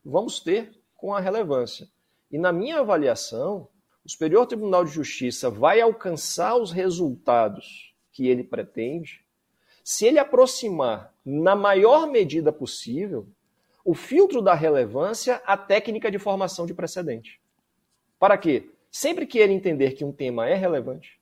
vamos 0.06 0.40
ter 0.40 0.72
com 0.96 1.14
a 1.14 1.20
relevância. 1.20 1.88
E, 2.32 2.38
na 2.38 2.52
minha 2.52 2.80
avaliação, 2.80 3.68
o 4.06 4.10
Superior 4.10 4.46
Tribunal 4.46 4.86
de 4.86 4.92
Justiça 4.92 5.50
vai 5.50 5.82
alcançar 5.82 6.56
os 6.56 6.72
resultados 6.72 7.94
que 8.12 8.28
ele 8.28 8.44
pretende 8.44 9.26
se 9.84 10.06
ele 10.06 10.20
aproximar, 10.20 11.12
na 11.26 11.56
maior 11.56 12.06
medida 12.06 12.52
possível, 12.52 13.28
o 13.90 13.96
filtro 13.96 14.40
da 14.40 14.54
relevância 14.54 15.42
à 15.48 15.58
técnica 15.58 16.12
de 16.12 16.20
formação 16.20 16.68
de 16.68 16.76
precedente. 16.76 17.42
Para 18.20 18.38
quê? 18.38 18.70
Sempre 18.92 19.26
que 19.26 19.40
ele 19.40 19.52
entender 19.52 19.94
que 19.94 20.06
um 20.06 20.12
tema 20.12 20.48
é 20.48 20.54
relevante, 20.54 21.20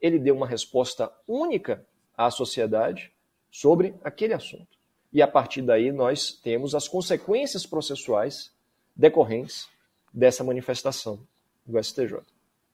ele 0.00 0.18
dê 0.18 0.32
uma 0.32 0.44
resposta 0.44 1.12
única 1.28 1.86
à 2.16 2.28
sociedade 2.28 3.12
sobre 3.52 3.94
aquele 4.02 4.34
assunto. 4.34 4.66
E 5.12 5.22
a 5.22 5.28
partir 5.28 5.62
daí 5.62 5.92
nós 5.92 6.32
temos 6.32 6.74
as 6.74 6.88
consequências 6.88 7.64
processuais 7.64 8.52
decorrentes 8.96 9.68
dessa 10.12 10.42
manifestação 10.42 11.20
do 11.64 11.80
STJ. 11.80 12.18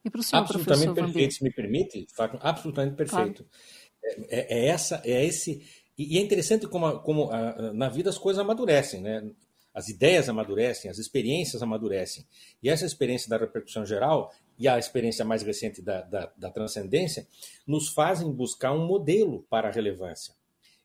E 0.02 0.08
para 0.08 0.20
o 0.20 0.22
senhor, 0.22 0.40
absolutamente 0.40 0.94
perfeito, 0.94 1.34
se 1.34 1.44
me 1.44 1.50
permite, 1.50 2.06
absolutamente 2.40 2.96
perfeito. 2.96 3.44
Claro. 3.44 4.26
É, 4.30 4.58
é, 4.58 4.66
essa, 4.68 5.02
é 5.04 5.22
esse. 5.22 5.83
E 5.96 6.18
é 6.18 6.20
interessante 6.20 6.66
como, 6.66 7.00
como 7.00 7.30
a, 7.30 7.72
na 7.72 7.88
vida 7.88 8.10
as 8.10 8.18
coisas 8.18 8.40
amadurecem, 8.40 9.00
né? 9.00 9.30
As 9.72 9.88
ideias 9.88 10.28
amadurecem, 10.28 10.88
as 10.88 10.98
experiências 10.98 11.60
amadurecem. 11.60 12.24
E 12.62 12.68
essa 12.68 12.86
experiência 12.86 13.28
da 13.28 13.36
repercussão 13.36 13.84
geral 13.84 14.32
e 14.56 14.68
a 14.68 14.78
experiência 14.78 15.24
mais 15.24 15.42
recente 15.42 15.82
da, 15.82 16.02
da, 16.02 16.32
da 16.36 16.50
transcendência 16.50 17.26
nos 17.66 17.88
fazem 17.88 18.30
buscar 18.30 18.72
um 18.72 18.86
modelo 18.86 19.44
para 19.50 19.68
a 19.68 19.72
relevância. 19.72 20.32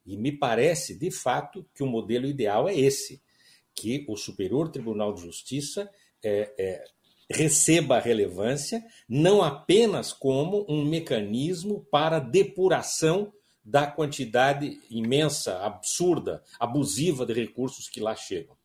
E 0.05 0.18
me 0.18 0.32
parece, 0.32 0.97
de 0.97 1.12
fato, 1.12 1.64
que 1.76 1.84
o 1.84 1.88
modelo 1.88 2.26
ideal 2.26 2.68
é 2.68 2.76
esse: 2.76 3.22
que 3.76 4.05
o 4.07 4.16
Superior 4.16 4.70
Tribunal 4.70 5.14
de 5.14 5.22
Justiça 5.22 5.88
é, 6.24 6.51
é, 6.57 6.84
receba 7.30 7.97
a 7.97 8.01
relevância 8.01 8.84
não 9.07 9.43
apenas 9.43 10.12
como 10.12 10.66
um 10.68 10.84
mecanismo 10.84 11.86
para 11.91 12.20
depuração 12.20 13.32
da 13.64 13.88
quantidade 13.88 14.80
imensa, 14.89 15.60
absurda, 15.60 16.43
abusiva 16.60 17.26
de 17.26 17.34
recursos 17.34 17.89
que 17.89 17.99
lá 17.99 18.16
chegam, 18.16 18.55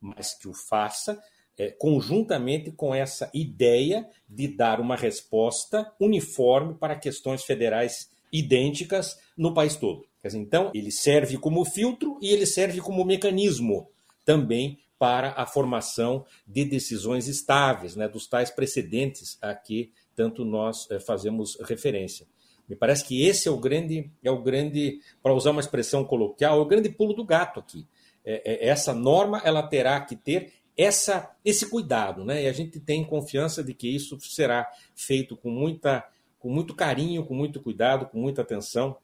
mas 0.00 0.34
que 0.34 0.48
o 0.48 0.54
faça 0.54 1.20
é, 1.56 1.70
conjuntamente 1.70 2.72
com 2.72 2.94
essa 2.94 3.30
ideia 3.32 4.08
de 4.28 4.48
dar 4.48 4.80
uma 4.80 4.96
resposta 4.96 5.92
uniforme 6.00 6.74
para 6.74 6.98
questões 6.98 7.44
federais 7.44 8.10
idênticas 8.32 9.18
no 9.36 9.54
país 9.54 9.76
todo. 9.76 10.04
Dizer, 10.22 10.38
então, 10.38 10.70
ele 10.74 10.90
serve 10.90 11.36
como 11.38 11.64
filtro 11.64 12.18
e 12.20 12.32
ele 12.32 12.46
serve 12.46 12.80
como 12.80 13.04
mecanismo 13.04 13.88
também 14.24 14.78
para 14.98 15.32
a 15.36 15.46
formação 15.46 16.24
de 16.46 16.64
decisões 16.64 17.28
estáveis, 17.28 17.94
né, 17.94 18.08
dos 18.08 18.26
tais 18.26 18.50
precedentes 18.50 19.36
a 19.42 19.54
que 19.54 19.92
tanto 20.16 20.44
nós 20.44 20.90
é, 20.90 20.98
fazemos 20.98 21.58
referência. 21.60 22.26
Me 22.68 22.74
parece 22.74 23.04
que 23.04 23.26
esse 23.26 23.48
é 23.48 23.50
o 23.50 23.58
grande, 23.58 24.10
é 24.22 24.30
o 24.30 24.42
grande, 24.42 25.00
para 25.22 25.34
usar 25.34 25.50
uma 25.50 25.60
expressão 25.60 26.04
coloquial, 26.04 26.58
é 26.58 26.62
o 26.62 26.66
grande 26.66 26.88
pulo 26.88 27.12
do 27.12 27.24
gato 27.24 27.60
aqui. 27.60 27.86
É, 28.24 28.66
é, 28.66 28.68
essa 28.68 28.94
norma 28.94 29.40
ela 29.44 29.62
terá 29.62 30.00
que 30.00 30.16
ter 30.16 30.52
essa, 30.76 31.30
esse 31.44 31.68
cuidado, 31.68 32.24
né? 32.24 32.44
E 32.44 32.48
a 32.48 32.52
gente 32.52 32.80
tem 32.80 33.04
confiança 33.04 33.62
de 33.62 33.74
que 33.74 33.88
isso 33.88 34.18
será 34.20 34.68
feito 34.94 35.36
com 35.36 35.50
muita, 35.50 36.04
com 36.38 36.48
muito 36.48 36.74
carinho, 36.74 37.24
com 37.24 37.34
muito 37.34 37.60
cuidado, 37.60 38.06
com 38.06 38.18
muita 38.18 38.42
atenção 38.42 38.96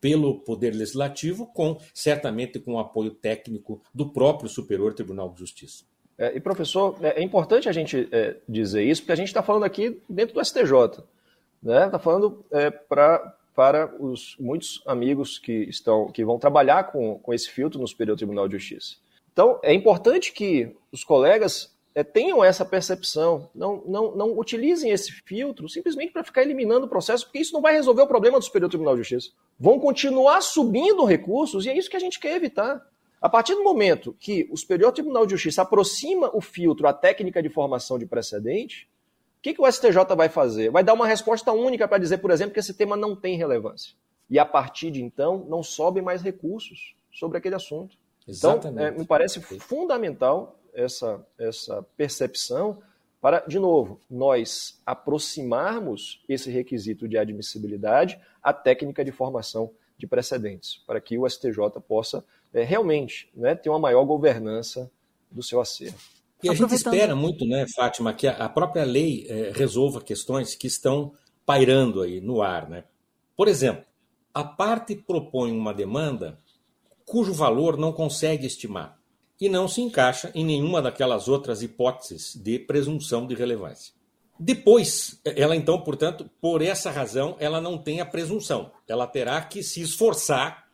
pelo 0.00 0.40
Poder 0.40 0.74
Legislativo, 0.74 1.46
com 1.46 1.80
certamente 1.94 2.60
com 2.60 2.74
o 2.74 2.78
apoio 2.78 3.10
técnico 3.10 3.82
do 3.94 4.10
próprio 4.10 4.48
Superior 4.48 4.92
Tribunal 4.94 5.30
de 5.32 5.40
Justiça. 5.40 5.84
É, 6.16 6.36
e 6.36 6.40
professor, 6.40 6.96
é, 7.00 7.20
é 7.20 7.22
importante 7.22 7.68
a 7.68 7.72
gente 7.72 8.08
é, 8.12 8.36
dizer 8.46 8.84
isso, 8.84 9.00
porque 9.02 9.12
a 9.12 9.16
gente 9.16 9.28
está 9.28 9.42
falando 9.42 9.64
aqui 9.64 10.00
dentro 10.08 10.34
do 10.34 10.44
STJ, 10.44 11.02
né? 11.62 11.86
Está 11.86 11.98
falando 11.98 12.44
é, 12.50 12.70
pra, 12.70 13.34
para 13.54 13.94
os 13.98 14.36
muitos 14.38 14.82
amigos 14.86 15.38
que 15.38 15.52
estão, 15.64 16.10
que 16.10 16.24
vão 16.24 16.38
trabalhar 16.38 16.84
com, 16.84 17.18
com 17.18 17.34
esse 17.34 17.50
filtro 17.50 17.80
no 17.80 17.86
Superior 17.86 18.16
Tribunal 18.16 18.48
de 18.48 18.58
Justiça. 18.58 18.96
Então, 19.32 19.58
é 19.62 19.72
importante 19.72 20.32
que 20.32 20.74
os 20.90 21.04
colegas 21.04 21.74
é, 21.94 22.02
tenham 22.02 22.42
essa 22.42 22.64
percepção, 22.64 23.48
não, 23.54 23.82
não, 23.86 24.16
não 24.16 24.38
utilizem 24.38 24.90
esse 24.90 25.12
filtro 25.26 25.68
simplesmente 25.68 26.12
para 26.12 26.24
ficar 26.24 26.42
eliminando 26.42 26.86
o 26.86 26.88
processo, 26.88 27.24
porque 27.24 27.38
isso 27.38 27.52
não 27.52 27.60
vai 27.60 27.72
resolver 27.72 28.02
o 28.02 28.06
problema 28.06 28.38
do 28.38 28.44
Superior 28.44 28.68
Tribunal 28.68 28.94
de 28.96 29.02
Justiça. 29.02 29.30
Vão 29.58 29.78
continuar 29.78 30.40
subindo 30.40 31.04
recursos 31.04 31.64
e 31.64 31.70
é 31.70 31.76
isso 31.76 31.90
que 31.90 31.96
a 31.96 32.00
gente 32.00 32.18
quer 32.18 32.36
evitar. 32.36 32.84
A 33.20 33.28
partir 33.28 33.54
do 33.54 33.62
momento 33.62 34.16
que 34.18 34.48
o 34.50 34.56
Superior 34.56 34.92
Tribunal 34.92 35.26
de 35.26 35.32
Justiça 35.32 35.62
aproxima 35.62 36.30
o 36.34 36.40
filtro 36.40 36.86
à 36.86 36.92
técnica 36.92 37.42
de 37.42 37.50
formação 37.50 37.98
de 37.98 38.06
precedente, 38.06 38.88
o 39.40 39.42
que, 39.42 39.54
que 39.54 39.62
o 39.62 39.72
STJ 39.72 40.14
vai 40.14 40.28
fazer? 40.28 40.70
Vai 40.70 40.84
dar 40.84 40.92
uma 40.92 41.06
resposta 41.06 41.50
única 41.50 41.88
para 41.88 41.96
dizer, 41.96 42.18
por 42.18 42.30
exemplo, 42.30 42.52
que 42.52 42.60
esse 42.60 42.74
tema 42.74 42.94
não 42.94 43.16
tem 43.16 43.38
relevância. 43.38 43.94
E 44.28 44.38
a 44.38 44.44
partir 44.44 44.90
de 44.90 45.02
então, 45.02 45.46
não 45.48 45.62
sobem 45.62 46.02
mais 46.02 46.20
recursos 46.20 46.94
sobre 47.10 47.38
aquele 47.38 47.54
assunto. 47.54 47.96
Então, 48.28 48.60
é, 48.76 48.90
me 48.90 49.06
parece 49.06 49.40
fundamental 49.40 50.60
essa, 50.74 51.26
essa 51.38 51.82
percepção 51.96 52.82
para, 53.18 53.40
de 53.40 53.58
novo, 53.58 53.98
nós 54.10 54.78
aproximarmos 54.84 56.22
esse 56.28 56.50
requisito 56.50 57.08
de 57.08 57.16
admissibilidade 57.16 58.20
à 58.42 58.52
técnica 58.52 59.02
de 59.02 59.10
formação 59.10 59.70
de 59.96 60.06
precedentes, 60.06 60.82
para 60.86 61.00
que 61.00 61.16
o 61.16 61.26
STJ 61.26 61.80
possa 61.88 62.22
é, 62.52 62.62
realmente 62.62 63.30
né, 63.34 63.54
ter 63.54 63.70
uma 63.70 63.78
maior 63.78 64.04
governança 64.04 64.90
do 65.30 65.42
seu 65.42 65.62
acervo. 65.62 66.19
E 66.42 66.48
a 66.48 66.54
gente 66.54 66.74
espera 66.74 67.14
muito, 67.14 67.44
né, 67.46 67.66
Fátima, 67.74 68.14
que 68.14 68.26
a 68.26 68.48
própria 68.48 68.84
lei 68.84 69.26
é, 69.28 69.52
resolva 69.54 70.00
questões 70.00 70.54
que 70.54 70.66
estão 70.66 71.12
pairando 71.44 72.00
aí 72.00 72.20
no 72.20 72.40
ar. 72.42 72.68
Né? 72.68 72.84
Por 73.36 73.48
exemplo, 73.48 73.84
a 74.32 74.44
parte 74.44 74.94
propõe 74.94 75.52
uma 75.52 75.74
demanda 75.74 76.38
cujo 77.04 77.32
valor 77.32 77.76
não 77.76 77.92
consegue 77.92 78.46
estimar 78.46 78.98
e 79.40 79.48
não 79.48 79.66
se 79.66 79.80
encaixa 79.80 80.30
em 80.34 80.44
nenhuma 80.44 80.80
daquelas 80.80 81.26
outras 81.26 81.62
hipóteses 81.62 82.36
de 82.36 82.58
presunção 82.58 83.26
de 83.26 83.34
relevância. 83.34 83.92
Depois, 84.38 85.20
ela 85.24 85.56
então, 85.56 85.80
portanto, 85.82 86.30
por 86.40 86.62
essa 86.62 86.90
razão, 86.90 87.36
ela 87.38 87.60
não 87.60 87.76
tem 87.76 88.00
a 88.00 88.06
presunção. 88.06 88.72
Ela 88.88 89.06
terá 89.06 89.40
que 89.42 89.62
se 89.62 89.82
esforçar, 89.82 90.66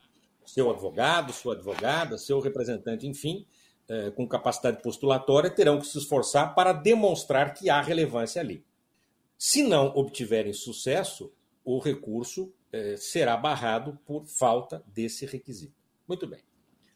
seu 0.45 0.71
advogado, 0.71 1.33
sua 1.33 1.55
advogada, 1.55 2.19
seu 2.19 2.39
representante, 2.39 3.07
enfim, 3.07 3.45
eh, 3.89 4.11
com 4.11 4.26
capacidade 4.26 4.82
postulatória, 4.82 5.51
terão 5.51 5.78
que 5.78 5.87
se 5.87 5.99
esforçar 5.99 6.55
para 6.55 6.72
demonstrar 6.72 7.55
que 7.55 7.70
há 7.70 7.80
relevância 7.80 8.41
ali. 8.41 8.64
Se 9.39 9.62
não 9.62 9.89
obtiverem 9.95 10.53
sucesso, 10.53 11.32
o 11.64 11.78
recurso 11.78 12.53
eh, 12.72 12.97
será 12.97 13.37
barrado 13.37 13.99
por 14.05 14.26
falta 14.26 14.82
desse 14.87 15.26
requisito. 15.26 15.74
Muito 16.07 16.26
bem. 16.26 16.41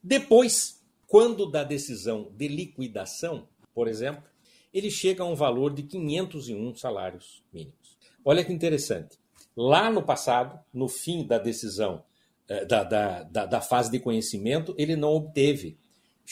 Depois, 0.03 0.85
quando 1.07 1.51
da 1.51 1.65
decisão 1.65 2.31
de 2.37 2.49
liquidação, 2.49 3.49
por 3.75 3.89
exemplo, 3.89 4.25
ele 4.73 4.91
chega 4.91 5.23
a 5.23 5.27
um 5.27 5.35
valor 5.35 5.75
de 5.75 5.83
501 5.83 6.75
salários 6.77 7.43
mínimos. 7.53 7.99
Olha 8.25 8.45
que 8.45 8.53
interessante. 8.53 9.19
Lá 9.57 9.91
no 9.91 10.03
passado, 10.03 10.59
no 10.73 10.89
fim 10.89 11.27
da 11.27 11.39
decisão, 11.39 12.05
eh, 12.49 12.65
da, 12.65 12.85
da, 12.85 13.23
da, 13.25 13.47
da 13.47 13.61
fase 13.61 13.91
de 13.91 13.99
conhecimento, 13.99 14.75
ele 14.79 14.97
não 14.97 15.15
obteve 15.15 15.79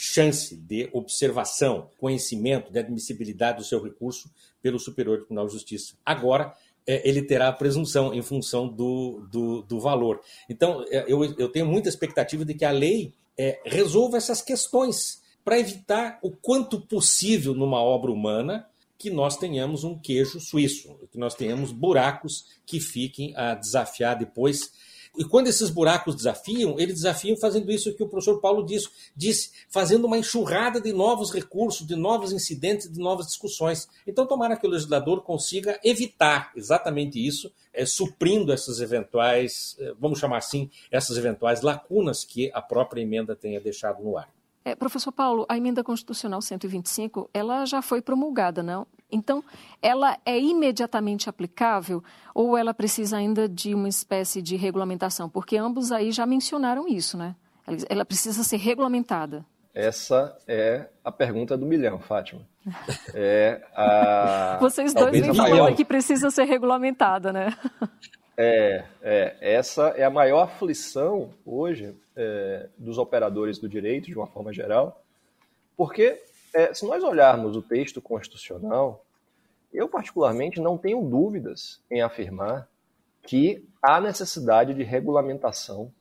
chance 0.01 0.55
de 0.55 0.88
observação, 0.92 1.90
conhecimento, 1.99 2.70
de 2.70 2.78
admissibilidade 2.78 3.59
do 3.59 3.64
seu 3.64 3.82
recurso 3.82 4.30
pelo 4.62 4.78
Superior 4.78 5.18
Tribunal 5.18 5.49
de 5.49 5.55
Justiça. 5.55 5.94
Agora, 6.07 6.55
é, 6.86 7.07
ele 7.07 7.20
terá 7.20 7.49
a 7.49 7.53
presunção 7.53 8.14
em 8.14 8.22
função 8.22 8.68
do, 8.68 9.26
do, 9.28 9.62
do 9.62 9.80
valor. 9.80 10.20
Então, 10.49 10.84
é, 10.88 11.05
eu, 11.09 11.24
eu 11.36 11.49
tenho 11.49 11.66
muita 11.66 11.88
expectativa 11.88 12.44
de 12.44 12.55
que 12.55 12.64
a 12.64 12.70
lei 12.70 13.12
é, 13.36 13.61
resolva 13.64 14.16
essas 14.16 14.40
questões 14.40 15.20
para 15.44 15.59
evitar 15.59 16.20
o 16.22 16.30
quanto 16.30 16.80
possível 16.80 17.53
numa 17.53 17.82
obra 17.82 18.12
humana 18.12 18.68
que 18.96 19.11
nós 19.11 19.36
tenhamos 19.36 19.82
um 19.82 19.99
queijo 19.99 20.38
suíço, 20.38 20.96
que 21.11 21.18
nós 21.18 21.34
tenhamos 21.34 21.72
buracos 21.72 22.46
que 22.64 22.78
fiquem 22.78 23.36
a 23.36 23.55
desafiar 23.55 24.16
depois 24.16 24.72
e 25.16 25.24
quando 25.24 25.48
esses 25.48 25.70
buracos 25.70 26.14
desafiam, 26.14 26.78
eles 26.78 26.96
desafiam 26.96 27.36
fazendo 27.36 27.70
isso 27.70 27.94
que 27.94 28.02
o 28.02 28.09
professor 28.09 28.40
Paulo 28.40 28.64
disse, 28.64 28.88
disse, 29.16 29.50
fazendo 29.68 30.06
uma 30.06 30.18
enxurrada 30.18 30.80
de 30.80 30.92
novos 30.92 31.32
recursos, 31.32 31.86
de 31.86 31.96
novos 31.96 32.32
incidentes, 32.32 32.90
de 32.90 32.98
novas 32.98 33.26
discussões. 33.26 33.88
Então, 34.06 34.26
tomara 34.26 34.56
que 34.56 34.66
o 34.66 34.70
legislador 34.70 35.22
consiga 35.22 35.78
evitar 35.84 36.52
exatamente 36.56 37.24
isso, 37.24 37.52
é, 37.72 37.84
suprindo 37.86 38.52
essas 38.52 38.80
eventuais, 38.80 39.76
é, 39.78 39.92
vamos 39.98 40.18
chamar 40.18 40.38
assim, 40.38 40.70
essas 40.90 41.16
eventuais 41.16 41.62
lacunas 41.62 42.24
que 42.24 42.50
a 42.52 42.61
própria 42.61 43.02
emenda 43.02 43.36
tenha 43.36 43.61
deixado 43.61 44.02
no 44.02 44.16
ar. 44.16 44.28
É, 44.64 44.74
professor 44.74 45.12
Paulo, 45.12 45.46
a 45.48 45.56
emenda 45.56 45.82
constitucional 45.82 46.42
125, 46.42 47.30
ela 47.32 47.64
já 47.64 47.80
foi 47.80 48.02
promulgada, 48.02 48.62
não? 48.62 48.86
Então, 49.11 49.42
ela 49.80 50.18
é 50.24 50.38
imediatamente 50.38 51.28
aplicável 51.28 52.02
ou 52.34 52.56
ela 52.56 52.74
precisa 52.74 53.16
ainda 53.16 53.48
de 53.48 53.74
uma 53.74 53.88
espécie 53.88 54.42
de 54.42 54.56
regulamentação? 54.56 55.28
Porque 55.28 55.56
ambos 55.56 55.90
aí 55.90 56.12
já 56.12 56.26
mencionaram 56.26 56.86
isso, 56.86 57.16
né? 57.16 57.34
Ela 57.88 58.04
precisa 58.04 58.42
ser 58.44 58.56
regulamentada. 58.56 59.44
Essa 59.74 60.36
é 60.46 60.86
a 61.04 61.12
pergunta 61.12 61.56
do 61.56 61.64
milhão, 61.64 61.98
Fátima. 62.00 62.42
É 63.14 63.62
a... 63.74 64.59
Vocês 64.61 64.92
dois 64.92 65.26
me 65.26 65.34
falam 65.34 65.74
que 65.74 65.84
precisa 65.84 66.30
ser 66.30 66.44
regulamentada, 66.44 67.32
né? 67.32 67.56
É, 68.36 68.84
é, 69.02 69.36
essa 69.40 69.88
é 69.96 70.04
a 70.04 70.11
maior 70.11 70.42
aflição 70.42 71.30
hoje 71.44 71.96
é, 72.14 72.68
dos 72.76 72.98
operadores 72.98 73.59
do 73.59 73.68
direito, 73.68 74.06
de 74.06 74.14
uma 74.14 74.26
forma 74.26 74.52
geral, 74.52 75.02
porque 75.76 76.22
é, 76.55 76.72
se 76.72 76.86
nós 76.86 77.03
olharmos 77.03 77.57
o 77.57 77.62
texto 77.62 78.01
constitucional, 78.01 79.05
eu 79.72 79.88
particularmente 79.88 80.61
não 80.61 80.78
tenho 80.78 81.03
dúvidas 81.03 81.80
em 81.90 82.01
afirmar 82.01 82.68
que 83.22 83.64
há 83.82 84.01
necessidade 84.01 84.74
de 84.74 84.82
regulamentação 84.82 85.92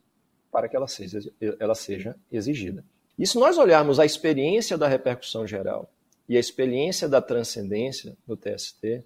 para 0.52 0.70
que 0.70 0.76
ela 0.76 0.88
seja, 0.88 1.20
ela 1.60 1.76
seja 1.76 2.16
exigida. 2.32 2.84
E 3.20 3.28
se 3.28 3.38
nós 3.38 3.58
olharmos 3.58 4.00
a 4.00 4.06
experiência 4.06 4.78
da 4.78 4.88
repercussão 4.88 5.46
geral 5.46 5.90
e 6.30 6.38
a 6.38 6.40
experiência 6.40 7.10
da 7.10 7.22
transcendência 7.22 8.16
do 8.26 8.38
TST, 8.38 9.04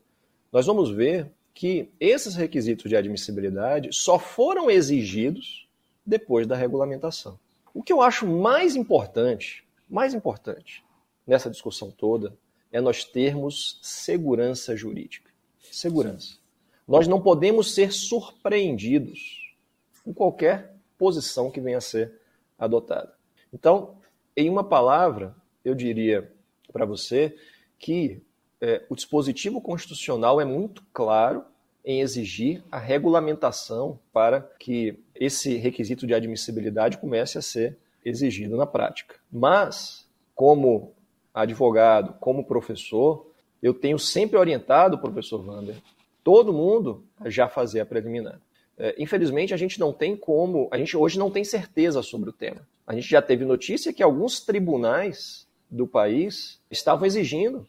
nós 0.51 0.65
vamos 0.65 0.91
ver 0.91 1.31
que 1.53 1.89
esses 1.99 2.35
requisitos 2.35 2.89
de 2.89 2.95
admissibilidade 2.95 3.89
só 3.91 4.19
foram 4.19 4.69
exigidos 4.69 5.67
depois 6.05 6.45
da 6.45 6.55
regulamentação. 6.55 7.39
O 7.73 7.81
que 7.81 7.91
eu 7.91 8.01
acho 8.01 8.27
mais 8.27 8.75
importante, 8.75 9.65
mais 9.89 10.13
importante 10.13 10.83
nessa 11.31 11.49
discussão 11.49 11.89
toda 11.89 12.37
é 12.73 12.81
nós 12.81 13.05
termos 13.05 13.79
segurança 13.81 14.75
jurídica. 14.75 15.31
Segurança. 15.71 16.37
Nós 16.85 17.07
não 17.07 17.21
podemos 17.21 17.73
ser 17.73 17.93
surpreendidos 17.93 19.55
com 20.03 20.13
qualquer 20.13 20.75
posição 20.97 21.49
que 21.49 21.61
venha 21.61 21.77
a 21.77 21.81
ser 21.81 22.19
adotada. 22.59 23.13
Então, 23.53 23.95
em 24.35 24.49
uma 24.49 24.63
palavra, 24.63 25.33
eu 25.63 25.73
diria 25.73 26.29
para 26.73 26.85
você 26.85 27.33
que 27.79 28.21
é, 28.59 28.85
o 28.89 28.95
dispositivo 28.95 29.61
constitucional 29.61 30.41
é 30.41 30.45
muito 30.45 30.83
claro 30.91 31.45
em 31.85 32.01
exigir 32.01 32.61
a 32.69 32.77
regulamentação 32.77 33.97
para 34.11 34.41
que 34.59 35.01
esse 35.15 35.55
requisito 35.55 36.05
de 36.05 36.13
admissibilidade 36.13 36.97
comece 36.97 37.37
a 37.37 37.41
ser 37.41 37.77
exigido 38.03 38.57
na 38.57 38.65
prática. 38.65 39.15
Mas, 39.31 40.05
como 40.35 40.93
advogado, 41.33 42.13
como 42.19 42.45
professor, 42.45 43.27
eu 43.61 43.73
tenho 43.73 43.99
sempre 43.99 44.37
orientado 44.37 44.95
o 44.95 44.99
professor 44.99 45.45
Wander, 45.45 45.75
todo 46.23 46.53
mundo 46.53 47.03
já 47.25 47.47
fazer 47.47 47.79
a 47.79 47.85
preliminar. 47.85 48.39
É, 48.77 48.95
infelizmente, 48.97 49.53
a 49.53 49.57
gente 49.57 49.79
não 49.79 49.93
tem 49.93 50.15
como, 50.15 50.67
a 50.71 50.77
gente 50.77 50.97
hoje 50.97 51.19
não 51.19 51.29
tem 51.29 51.43
certeza 51.43 52.01
sobre 52.01 52.29
o 52.29 52.33
tema. 52.33 52.67
A 52.85 52.93
gente 52.93 53.07
já 53.09 53.21
teve 53.21 53.45
notícia 53.45 53.93
que 53.93 54.01
alguns 54.01 54.39
tribunais 54.39 55.47
do 55.69 55.87
país 55.87 56.59
estavam 56.69 57.05
exigindo 57.05 57.65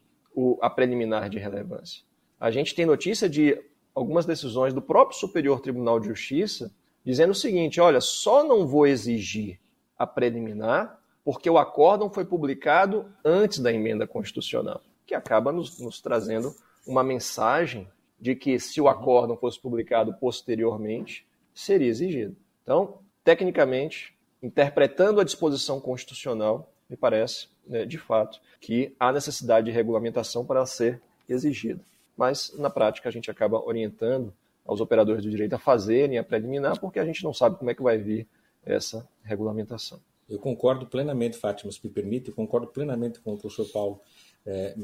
a 0.60 0.70
preliminar 0.70 1.28
de 1.28 1.38
relevância. 1.38 2.02
A 2.40 2.50
gente 2.50 2.74
tem 2.74 2.86
notícia 2.86 3.28
de 3.28 3.62
algumas 3.94 4.24
decisões 4.24 4.72
do 4.72 4.80
próprio 4.80 5.18
Superior 5.18 5.60
Tribunal 5.60 6.00
de 6.00 6.08
Justiça 6.08 6.72
dizendo 7.04 7.30
o 7.30 7.34
seguinte: 7.34 7.80
olha, 7.80 8.00
só 8.00 8.42
não 8.42 8.66
vou 8.66 8.86
exigir 8.86 9.60
a 9.98 10.06
preliminar 10.06 10.98
porque 11.24 11.48
o 11.48 11.58
acórdão 11.58 12.10
foi 12.10 12.24
publicado 12.24 13.06
antes 13.24 13.58
da 13.58 13.72
emenda 13.72 14.06
constitucional, 14.06 14.80
que 15.06 15.14
acaba 15.14 15.52
nos, 15.52 15.78
nos 15.78 16.00
trazendo 16.00 16.54
uma 16.86 17.04
mensagem 17.04 17.88
de 18.20 18.34
que 18.34 18.58
se 18.58 18.80
o 18.80 18.88
acórdão 18.88 19.36
fosse 19.36 19.58
publicado 19.58 20.14
posteriormente, 20.14 21.26
seria 21.54 21.88
exigido. 21.88 22.36
Então, 22.62 22.98
tecnicamente, 23.24 24.14
interpretando 24.42 25.20
a 25.20 25.24
disposição 25.24 25.80
constitucional, 25.80 26.72
me 26.88 26.96
parece, 26.96 27.48
né, 27.66 27.84
de 27.84 27.98
fato, 27.98 28.40
que 28.60 28.94
há 28.98 29.12
necessidade 29.12 29.66
de 29.66 29.72
regulamentação 29.72 30.44
para 30.44 30.64
ser 30.66 31.00
exigida. 31.28 31.80
Mas, 32.16 32.52
na 32.56 32.70
prática, 32.70 33.08
a 33.08 33.12
gente 33.12 33.30
acaba 33.30 33.60
orientando 33.64 34.32
aos 34.64 34.80
operadores 34.80 35.24
do 35.24 35.30
direito 35.30 35.54
a 35.54 35.58
fazerem 35.58 36.18
a 36.18 36.24
preliminar, 36.24 36.78
porque 36.78 36.98
a 36.98 37.04
gente 37.04 37.24
não 37.24 37.34
sabe 37.34 37.56
como 37.56 37.70
é 37.70 37.74
que 37.74 37.82
vai 37.82 37.98
vir 37.98 38.28
essa 38.64 39.08
regulamentação. 39.24 40.00
Eu 40.32 40.38
concordo 40.38 40.86
plenamente, 40.86 41.36
Fátima, 41.36 41.70
se 41.70 41.78
me 41.84 41.92
permite, 41.92 42.28
eu 42.28 42.34
concordo 42.34 42.68
plenamente 42.68 43.20
com 43.20 43.34
o 43.34 43.38
professor 43.38 43.66
Paulo. 43.70 44.00
É, 44.44 44.74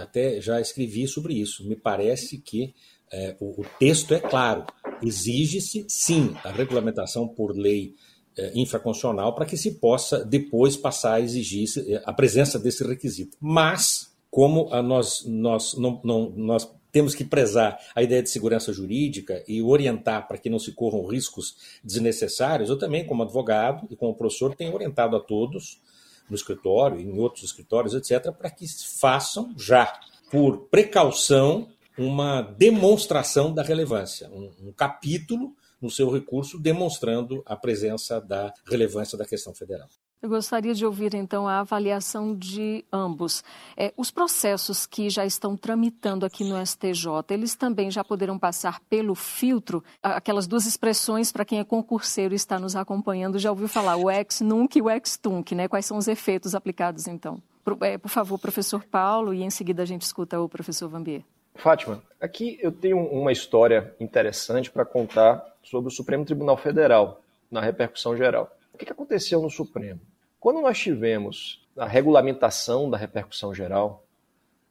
até 0.00 0.40
já 0.40 0.60
escrevi 0.60 1.08
sobre 1.08 1.34
isso. 1.34 1.66
Me 1.66 1.74
parece 1.74 2.38
que 2.38 2.74
é, 3.10 3.34
o, 3.40 3.62
o, 3.62 3.64
texto 3.78 4.12
é 4.12 4.20
claro. 4.20 4.66
Exige-se, 5.02 5.86
sim, 5.88 6.36
a 6.44 6.50
regulamentação 6.50 7.26
por 7.26 7.56
lei 7.56 7.94
é, 8.36 8.52
infraconstitucional 8.54 9.34
para 9.34 9.46
que 9.46 9.56
se 9.56 9.78
possa 9.78 10.24
depois 10.24 10.76
passar 10.76 11.14
a 11.14 11.20
exigir 11.20 11.66
é, 11.88 12.02
a 12.04 12.12
presença 12.12 12.58
desse 12.58 12.84
requisito. 12.84 13.36
Mas, 13.40 14.14
como 14.30 14.68
nós, 14.82 15.24
nós, 15.26 15.74
não, 15.74 16.00
não, 16.04 16.30
nós 16.36 16.68
temos 16.90 17.14
que 17.14 17.24
prezar 17.24 17.78
a 17.94 18.02
ideia 18.02 18.22
de 18.22 18.30
segurança 18.30 18.72
jurídica 18.72 19.42
e 19.46 19.62
orientar 19.62 20.26
para 20.26 20.38
que 20.38 20.50
não 20.50 20.58
se 20.58 20.72
corram 20.72 21.06
riscos 21.06 21.56
desnecessários, 21.82 22.70
eu 22.70 22.78
também, 22.78 23.06
como 23.06 23.22
advogado 23.22 23.86
e 23.90 23.96
como 23.96 24.14
professor, 24.14 24.54
tenho 24.54 24.74
orientado 24.74 25.16
a 25.16 25.20
todos 25.20 25.80
no 26.28 26.36
escritório, 26.36 27.00
em 27.00 27.18
outros 27.18 27.44
escritórios, 27.44 27.94
etc., 27.94 28.32
para 28.32 28.50
que 28.50 28.66
façam 28.98 29.54
já, 29.56 29.98
por 30.30 30.68
precaução, 30.68 31.68
uma 31.96 32.42
demonstração 32.42 33.52
da 33.52 33.62
relevância, 33.62 34.30
um, 34.30 34.68
um 34.68 34.72
capítulo 34.72 35.54
no 35.80 35.90
seu 35.90 36.10
recurso 36.10 36.58
demonstrando 36.58 37.42
a 37.46 37.56
presença 37.56 38.20
da 38.20 38.52
relevância 38.66 39.16
da 39.16 39.24
questão 39.24 39.54
federal. 39.54 39.88
Eu 40.20 40.28
gostaria 40.28 40.74
de 40.74 40.84
ouvir, 40.84 41.14
então, 41.14 41.46
a 41.46 41.60
avaliação 41.60 42.34
de 42.34 42.84
ambos. 42.92 43.44
É, 43.76 43.92
os 43.96 44.10
processos 44.10 44.84
que 44.84 45.08
já 45.08 45.24
estão 45.24 45.56
tramitando 45.56 46.26
aqui 46.26 46.42
no 46.42 46.60
STJ, 46.66 47.06
eles 47.30 47.54
também 47.54 47.88
já 47.88 48.02
poderão 48.02 48.36
passar 48.36 48.80
pelo 48.90 49.14
filtro? 49.14 49.82
Aquelas 50.02 50.48
duas 50.48 50.66
expressões, 50.66 51.30
para 51.30 51.44
quem 51.44 51.60
é 51.60 51.64
concurseiro 51.64 52.34
e 52.34 52.36
está 52.36 52.58
nos 52.58 52.74
acompanhando, 52.74 53.38
já 53.38 53.50
ouviu 53.50 53.68
falar, 53.68 53.96
o 53.96 54.10
ex-nunc 54.10 54.76
e 54.76 54.82
o 54.82 54.90
ex-tunc, 54.90 55.54
né? 55.54 55.68
Quais 55.68 55.86
são 55.86 55.96
os 55.96 56.08
efeitos 56.08 56.52
aplicados, 56.52 57.06
então? 57.06 57.40
Por, 57.64 57.78
é, 57.82 57.96
por 57.96 58.08
favor, 58.08 58.40
professor 58.40 58.82
Paulo, 58.82 59.32
e 59.32 59.44
em 59.44 59.50
seguida 59.50 59.84
a 59.84 59.86
gente 59.86 60.02
escuta 60.02 60.40
o 60.40 60.48
professor 60.48 60.88
Vambier. 60.88 61.22
Fátima, 61.54 62.02
aqui 62.20 62.58
eu 62.60 62.72
tenho 62.72 62.98
uma 62.98 63.30
história 63.30 63.94
interessante 64.00 64.68
para 64.68 64.84
contar 64.84 65.44
sobre 65.62 65.86
o 65.86 65.94
Supremo 65.94 66.24
Tribunal 66.24 66.56
Federal, 66.56 67.20
na 67.48 67.60
repercussão 67.60 68.16
geral. 68.16 68.57
O 68.78 68.86
que 68.86 68.92
aconteceu 68.92 69.42
no 69.42 69.50
Supremo? 69.50 70.00
Quando 70.38 70.60
nós 70.60 70.78
tivemos 70.78 71.66
a 71.76 71.84
regulamentação 71.84 72.88
da 72.88 72.96
repercussão 72.96 73.52
geral, 73.52 74.06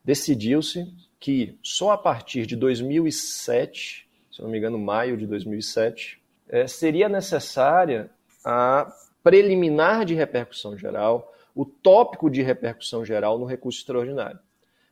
decidiu-se 0.02 0.90
que 1.20 1.60
só 1.62 1.92
a 1.92 1.98
partir 1.98 2.46
de 2.46 2.56
2007, 2.56 4.08
se 4.32 4.42
não 4.42 4.50
me 4.50 4.60
engano, 4.60 4.80
maio 4.80 5.18
de 5.18 5.28
2007, 5.28 6.24
é, 6.48 6.66
seria 6.68 7.10
necessária 7.10 8.10
a 8.46 8.90
preliminar 9.22 10.06
de 10.06 10.14
repercussão 10.14 10.78
geral, 10.78 11.34
o 11.54 11.66
tópico 11.66 12.30
de 12.30 12.42
repercussão 12.42 13.04
geral 13.04 13.38
no 13.38 13.46
recurso 13.46 13.80
extraordinário. 13.80 14.40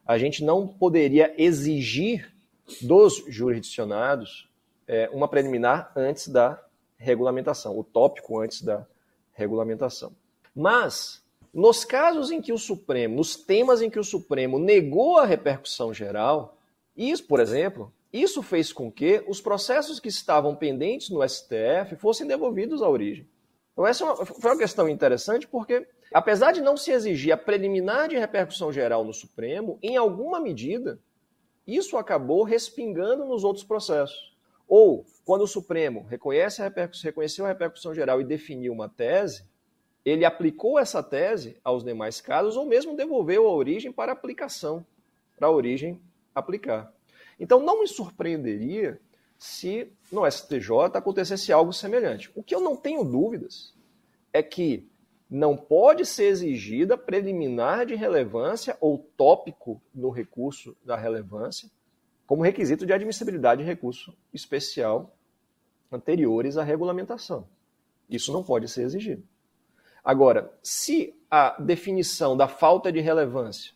A 0.06 0.18
gente 0.18 0.44
não 0.44 0.68
poderia 0.68 1.34
exigir 1.42 2.36
dos 2.82 3.24
jurisdicionados 3.30 4.50
é, 4.86 5.10
uma 5.14 5.30
preliminar 5.30 5.94
antes 5.96 6.28
da 6.28 6.62
regulamentação, 6.98 7.80
o 7.80 7.84
tópico 7.84 8.42
antes 8.42 8.62
da 8.62 8.86
regulamentação. 9.36 10.16
Mas, 10.56 11.24
nos 11.54 11.86
casos 11.86 12.32
em 12.32 12.42
que 12.42 12.52
o 12.52 12.58
Supremo, 12.58 13.18
nos 13.18 13.36
temas 13.36 13.82
em 13.82 13.90
que 13.90 14.00
o 14.00 14.04
Supremo 14.04 14.58
negou 14.58 15.20
a 15.20 15.26
repercussão 15.26 15.94
geral, 15.94 16.58
isso, 16.98 17.28
por 17.28 17.40
exemplo, 17.40 17.94
isso 18.12 18.42
fez 18.42 18.72
com 18.72 18.92
que 18.92 19.24
os 19.28 19.42
processos 19.42 20.00
que 20.00 20.08
estavam 20.08 20.56
pendentes 20.56 21.10
no 21.10 21.22
STF 21.28 21.98
fossem 21.98 22.26
devolvidos 22.26 22.82
à 22.82 22.90
origem. 22.90 23.28
Então, 23.74 23.86
essa 23.86 24.06
é 24.06 24.26
foi 24.26 24.52
uma 24.52 24.58
questão 24.58 24.88
interessante 24.88 25.46
porque, 25.46 25.86
apesar 26.14 26.54
de 26.54 26.62
não 26.62 26.78
se 26.78 26.92
exigir 26.92 27.34
a 27.34 27.38
preliminar 27.38 28.08
de 28.08 28.18
repercussão 28.18 28.72
geral 28.72 29.04
no 29.04 29.14
Supremo, 29.14 29.78
em 29.84 29.98
alguma 29.98 30.40
medida, 30.40 30.98
isso 31.68 31.98
acabou 31.98 32.44
respingando 32.44 33.26
nos 33.26 33.44
outros 33.44 33.66
processos. 33.66 34.35
Ou, 34.68 35.06
quando 35.24 35.44
o 35.44 35.48
Supremo 35.48 36.04
reconhece 36.04 36.62
a 36.62 36.72
reconheceu 37.04 37.46
a 37.46 37.50
repercussão 37.50 37.94
geral 37.94 38.20
e 38.20 38.26
definiu 38.26 38.74
uma 38.74 38.90
tese, 38.90 39.46
ele 40.04 40.24
aplicou 40.24 40.78
essa 40.78 41.02
tese 41.02 41.58
aos 41.64 41.84
demais 41.84 42.22
casos 42.22 42.56
ou 42.56 42.66
mesmo 42.66 42.96
devolveu 42.96 43.48
a 43.48 43.54
origem 43.54 43.92
para 43.92 44.12
aplicação, 44.12 44.86
para 45.36 45.48
a 45.48 45.52
origem 45.52 46.00
aplicar. 46.34 46.94
Então 47.40 47.60
não 47.60 47.82
me 47.82 47.88
surpreenderia 47.88 49.00
se 49.38 49.92
no 50.12 50.30
STJ 50.30 50.70
acontecesse 50.94 51.52
algo 51.52 51.74
semelhante. 51.74 52.32
O 52.36 52.44
que 52.44 52.54
eu 52.54 52.62
não 52.62 52.76
tenho 52.76 53.04
dúvidas 53.04 53.74
é 54.32 54.42
que 54.42 54.88
não 55.30 55.58
pode 55.58 56.06
ser 56.06 56.26
exigida 56.26 56.98
preliminar 56.98 57.86
de 57.86 57.96
relevância 57.96 58.78
ou 58.80 59.00
tópico 59.18 59.82
no 59.94 60.10
recurso 60.10 60.78
da 60.86 60.96
relevância 60.96 61.70
como 62.26 62.44
requisito 62.44 62.86
de 62.86 62.94
admissibilidade 62.94 63.62
de 63.62 63.68
recurso 63.68 64.16
especial 64.34 65.16
anteriores 65.92 66.58
à 66.58 66.64
regulamentação. 66.64 67.48
Isso 68.10 68.32
não 68.32 68.44
pode 68.44 68.68
ser 68.68 68.84
exigido. 68.84 69.24
Agora, 70.04 70.54
se 70.62 71.16
a 71.30 71.60
definição 71.60 72.38
da 72.38 72.48
falta 72.48 72.92
de 72.92 73.00
relevância 73.00 73.74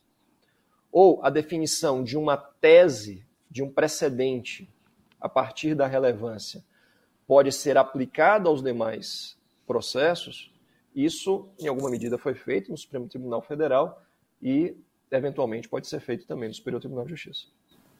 ou 0.91 1.23
a 1.23 1.29
definição 1.29 2.03
de 2.03 2.17
uma 2.17 2.37
tese, 2.37 3.25
de 3.49 3.63
um 3.63 3.71
precedente 3.71 4.71
a 5.19 5.27
partir 5.27 5.75
da 5.75 5.87
relevância, 5.87 6.63
pode 7.27 7.51
ser 7.51 7.77
aplicada 7.77 8.49
aos 8.49 8.61
demais 8.61 9.37
processos, 9.65 10.51
isso, 10.95 11.47
em 11.59 11.67
alguma 11.67 11.89
medida, 11.89 12.17
foi 12.17 12.33
feito 12.33 12.71
no 12.71 12.77
Supremo 12.77 13.07
Tribunal 13.07 13.41
Federal 13.41 14.01
e, 14.41 14.75
eventualmente, 15.11 15.69
pode 15.69 15.87
ser 15.87 15.99
feito 15.99 16.25
também 16.25 16.49
no 16.49 16.55
Superior 16.55 16.79
Tribunal 16.79 17.05
de 17.05 17.11
Justiça. 17.11 17.47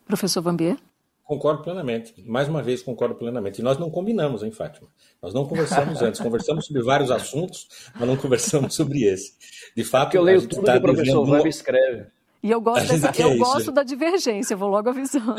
Professor 0.09 0.41
Vambier? 0.41 0.75
Concordo 1.23 1.61
plenamente. 1.61 2.15
Mais 2.25 2.47
uma 2.47 2.63
vez, 2.63 2.81
concordo 2.81 3.13
plenamente. 3.13 3.61
E 3.61 3.63
nós 3.63 3.77
não 3.77 3.91
combinamos, 3.91 4.41
hein, 4.41 4.51
Fátima? 4.51 4.87
Nós 5.21 5.35
não 5.35 5.45
conversamos 5.45 6.01
antes. 6.01 6.19
Conversamos 6.19 6.65
sobre 6.65 6.81
vários 6.81 7.11
assuntos, 7.11 7.67
mas 7.93 8.07
não 8.07 8.17
conversamos 8.17 8.73
sobre 8.73 9.03
esse. 9.03 9.35
De 9.77 9.83
fato, 9.83 10.05
Porque 10.05 10.17
eu 10.17 10.23
leio 10.23 10.47
tudo 10.47 10.63
tá 10.63 10.71
que 10.71 10.79
o 10.79 10.81
professor 10.81 11.29
Web 11.29 11.47
escreve. 11.47 12.07
E 12.41 12.49
eu 12.49 12.59
gosto, 12.59 12.87
dessa, 12.87 13.21
eu 13.21 13.37
gosto 13.37 13.71
da 13.71 13.83
divergência, 13.83 14.57
vou 14.57 14.69
logo 14.69 14.89
avisando. 14.89 15.35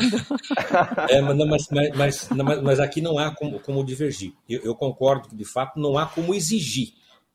É, 1.09 1.19
mas, 1.19 1.67
mas, 1.95 2.29
mas, 2.29 2.61
mas, 2.61 2.79
aqui 2.79 3.01
não 3.01 3.17
há 3.17 3.35
como, 3.35 3.59
como 3.59 3.83
divergir. 3.83 4.33
Eu, 4.47 4.61
eu, 4.61 4.75
concordo 4.75 5.27
que, 5.27 5.35
de 5.35 5.43
fato, 5.43 5.77
não 5.77 5.97
há 5.97 6.05
como 6.05 6.33
exigir 6.33 6.93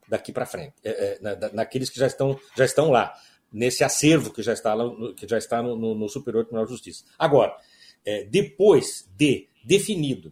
daqui 0.09 0.31
para 0.31 0.45
frente, 0.45 0.73
é, 0.83 0.89
é, 0.89 1.19
na, 1.21 1.49
naqueles 1.53 1.89
que 1.89 1.99
já 1.99 2.07
estão, 2.07 2.39
já 2.55 2.65
estão 2.65 2.89
lá, 2.89 3.13
nesse 3.51 3.83
acervo 3.83 4.31
que 4.31 4.41
já 4.41 4.53
está, 4.53 4.73
lá, 4.73 4.85
que 5.13 5.27
já 5.27 5.37
está 5.37 5.61
no, 5.61 5.75
no, 5.75 5.95
no 5.95 6.09
Superior 6.09 6.43
Tribunal 6.43 6.65
de 6.65 6.71
Justiça. 6.71 7.05
Agora, 7.17 7.55
é, 8.05 8.23
depois 8.23 9.09
de 9.15 9.47
definido 9.63 10.31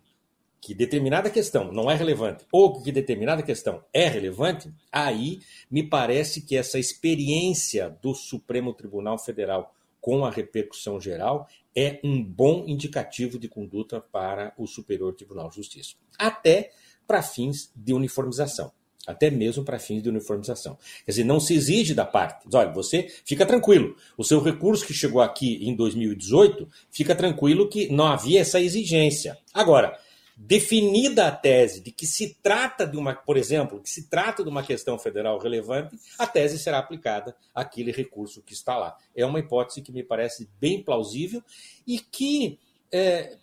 que 0.62 0.74
determinada 0.74 1.30
questão 1.30 1.72
não 1.72 1.92
é 1.92 1.96
relevante 1.96 2.44
ou 2.52 2.82
que 2.82 2.92
determinada 2.92 3.44
questão 3.44 3.84
é 3.94 4.08
relevante, 4.08 4.74
aí 4.92 5.42
me 5.70 5.84
parece 5.84 6.42
que 6.42 6.58
essa 6.58 6.80
experiência 6.80 7.96
do 8.02 8.16
Supremo 8.16 8.74
Tribunal 8.74 9.20
Federal 9.20 9.76
com 10.02 10.26
a 10.26 10.32
repercussão 10.32 11.00
geral 11.00 11.48
é 11.76 12.00
um 12.04 12.24
bom 12.24 12.64
indicativo 12.68 13.38
de 13.38 13.48
conduta 13.48 14.00
para 14.00 14.54
o 14.58 14.66
Superior 14.66 15.14
Tribunal 15.14 15.50
de 15.50 15.56
Justiça, 15.58 15.96
até 16.18 16.72
para 17.06 17.22
fins 17.22 17.72
de 17.76 17.94
uniformização. 17.94 18.72
Até 19.06 19.30
mesmo 19.30 19.64
para 19.64 19.80
fins 19.80 20.02
de 20.02 20.10
uniformização. 20.10 20.78
Quer 21.06 21.12
dizer, 21.12 21.24
não 21.24 21.40
se 21.40 21.54
exige 21.54 21.94
da 21.94 22.06
parte. 22.06 22.48
Olha, 22.54 22.72
você 22.72 23.08
fica 23.24 23.46
tranquilo. 23.46 23.96
O 24.18 24.24
seu 24.24 24.42
recurso 24.42 24.86
que 24.86 24.94
chegou 24.94 25.22
aqui 25.22 25.60
em 25.68 25.76
2018, 25.76 26.68
fica 26.92 27.16
tranquilo 27.16 27.70
que 27.70 27.92
não 27.92 28.08
havia 28.08 28.42
essa 28.42 28.60
exigência. 28.60 29.38
Agora, 29.54 29.98
definida 30.36 31.28
a 31.28 31.32
tese 31.32 31.82
de 31.82 31.92
que 31.92 32.06
se 32.06 32.36
trata 32.42 32.86
de 32.86 32.98
uma, 32.98 33.16
por 33.16 33.38
exemplo, 33.38 33.80
que 33.80 33.90
se 33.90 34.10
trata 34.10 34.44
de 34.44 34.50
uma 34.50 34.64
questão 34.64 35.00
federal 35.00 35.40
relevante, 35.40 35.98
a 36.20 36.28
tese 36.28 36.60
será 36.60 36.80
aplicada 36.80 37.36
àquele 37.54 37.92
recurso 37.92 38.42
que 38.42 38.54
está 38.54 38.78
lá. 38.78 38.98
É 39.16 39.26
uma 39.26 39.40
hipótese 39.40 39.82
que 39.82 39.92
me 39.92 40.04
parece 40.04 40.50
bem 40.60 40.84
plausível 40.84 41.42
e 41.88 42.00
que, 42.00 42.60
é, 42.92 43.38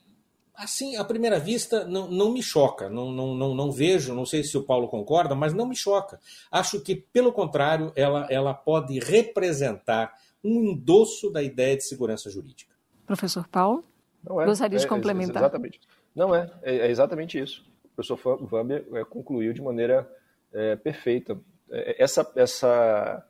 assim, 0.55 0.97
à 0.97 1.05
primeira 1.05 1.39
vista, 1.39 1.85
não, 1.85 2.11
não 2.11 2.33
me 2.33 2.43
choca. 2.43 2.89
Não, 2.89 3.11
não, 3.11 3.35
não, 3.35 3.55
não 3.55 3.73
vejo, 3.73 4.15
não 4.15 4.27
sei 4.27 4.45
se 4.45 4.57
o 4.57 4.63
Paulo 4.63 4.89
concorda, 4.89 5.35
mas 5.35 5.53
não 5.53 5.67
me 5.67 5.77
choca. 5.77 6.21
Acho 6.51 6.81
que, 6.81 6.95
pelo 6.95 7.33
contrário, 7.33 7.93
ela, 7.97 8.27
ela 8.31 8.55
pode 8.55 8.99
representar 8.99 10.15
um 10.45 10.63
endosso 10.65 11.31
da 11.31 11.43
ideia 11.43 11.77
de 11.77 11.85
segurança 11.85 12.31
jurídica. 12.31 12.73
Professor 13.07 13.47
Paulo? 13.49 13.85
É, 14.25 14.45
Gostaria 14.45 14.79
de 14.79 14.85
é, 14.85 14.89
complementar. 14.89 15.43
É, 15.43 15.47
exatamente. 15.47 15.81
Não 16.15 16.35
é, 16.35 16.51
é, 16.63 16.77
é 16.77 16.91
exatamente 16.91 17.39
isso. 17.39 17.65
O 17.85 17.89
professor 17.97 18.47
Vamber 18.47 18.87
é, 18.93 19.05
concluiu 19.05 19.53
de 19.53 19.63
maneira 19.63 20.11
é, 20.53 20.77
perfeita. 20.77 21.39
É, 21.71 22.03
essa, 22.03 22.31
essa, 22.37 23.27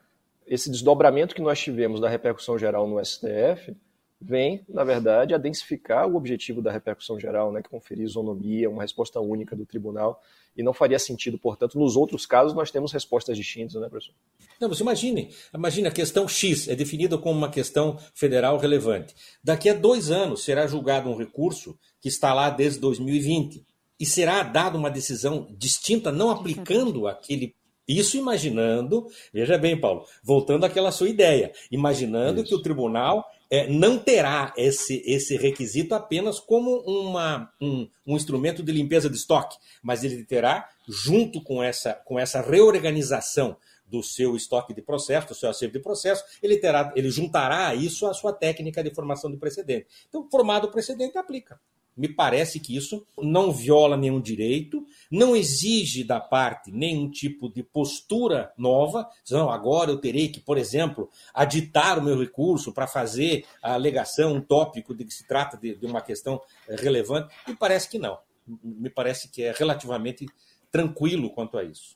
esse 0.46 0.70
desdobramento 0.70 1.34
que 1.34 1.42
nós 1.42 1.60
tivemos 1.60 2.00
da 2.00 2.08
repercussão 2.08 2.58
geral 2.58 2.86
no 2.86 3.02
STF 3.04 3.76
vem, 4.22 4.64
na 4.68 4.84
verdade, 4.84 5.34
a 5.34 5.38
densificar 5.38 6.08
o 6.08 6.16
objetivo 6.16 6.62
da 6.62 6.70
repercussão 6.70 7.18
geral, 7.18 7.50
né, 7.50 7.60
que 7.60 7.68
conferir 7.68 8.04
isonomia, 8.04 8.70
uma 8.70 8.82
resposta 8.82 9.20
única 9.20 9.56
do 9.56 9.66
tribunal, 9.66 10.22
e 10.56 10.62
não 10.62 10.72
faria 10.72 10.98
sentido, 10.98 11.38
portanto, 11.38 11.78
nos 11.78 11.96
outros 11.96 12.24
casos 12.24 12.54
nós 12.54 12.70
temos 12.70 12.92
respostas 12.92 13.36
distintas, 13.36 13.80
né, 13.80 13.88
professor? 13.88 14.14
Não, 14.60 14.68
você 14.68 14.82
imagine, 14.82 15.30
imagine 15.52 15.88
a 15.88 15.90
questão 15.90 16.28
X 16.28 16.68
é 16.68 16.76
definida 16.76 17.18
como 17.18 17.36
uma 17.36 17.50
questão 17.50 17.98
federal 18.14 18.58
relevante. 18.58 19.14
Daqui 19.42 19.68
a 19.68 19.74
dois 19.74 20.10
anos 20.10 20.44
será 20.44 20.66
julgado 20.66 21.10
um 21.10 21.16
recurso 21.16 21.76
que 22.00 22.08
está 22.08 22.32
lá 22.32 22.48
desde 22.48 22.78
2020 22.80 23.64
e 23.98 24.06
será 24.06 24.42
dada 24.42 24.78
uma 24.78 24.90
decisão 24.90 25.48
distinta, 25.58 26.12
não 26.12 26.30
aplicando 26.30 27.06
aquele 27.06 27.54
isso 27.86 28.16
imaginando, 28.16 29.06
veja 29.32 29.58
bem, 29.58 29.78
Paulo, 29.78 30.04
voltando 30.22 30.64
àquela 30.64 30.92
sua 30.92 31.08
ideia, 31.08 31.52
imaginando 31.70 32.40
Isso. 32.40 32.48
que 32.48 32.54
o 32.54 32.62
tribunal 32.62 33.24
é, 33.52 33.68
não 33.68 33.98
terá 33.98 34.54
esse, 34.56 35.02
esse 35.04 35.36
requisito 35.36 35.94
apenas 35.94 36.40
como 36.40 36.80
uma, 36.86 37.52
um, 37.60 37.86
um, 38.06 38.16
instrumento 38.16 38.62
de 38.62 38.72
limpeza 38.72 39.10
de 39.10 39.16
estoque, 39.16 39.58
mas 39.82 40.02
ele 40.02 40.24
terá, 40.24 40.66
junto 40.88 41.38
com 41.42 41.62
essa, 41.62 41.92
com 41.92 42.18
essa 42.18 42.40
reorganização 42.40 43.54
do 43.84 44.02
seu 44.02 44.34
estoque 44.34 44.72
de 44.72 44.80
processo, 44.80 45.28
do 45.28 45.34
seu 45.34 45.50
acervo 45.50 45.74
de 45.74 45.80
processo, 45.80 46.24
ele, 46.42 46.56
terá, 46.56 46.94
ele 46.96 47.10
juntará 47.10 47.74
isso 47.74 48.06
a 48.06 48.14
sua 48.14 48.32
técnica 48.32 48.82
de 48.82 48.94
formação 48.94 49.30
de 49.30 49.36
precedente. 49.36 49.86
Então, 50.08 50.26
formado 50.30 50.68
o 50.68 50.70
precedente, 50.70 51.18
aplica. 51.18 51.60
Me 51.94 52.08
parece 52.08 52.58
que 52.58 52.74
isso 52.74 53.06
não 53.18 53.52
viola 53.52 53.98
nenhum 53.98 54.18
direito, 54.18 54.81
não 55.12 55.36
exige 55.36 56.02
da 56.02 56.18
parte 56.18 56.72
nenhum 56.72 57.10
tipo 57.10 57.50
de 57.50 57.62
postura 57.62 58.50
nova. 58.56 59.06
Não, 59.30 59.50
agora 59.50 59.90
eu 59.90 59.98
terei 59.98 60.28
que, 60.28 60.40
por 60.40 60.56
exemplo, 60.56 61.10
aditar 61.34 61.98
o 61.98 62.02
meu 62.02 62.18
recurso 62.18 62.72
para 62.72 62.86
fazer 62.86 63.44
a 63.62 63.74
alegação, 63.74 64.32
um 64.32 64.40
tópico 64.40 64.94
de 64.94 65.04
que 65.04 65.12
se 65.12 65.28
trata 65.28 65.58
de, 65.58 65.76
de 65.76 65.84
uma 65.84 66.00
questão 66.00 66.40
relevante. 66.66 67.34
Me 67.46 67.54
parece 67.54 67.90
que 67.90 67.98
não. 67.98 68.18
Me 68.64 68.88
parece 68.88 69.30
que 69.30 69.42
é 69.42 69.52
relativamente 69.52 70.26
tranquilo 70.70 71.28
quanto 71.28 71.58
a 71.58 71.62
isso. 71.62 71.94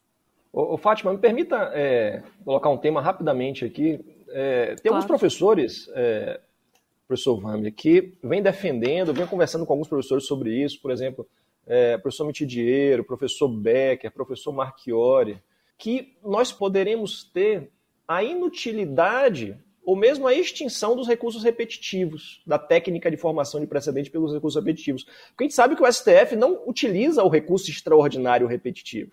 Ô, 0.52 0.74
ô 0.74 0.76
Fátima, 0.76 1.10
me 1.10 1.18
permita 1.18 1.70
é, 1.72 2.22
colocar 2.44 2.68
um 2.68 2.76
tema 2.76 3.00
rapidamente 3.00 3.64
aqui. 3.64 3.98
É, 4.28 4.74
tem 4.74 4.76
claro. 4.76 4.96
alguns 4.96 5.06
professores 5.06 5.88
é, 5.94 6.38
professor 7.06 7.40
Vamia, 7.40 7.70
que 7.70 8.14
vem 8.22 8.42
defendendo, 8.42 9.14
vem 9.14 9.26
conversando 9.26 9.64
com 9.64 9.72
alguns 9.72 9.88
professores 9.88 10.26
sobre 10.26 10.62
isso, 10.62 10.80
por 10.82 10.90
exemplo, 10.90 11.26
é, 11.66 11.98
professor 11.98 12.26
Mitidiero, 12.26 13.04
professor 13.04 13.48
Becker, 13.48 14.10
professor 14.10 14.52
Marchiori, 14.52 15.42
que 15.76 16.16
nós 16.24 16.52
poderemos 16.52 17.24
ter 17.24 17.70
a 18.06 18.22
inutilidade 18.22 19.58
ou 19.84 19.94
mesmo 19.94 20.26
a 20.26 20.34
extinção 20.34 20.96
dos 20.96 21.06
recursos 21.06 21.44
repetitivos, 21.44 22.42
da 22.44 22.58
técnica 22.58 23.08
de 23.08 23.16
formação 23.16 23.60
de 23.60 23.68
precedente 23.68 24.10
pelos 24.10 24.34
recursos 24.34 24.60
repetitivos. 24.60 25.04
Porque 25.04 25.44
a 25.44 25.46
gente 25.46 25.54
sabe 25.54 25.76
que 25.76 25.82
o 25.82 25.92
STF 25.92 26.34
não 26.34 26.60
utiliza 26.66 27.22
o 27.22 27.28
recurso 27.28 27.70
extraordinário 27.70 28.48
repetitivo. 28.48 29.12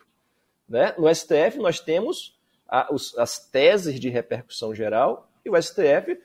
Né? 0.67 0.95
No 0.97 1.13
STF 1.13 1.59
nós 1.59 1.79
temos 1.79 2.39
a, 2.67 2.91
os, 2.91 3.15
as 3.19 3.37
teses 3.37 3.99
de 3.99 4.09
repercussão 4.09 4.73
geral 4.73 5.29
e 5.45 5.49
o 5.49 5.61
STF 5.61 6.17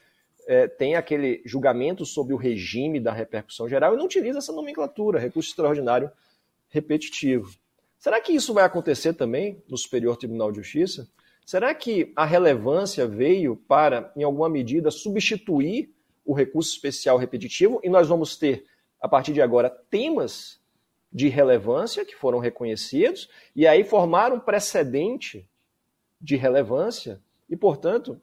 é, 0.49 0.67
tem 0.67 0.97
aquele 0.97 1.43
julgamento 1.45 2.07
sobre 2.07 2.33
o 2.33 2.39
regime 2.39 2.99
da 2.99 3.13
repercussão 3.13 3.69
geral 3.69 3.93
e 3.93 3.99
não 3.99 4.07
utiliza 4.07 4.39
essa 4.39 4.51
nomenclatura, 4.51 5.19
recurso 5.19 5.51
extraordinário 5.51 6.11
repetitivo. 6.71 7.55
Será 7.99 8.19
que 8.19 8.33
isso 8.33 8.55
vai 8.55 8.65
acontecer 8.65 9.13
também 9.13 9.63
no 9.69 9.77
Superior 9.77 10.17
Tribunal 10.17 10.51
de 10.51 10.57
Justiça? 10.57 11.07
Será 11.45 11.75
que 11.75 12.15
a 12.17 12.25
relevância 12.25 13.07
veio 13.07 13.57
para, 13.57 14.11
em 14.17 14.23
alguma 14.23 14.49
medida, 14.49 14.91
substituir 14.91 15.95
o 16.25 16.33
recurso 16.33 16.73
especial 16.73 17.19
repetitivo 17.19 17.79
e 17.85 17.91
nós 17.91 18.09
vamos 18.09 18.37
ter, 18.39 18.65
a 18.99 19.09
partir 19.09 19.35
de 19.35 19.43
agora, 19.43 19.69
temas 19.91 20.59
de 21.13 21.29
relevância 21.29 22.07
que 22.07 22.17
foram 22.17 22.39
reconhecidos 22.39 23.29
e 23.55 23.67
aí 23.67 23.85
formar 23.85 24.33
um 24.33 24.41
precedente 24.41 25.47
de 26.19 26.37
relevância 26.37 27.21
e, 27.51 27.57
portanto, 27.57 28.19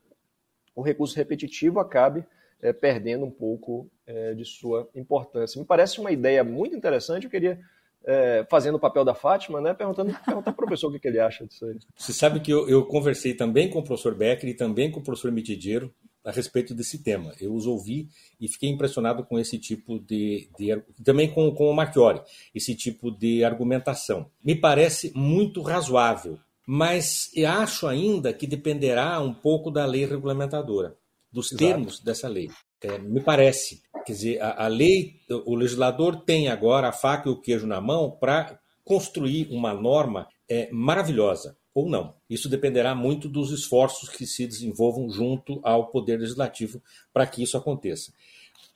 o 0.75 0.81
recurso 0.81 1.15
repetitivo 1.15 1.79
acabe 1.79 2.25
é, 2.61 2.73
perdendo 2.73 3.25
um 3.25 3.31
pouco 3.31 3.89
é, 4.05 4.33
de 4.33 4.45
sua 4.45 4.89
importância. 4.95 5.59
Me 5.59 5.65
parece 5.65 5.99
uma 5.99 6.11
ideia 6.11 6.43
muito 6.43 6.75
interessante, 6.75 7.25
eu 7.25 7.29
queria, 7.29 7.59
é, 8.03 8.45
fazendo 8.49 8.75
o 8.75 8.79
papel 8.79 9.05
da 9.05 9.15
Fátima, 9.15 9.61
né, 9.61 9.73
perguntando 9.73 10.13
perguntar 10.25 10.51
para 10.51 10.63
o 10.63 10.67
professor 10.67 10.89
o 10.89 10.91
que, 10.91 10.99
que, 10.99 11.07
ele 11.07 11.19
acha 11.19 11.45
disso 11.45 11.65
aí. 11.65 11.77
Você 11.95 12.13
sabe 12.13 12.39
que 12.39 12.51
eu, 12.51 12.67
eu, 12.69 12.85
conversei 12.85 13.33
também 13.33 13.69
com 13.69 13.79
o 13.79 13.83
professor 13.83 14.15
Becker 14.15 14.49
e 14.49 14.53
também 14.53 14.91
com 14.91 14.99
o 14.99 15.03
professor 15.03 15.31
Mitidiero 15.31 15.93
a 16.23 16.31
respeito 16.31 16.73
desse 16.73 17.03
tema. 17.03 17.33
Eu 17.39 17.53
os 17.53 17.67
ouvi 17.67 18.09
e 18.41 18.47
fiquei 18.47 18.69
impressionado 18.69 19.23
com 19.23 19.37
esse 19.37 19.59
tipo 19.59 19.99
de. 19.99 20.49
de 20.57 20.81
também 21.03 21.31
com, 21.31 21.51
com 21.51 21.69
o 21.69 21.73
Marchiori, 21.73 22.19
esse 22.53 22.73
tipo 22.73 23.11
de 23.11 23.43
argumentação. 23.43 24.31
Me 24.43 24.55
parece 24.55 25.11
muito 25.15 25.61
razoável 25.61 26.39
mas 26.65 27.29
acho 27.45 27.87
ainda 27.87 28.33
que 28.33 28.47
dependerá 28.47 29.19
um 29.21 29.33
pouco 29.33 29.69
da 29.69 29.85
lei 29.85 30.05
regulamentadora, 30.05 30.97
dos 31.31 31.47
Exato. 31.47 31.63
termos 31.63 31.99
dessa 31.99 32.27
lei. 32.27 32.49
É, 32.81 32.97
me 32.97 33.21
parece. 33.21 33.81
Quer 34.05 34.13
dizer, 34.13 34.41
a, 34.41 34.65
a, 34.65 34.67
lei, 34.67 35.19
o 35.45 35.55
legislador 35.55 36.21
tem 36.21 36.47
agora 36.47 36.89
a 36.89 36.93
faca 36.93 37.29
e 37.29 37.31
o 37.31 37.39
queijo 37.39 37.65
na 37.65 37.81
mão 37.81 38.11
para 38.11 38.59
construir 38.83 39.47
uma 39.49 39.73
norma 39.73 40.27
é, 40.49 40.69
maravilhosa, 40.71 41.57
ou 41.73 41.89
não. 41.89 42.15
Isso 42.29 42.47
dependerá 42.47 42.93
muito 42.95 43.27
dos 43.27 43.51
esforços 43.51 44.09
que 44.09 44.25
se 44.25 44.47
desenvolvam 44.47 45.09
junto 45.09 45.59
ao 45.63 45.87
Poder 45.87 46.19
Legislativo 46.19 46.81
para 47.11 47.25
que 47.25 47.43
isso 47.43 47.57
aconteça. 47.57 48.13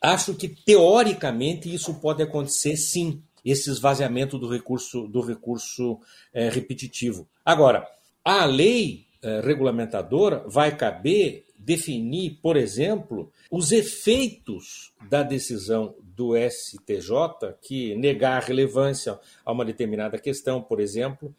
Acho 0.02 0.34
que, 0.34 0.48
teoricamente, 0.48 1.74
isso 1.74 1.94
pode 1.96 2.24
acontecer 2.24 2.76
sim, 2.78 3.22
esse 3.44 3.70
esvaziamento 3.70 4.38
do 4.38 4.50
recurso, 4.50 5.08
do 5.08 5.22
recurso 5.22 6.00
é, 6.34 6.50
repetitivo. 6.50 7.28
Agora, 7.44 7.88
a 8.24 8.46
lei 8.46 9.06
é, 9.22 9.42
regulamentadora 9.42 10.44
vai 10.48 10.76
caber 10.76 11.46
definir, 11.58 12.40
por 12.42 12.56
exemplo, 12.56 13.32
os 13.52 13.72
efeitos 13.72 14.94
da 15.10 15.24
decisão 15.24 15.96
do 16.02 16.34
STJ 16.36 17.56
que 17.62 17.96
negar 17.96 18.44
relevância 18.44 19.20
a 19.46 19.52
uma 19.52 19.66
determinada 19.66 20.18
questão, 20.18 20.62
por 20.62 20.80
exemplo, 20.80 21.34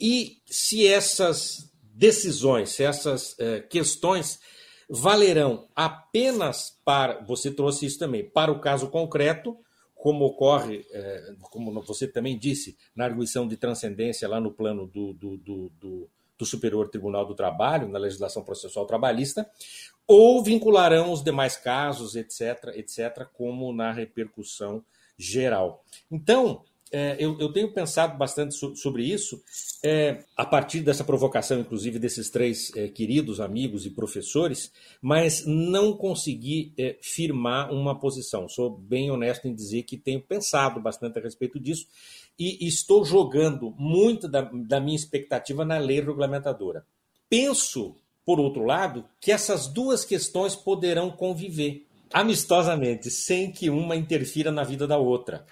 e 0.00 0.38
se 0.46 0.86
essas 0.86 1.72
decisões, 1.92 2.70
se 2.70 2.82
essas 2.82 3.38
é, 3.38 3.60
questões 3.60 4.40
valerão 4.88 5.68
apenas 5.74 6.78
para, 6.84 7.20
você 7.24 7.50
trouxe 7.50 7.86
isso 7.86 7.98
também, 7.98 8.24
para 8.24 8.52
o 8.52 8.60
caso 8.60 8.88
concreto, 8.88 9.56
como 10.04 10.26
ocorre, 10.26 10.84
é, 10.90 11.34
como 11.40 11.80
você 11.80 12.06
também 12.06 12.38
disse, 12.38 12.76
na 12.94 13.06
arguição 13.06 13.48
de 13.48 13.56
transcendência 13.56 14.28
lá 14.28 14.38
no 14.38 14.52
plano 14.52 14.86
do, 14.86 15.14
do, 15.14 15.38
do, 15.38 15.72
do, 15.80 16.10
do 16.36 16.44
Superior 16.44 16.90
Tribunal 16.90 17.24
do 17.24 17.34
Trabalho, 17.34 17.88
na 17.88 17.98
legislação 17.98 18.44
processual 18.44 18.84
trabalhista, 18.84 19.50
ou 20.06 20.44
vincularão 20.44 21.10
os 21.10 21.24
demais 21.24 21.56
casos, 21.56 22.16
etc., 22.16 22.74
etc., 22.74 23.26
como 23.32 23.72
na 23.72 23.92
repercussão 23.92 24.84
geral. 25.16 25.82
Então, 26.10 26.62
é, 26.92 27.16
eu, 27.18 27.36
eu, 27.40 27.52
tenho 27.52 27.72
pensado 27.72 28.16
bastante 28.16 28.54
so, 28.54 28.76
sobre 28.76 29.04
isso, 29.04 29.42
é, 29.82 30.22
a 30.36 30.44
partir 30.44 30.80
dessa 30.80 31.02
provocação, 31.02 31.58
inclusive, 31.58 31.98
desses 31.98 32.30
três 32.30 32.70
é, 32.76 32.88
queridos 32.88 33.40
amigos 33.40 33.84
e 33.84 33.90
professores, 33.90 34.70
mas 35.02 35.44
não 35.44 35.96
consegui 35.96 36.72
é, 36.78 36.96
firmar 37.00 37.72
uma 37.72 37.98
posição. 37.98 38.48
Sou 38.48 38.70
bem 38.70 39.10
honesto 39.10 39.48
em 39.48 39.54
dizer 39.54 39.82
que 39.82 39.96
tenho 39.96 40.20
pensado 40.20 40.80
bastante 40.80 41.18
a 41.18 41.22
respeito 41.22 41.58
disso 41.58 41.86
e, 42.38 42.66
estou 42.66 43.04
jogando 43.04 43.74
muito 43.76 44.28
da, 44.28 44.42
da 44.42 44.80
minha 44.80 44.96
expectativa 44.96 45.64
na 45.64 45.78
lei 45.78 46.00
regulamentadora. 46.00 46.86
Penso, 47.28 47.96
por 48.24 48.38
outro 48.38 48.64
lado, 48.64 49.04
que 49.20 49.32
essas 49.32 49.66
duas 49.66 50.04
questões 50.04 50.54
poderão 50.54 51.10
conviver 51.10 51.86
amistosamente, 52.12 53.10
sem 53.10 53.50
que 53.50 53.68
uma 53.68 53.96
interfira 53.96 54.52
na 54.52 54.62
vida 54.62 54.86
da 54.86 54.96
outra 54.96 55.44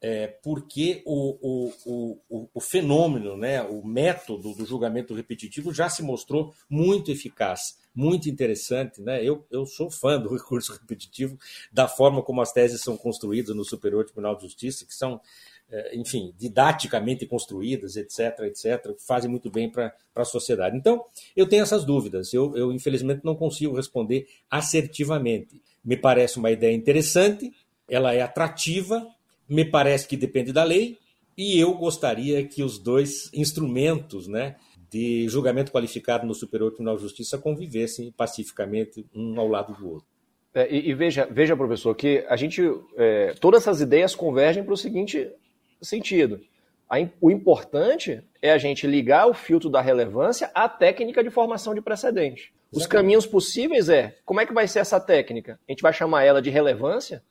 é, 0.00 0.28
porque 0.28 1.02
o, 1.04 1.72
o, 1.84 2.18
o, 2.28 2.48
o, 2.54 2.60
fenômeno, 2.60 3.36
né, 3.36 3.62
o 3.62 3.84
método 3.84 4.54
do 4.54 4.64
julgamento 4.64 5.12
repetitivo 5.12 5.74
já 5.74 5.88
se 5.88 6.02
mostrou 6.02 6.54
muito 6.70 7.10
eficaz, 7.10 7.78
muito 7.94 8.28
interessante. 8.28 9.00
Né? 9.02 9.24
Eu, 9.24 9.44
eu 9.50 9.66
sou 9.66 9.90
fã 9.90 10.18
do 10.20 10.28
recurso 10.32 10.72
repetitivo, 10.72 11.36
da 11.72 11.88
forma 11.88 12.22
como 12.22 12.40
as 12.40 12.52
teses 12.52 12.80
são 12.80 12.96
construídas 12.96 13.56
no 13.56 13.64
Superior 13.64 14.04
Tribunal 14.04 14.36
de 14.36 14.42
Justiça, 14.42 14.86
que 14.86 14.94
são, 14.94 15.20
é, 15.68 15.96
enfim, 15.96 16.32
didaticamente 16.38 17.26
construídas, 17.26 17.96
etc., 17.96 18.38
etc., 18.44 18.94
que 18.94 19.04
fazem 19.04 19.28
muito 19.28 19.50
bem 19.50 19.68
para 19.68 19.92
a 20.14 20.24
sociedade. 20.24 20.76
Então, 20.76 21.04
eu 21.34 21.48
tenho 21.48 21.64
essas 21.64 21.84
dúvidas. 21.84 22.32
Eu, 22.32 22.56
eu, 22.56 22.72
infelizmente, 22.72 23.24
não 23.24 23.34
consigo 23.34 23.74
responder 23.74 24.28
assertivamente. 24.48 25.60
Me 25.84 25.96
parece 25.96 26.38
uma 26.38 26.52
ideia 26.52 26.74
interessante, 26.74 27.52
ela 27.88 28.14
é 28.14 28.20
atrativa, 28.20 29.04
me 29.48 29.64
parece 29.64 30.06
que 30.06 30.16
depende 30.16 30.52
da 30.52 30.64
lei, 30.64 30.98
e 31.36 31.58
eu 31.58 31.72
gostaria 31.74 32.46
que 32.46 32.62
os 32.62 32.78
dois 32.78 33.30
instrumentos 33.32 34.26
né, 34.26 34.56
de 34.90 35.28
julgamento 35.28 35.70
qualificado 35.70 36.26
no 36.26 36.34
Superior 36.34 36.70
Tribunal 36.70 36.96
de 36.96 37.02
Justiça 37.02 37.38
convivessem 37.38 38.12
pacificamente 38.12 39.06
um 39.14 39.38
ao 39.38 39.46
lado 39.46 39.72
do 39.74 39.88
outro. 39.88 40.06
É, 40.54 40.68
e, 40.68 40.90
e, 40.90 40.94
veja, 40.94 41.28
veja, 41.30 41.56
professor, 41.56 41.94
que 41.94 42.24
a 42.28 42.36
gente. 42.36 42.62
É, 42.96 43.34
todas 43.40 43.62
essas 43.62 43.80
ideias 43.80 44.14
convergem 44.14 44.64
para 44.64 44.72
o 44.72 44.76
seguinte 44.76 45.30
sentido. 45.80 46.40
A, 46.88 46.96
o 47.20 47.30
importante 47.30 48.22
é 48.40 48.50
a 48.50 48.58
gente 48.58 48.86
ligar 48.86 49.28
o 49.28 49.34
filtro 49.34 49.68
da 49.68 49.80
relevância 49.80 50.50
à 50.54 50.68
técnica 50.68 51.22
de 51.22 51.30
formação 51.30 51.74
de 51.74 51.82
precedente. 51.82 52.52
Os 52.72 52.86
caminhos 52.86 53.26
possíveis 53.26 53.88
é 53.88 54.16
como 54.24 54.40
é 54.40 54.46
que 54.46 54.52
vai 54.52 54.66
ser 54.66 54.80
essa 54.80 54.98
técnica? 54.98 55.60
A 55.68 55.72
gente 55.72 55.82
vai 55.82 55.92
chamar 55.92 56.24
ela 56.24 56.42
de 56.42 56.50
relevância, 56.50 57.22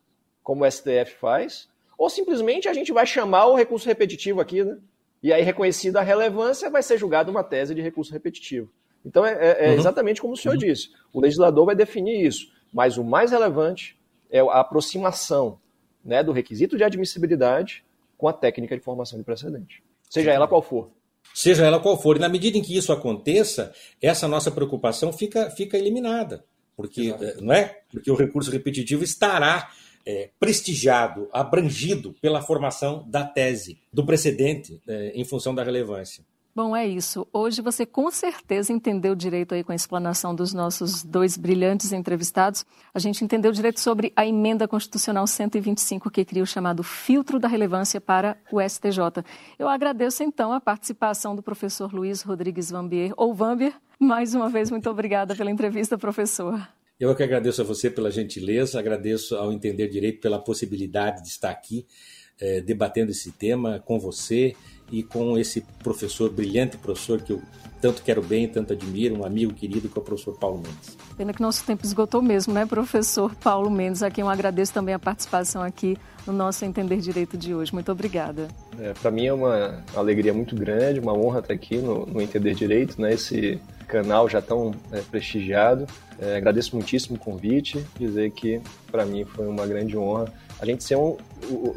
como 0.44 0.64
o 0.64 0.72
STF 0.72 1.16
faz, 1.20 1.68
ou 1.98 2.10
simplesmente 2.10 2.68
a 2.68 2.74
gente 2.74 2.92
vai 2.92 3.06
chamar 3.06 3.48
o 3.48 3.56
recurso 3.56 3.88
repetitivo 3.88 4.40
aqui, 4.40 4.64
né? 4.64 4.78
E 5.22 5.34
aí, 5.34 5.42
reconhecida 5.42 6.00
a 6.00 6.04
relevância, 6.04 6.70
vai 6.70 6.84
ser 6.84 6.98
julgada 6.98 7.32
uma 7.32 7.44
tese 7.44 7.74
de 7.74 7.82
recurso 7.82 8.14
repetitivo. 8.14 8.70
Então, 9.04 9.26
é, 9.26 9.34
é, 9.34 9.66
é 9.66 9.70
uhum. 9.70 9.78
exatamente 9.78 10.22
como 10.22 10.34
o 10.34 10.38
senhor 10.38 10.54
uhum. 10.54 10.60
disse. 10.60 10.90
O 11.12 11.20
legislador 11.20 11.66
vai 11.66 11.76
definir 11.76 12.26
isso. 12.26 12.52
Mas 12.72 12.98
o 12.98 13.04
mais 13.04 13.32
relevante 13.32 13.98
é 14.30 14.40
a 14.40 14.60
aproximação 14.60 15.60
né, 16.04 16.24
do 16.24 16.32
requisito 16.32 16.78
de 16.78 16.84
admissibilidade 16.84 17.84
com 18.18 18.28
a 18.28 18.34
técnica 18.34 18.78
de 18.78 18.84
formação 18.84 19.18
de 19.18 19.26
precedente. 19.26 19.84
Seja 20.10 20.32
ela 20.32 20.48
qual 20.48 20.62
for. 20.62 20.92
Seja 21.34 21.66
ela 21.66 21.80
qual 21.80 22.00
for. 22.00 22.18
E 22.18 22.20
na 22.20 22.30
medida 22.30 22.58
em 22.58 22.62
que 22.62 22.76
isso 22.76 22.92
aconteça, 22.92 23.74
essa 24.02 24.28
nossa 24.28 24.52
preocupação 24.52 25.12
fica, 25.12 25.50
fica 25.52 25.78
eliminada. 25.78 26.44
Porque, 26.76 27.08
Exato. 27.08 27.44
não 27.44 27.54
é? 27.54 27.80
Porque 27.92 28.12
o 28.12 28.16
recurso 28.16 28.52
repetitivo 28.52 29.04
estará 29.04 29.72
é, 30.08 30.30
prestigiado, 30.40 31.28
abrangido 31.34 32.16
pela 32.22 32.42
formação 32.42 33.04
da 33.10 33.26
tese, 33.26 33.78
do 33.92 34.06
precedente, 34.06 34.82
é, 34.88 35.12
em 35.14 35.26
função 35.26 35.54
da 35.54 35.64
relevância. 35.64 36.24
Bom, 36.56 36.76
é 36.76 36.88
isso. 36.88 37.28
Hoje 37.32 37.62
você 37.62 37.86
com 37.86 38.10
certeza 38.10 38.74
entendeu 38.74 39.14
direito 39.14 39.54
aí 39.54 39.64
com 39.64 39.72
a 39.72 39.76
explanação 39.76 40.34
dos 40.34 40.54
nossos 40.54 41.04
dois 41.04 41.38
brilhantes 41.38 41.92
entrevistados. 41.92 42.66
A 42.96 42.98
gente 42.98 43.24
entendeu 43.24 43.52
direito 43.52 43.80
sobre 43.80 44.12
a 44.16 44.26
emenda 44.26 44.68
constitucional 44.68 45.28
125 45.28 46.10
que 46.10 46.26
cria 46.26 46.42
o 46.42 46.48
chamado 46.48 46.82
filtro 46.82 47.38
da 47.38 47.48
relevância 47.48 48.02
para 48.02 48.38
o 48.52 48.60
STJ. 48.60 49.24
Eu 49.60 49.70
agradeço 49.70 50.24
então 50.24 50.52
a 50.52 50.60
participação 50.60 51.36
do 51.36 51.44
professor 51.44 51.94
Luiz 51.94 52.24
Rodrigues 52.24 52.72
Vambier, 52.72 53.14
ou 53.16 53.36
Vambier. 53.36 53.74
Mais 54.00 54.34
uma 54.34 54.50
vez, 54.50 54.72
muito 54.72 54.90
obrigada 54.90 55.36
pela 55.36 55.52
entrevista, 55.52 55.96
professor. 55.96 56.68
Eu 57.00 57.14
que 57.16 57.22
agradeço 57.22 57.62
a 57.62 57.64
você 57.64 57.92
pela 57.92 58.10
gentileza, 58.10 58.80
agradeço 58.80 59.36
ao 59.36 59.54
Entender 59.54 59.88
Direito 59.88 60.20
pela 60.20 60.40
possibilidade 60.40 61.22
de 61.22 61.30
estar 61.30 61.52
aqui 61.52 61.86
é, 62.42 62.60
debatendo 62.60 63.12
esse 63.12 63.32
tema 63.32 63.80
com 63.86 64.00
você 64.00 64.56
e 64.92 65.04
com 65.04 65.38
esse 65.38 65.62
professor, 65.84 66.32
brilhante 66.32 66.76
professor 66.76 67.22
que 67.22 67.34
eu 67.34 67.42
tanto 67.80 68.02
quero 68.02 68.24
bem, 68.24 68.48
tanto 68.48 68.74
admiro, 68.74 69.20
um 69.20 69.24
amigo 69.24 69.54
querido 69.54 69.88
que 69.88 69.96
é 69.96 70.02
o 70.02 70.04
professor 70.04 70.40
Paulo 70.40 70.58
Mendes. 70.58 70.98
Pena 71.16 71.32
que 71.32 71.40
nosso 71.40 71.64
tempo 71.64 71.86
esgotou 71.86 72.20
mesmo, 72.20 72.52
né, 72.52 72.66
professor 72.66 73.36
Paulo 73.36 73.70
Mendes, 73.70 74.02
a 74.02 74.10
quem 74.10 74.24
eu 74.24 74.30
agradeço 74.30 74.74
também 74.74 74.96
a 74.96 75.00
participação 75.00 75.62
aqui 75.62 75.96
no 76.26 76.34
nosso 76.34 76.66
Entender 76.66 76.98
Direito 76.98 77.38
de 77.38 77.54
hoje. 77.54 77.72
Muito 77.72 77.92
obrigada. 77.92 78.48
É, 78.80 78.94
Para 78.94 79.12
mim 79.12 79.28
é 79.28 79.34
uma 79.34 79.84
alegria 79.96 80.34
muito 80.34 80.56
grande, 80.56 81.00
uma 81.00 81.14
honra 81.14 81.42
estar 81.42 81.54
aqui 81.54 81.78
no, 81.78 82.08
no 82.08 82.20
Entender 82.20 82.56
Direito, 82.56 83.00
né, 83.00 83.14
esse 83.14 83.62
canal 83.88 84.28
já 84.30 84.42
tão 84.42 84.74
é, 84.92 85.02
prestigiado. 85.02 85.88
É, 86.20 86.38
agradeço 86.38 86.76
muitíssimo 86.76 87.16
o 87.16 87.20
convite, 87.20 87.86
dizer 87.98 88.32
que 88.32 88.62
para 88.92 89.06
mim 89.06 89.24
foi 89.24 89.48
uma 89.48 89.66
grande 89.66 89.98
honra 89.98 90.34
a 90.60 90.66
gente 90.66 90.84
ser 90.84 90.96
um, 90.96 91.16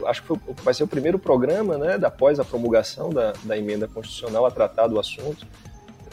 acho 0.06 0.22
que 0.22 0.28
foi, 0.28 0.38
vai 0.62 0.72
ser 0.72 0.84
o 0.84 0.88
primeiro 0.88 1.18
programa, 1.18 1.76
né, 1.76 1.98
após 2.02 2.40
a 2.40 2.44
promulgação 2.44 3.11
da, 3.11 3.34
da 3.44 3.56
emenda 3.56 3.86
constitucional 3.86 4.46
a 4.46 4.50
tratar 4.50 4.86
do 4.86 4.98
assunto 4.98 5.46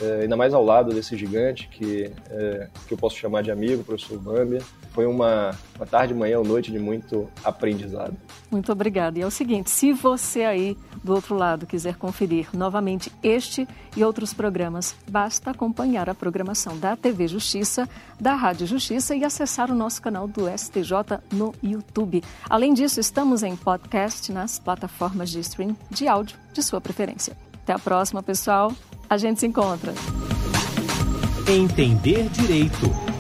é, 0.02 0.22
ainda 0.22 0.36
mais 0.36 0.54
ao 0.54 0.64
lado 0.64 0.94
desse 0.94 1.18
gigante 1.18 1.68
que, 1.70 2.12
é, 2.30 2.68
que 2.88 2.94
eu 2.94 2.98
posso 2.98 3.16
chamar 3.16 3.42
de 3.42 3.52
amigo, 3.52 3.84
professor 3.84 4.20
Bambia. 4.20 4.62
Foi 4.92 5.06
uma, 5.06 5.58
uma 5.76 5.86
tarde, 5.86 6.14
manhã 6.14 6.38
ou 6.40 6.46
noite 6.46 6.72
de 6.72 6.80
muito 6.80 7.28
aprendizado. 7.44 8.16
Muito 8.52 8.72
obrigada. 8.72 9.18
E 9.18 9.22
é 9.22 9.26
o 9.26 9.32
seguinte, 9.32 9.70
se 9.70 9.94
você 9.94 10.44
aí 10.44 10.78
do 11.04 11.14
outro 11.14 11.36
lado 11.36 11.66
quiser 11.66 11.96
conferir 11.96 12.50
novamente 12.54 13.12
este 13.22 13.68
e 13.96 14.04
outros 14.04 14.34
programas, 14.34 14.96
basta 15.10 15.52
acompanhar 15.52 16.10
a 16.10 16.16
programação 16.16 16.78
da 16.78 16.96
TV 16.96 17.28
Justiça, 17.28 17.88
da 18.20 18.36
Rádio 18.36 18.68
Justiça 18.68 19.16
e 19.16 19.24
acessar 19.24 19.72
o 19.72 19.76
nosso 19.76 20.02
canal 20.02 20.28
do 20.28 20.48
STJ 20.50 21.20
no 21.32 21.54
YouTube. 21.64 22.24
Além 22.50 22.74
disso, 22.74 23.00
estamos 23.00 23.44
em 23.44 23.56
podcast 23.56 24.32
nas 24.32 24.60
plataformas 24.60 25.30
de 25.30 25.40
stream 25.40 25.76
de 25.90 26.08
áudio 26.08 26.38
de 26.54 26.62
sua 26.64 26.82
preferência. 26.82 27.38
Até 27.64 27.74
a 27.74 27.80
próxima, 27.80 28.24
pessoal. 28.24 28.72
A 29.10 29.18
gente 29.18 29.40
se 29.40 29.48
encontra. 29.48 29.94
Entender 31.48 32.30
Direito. 32.30 33.17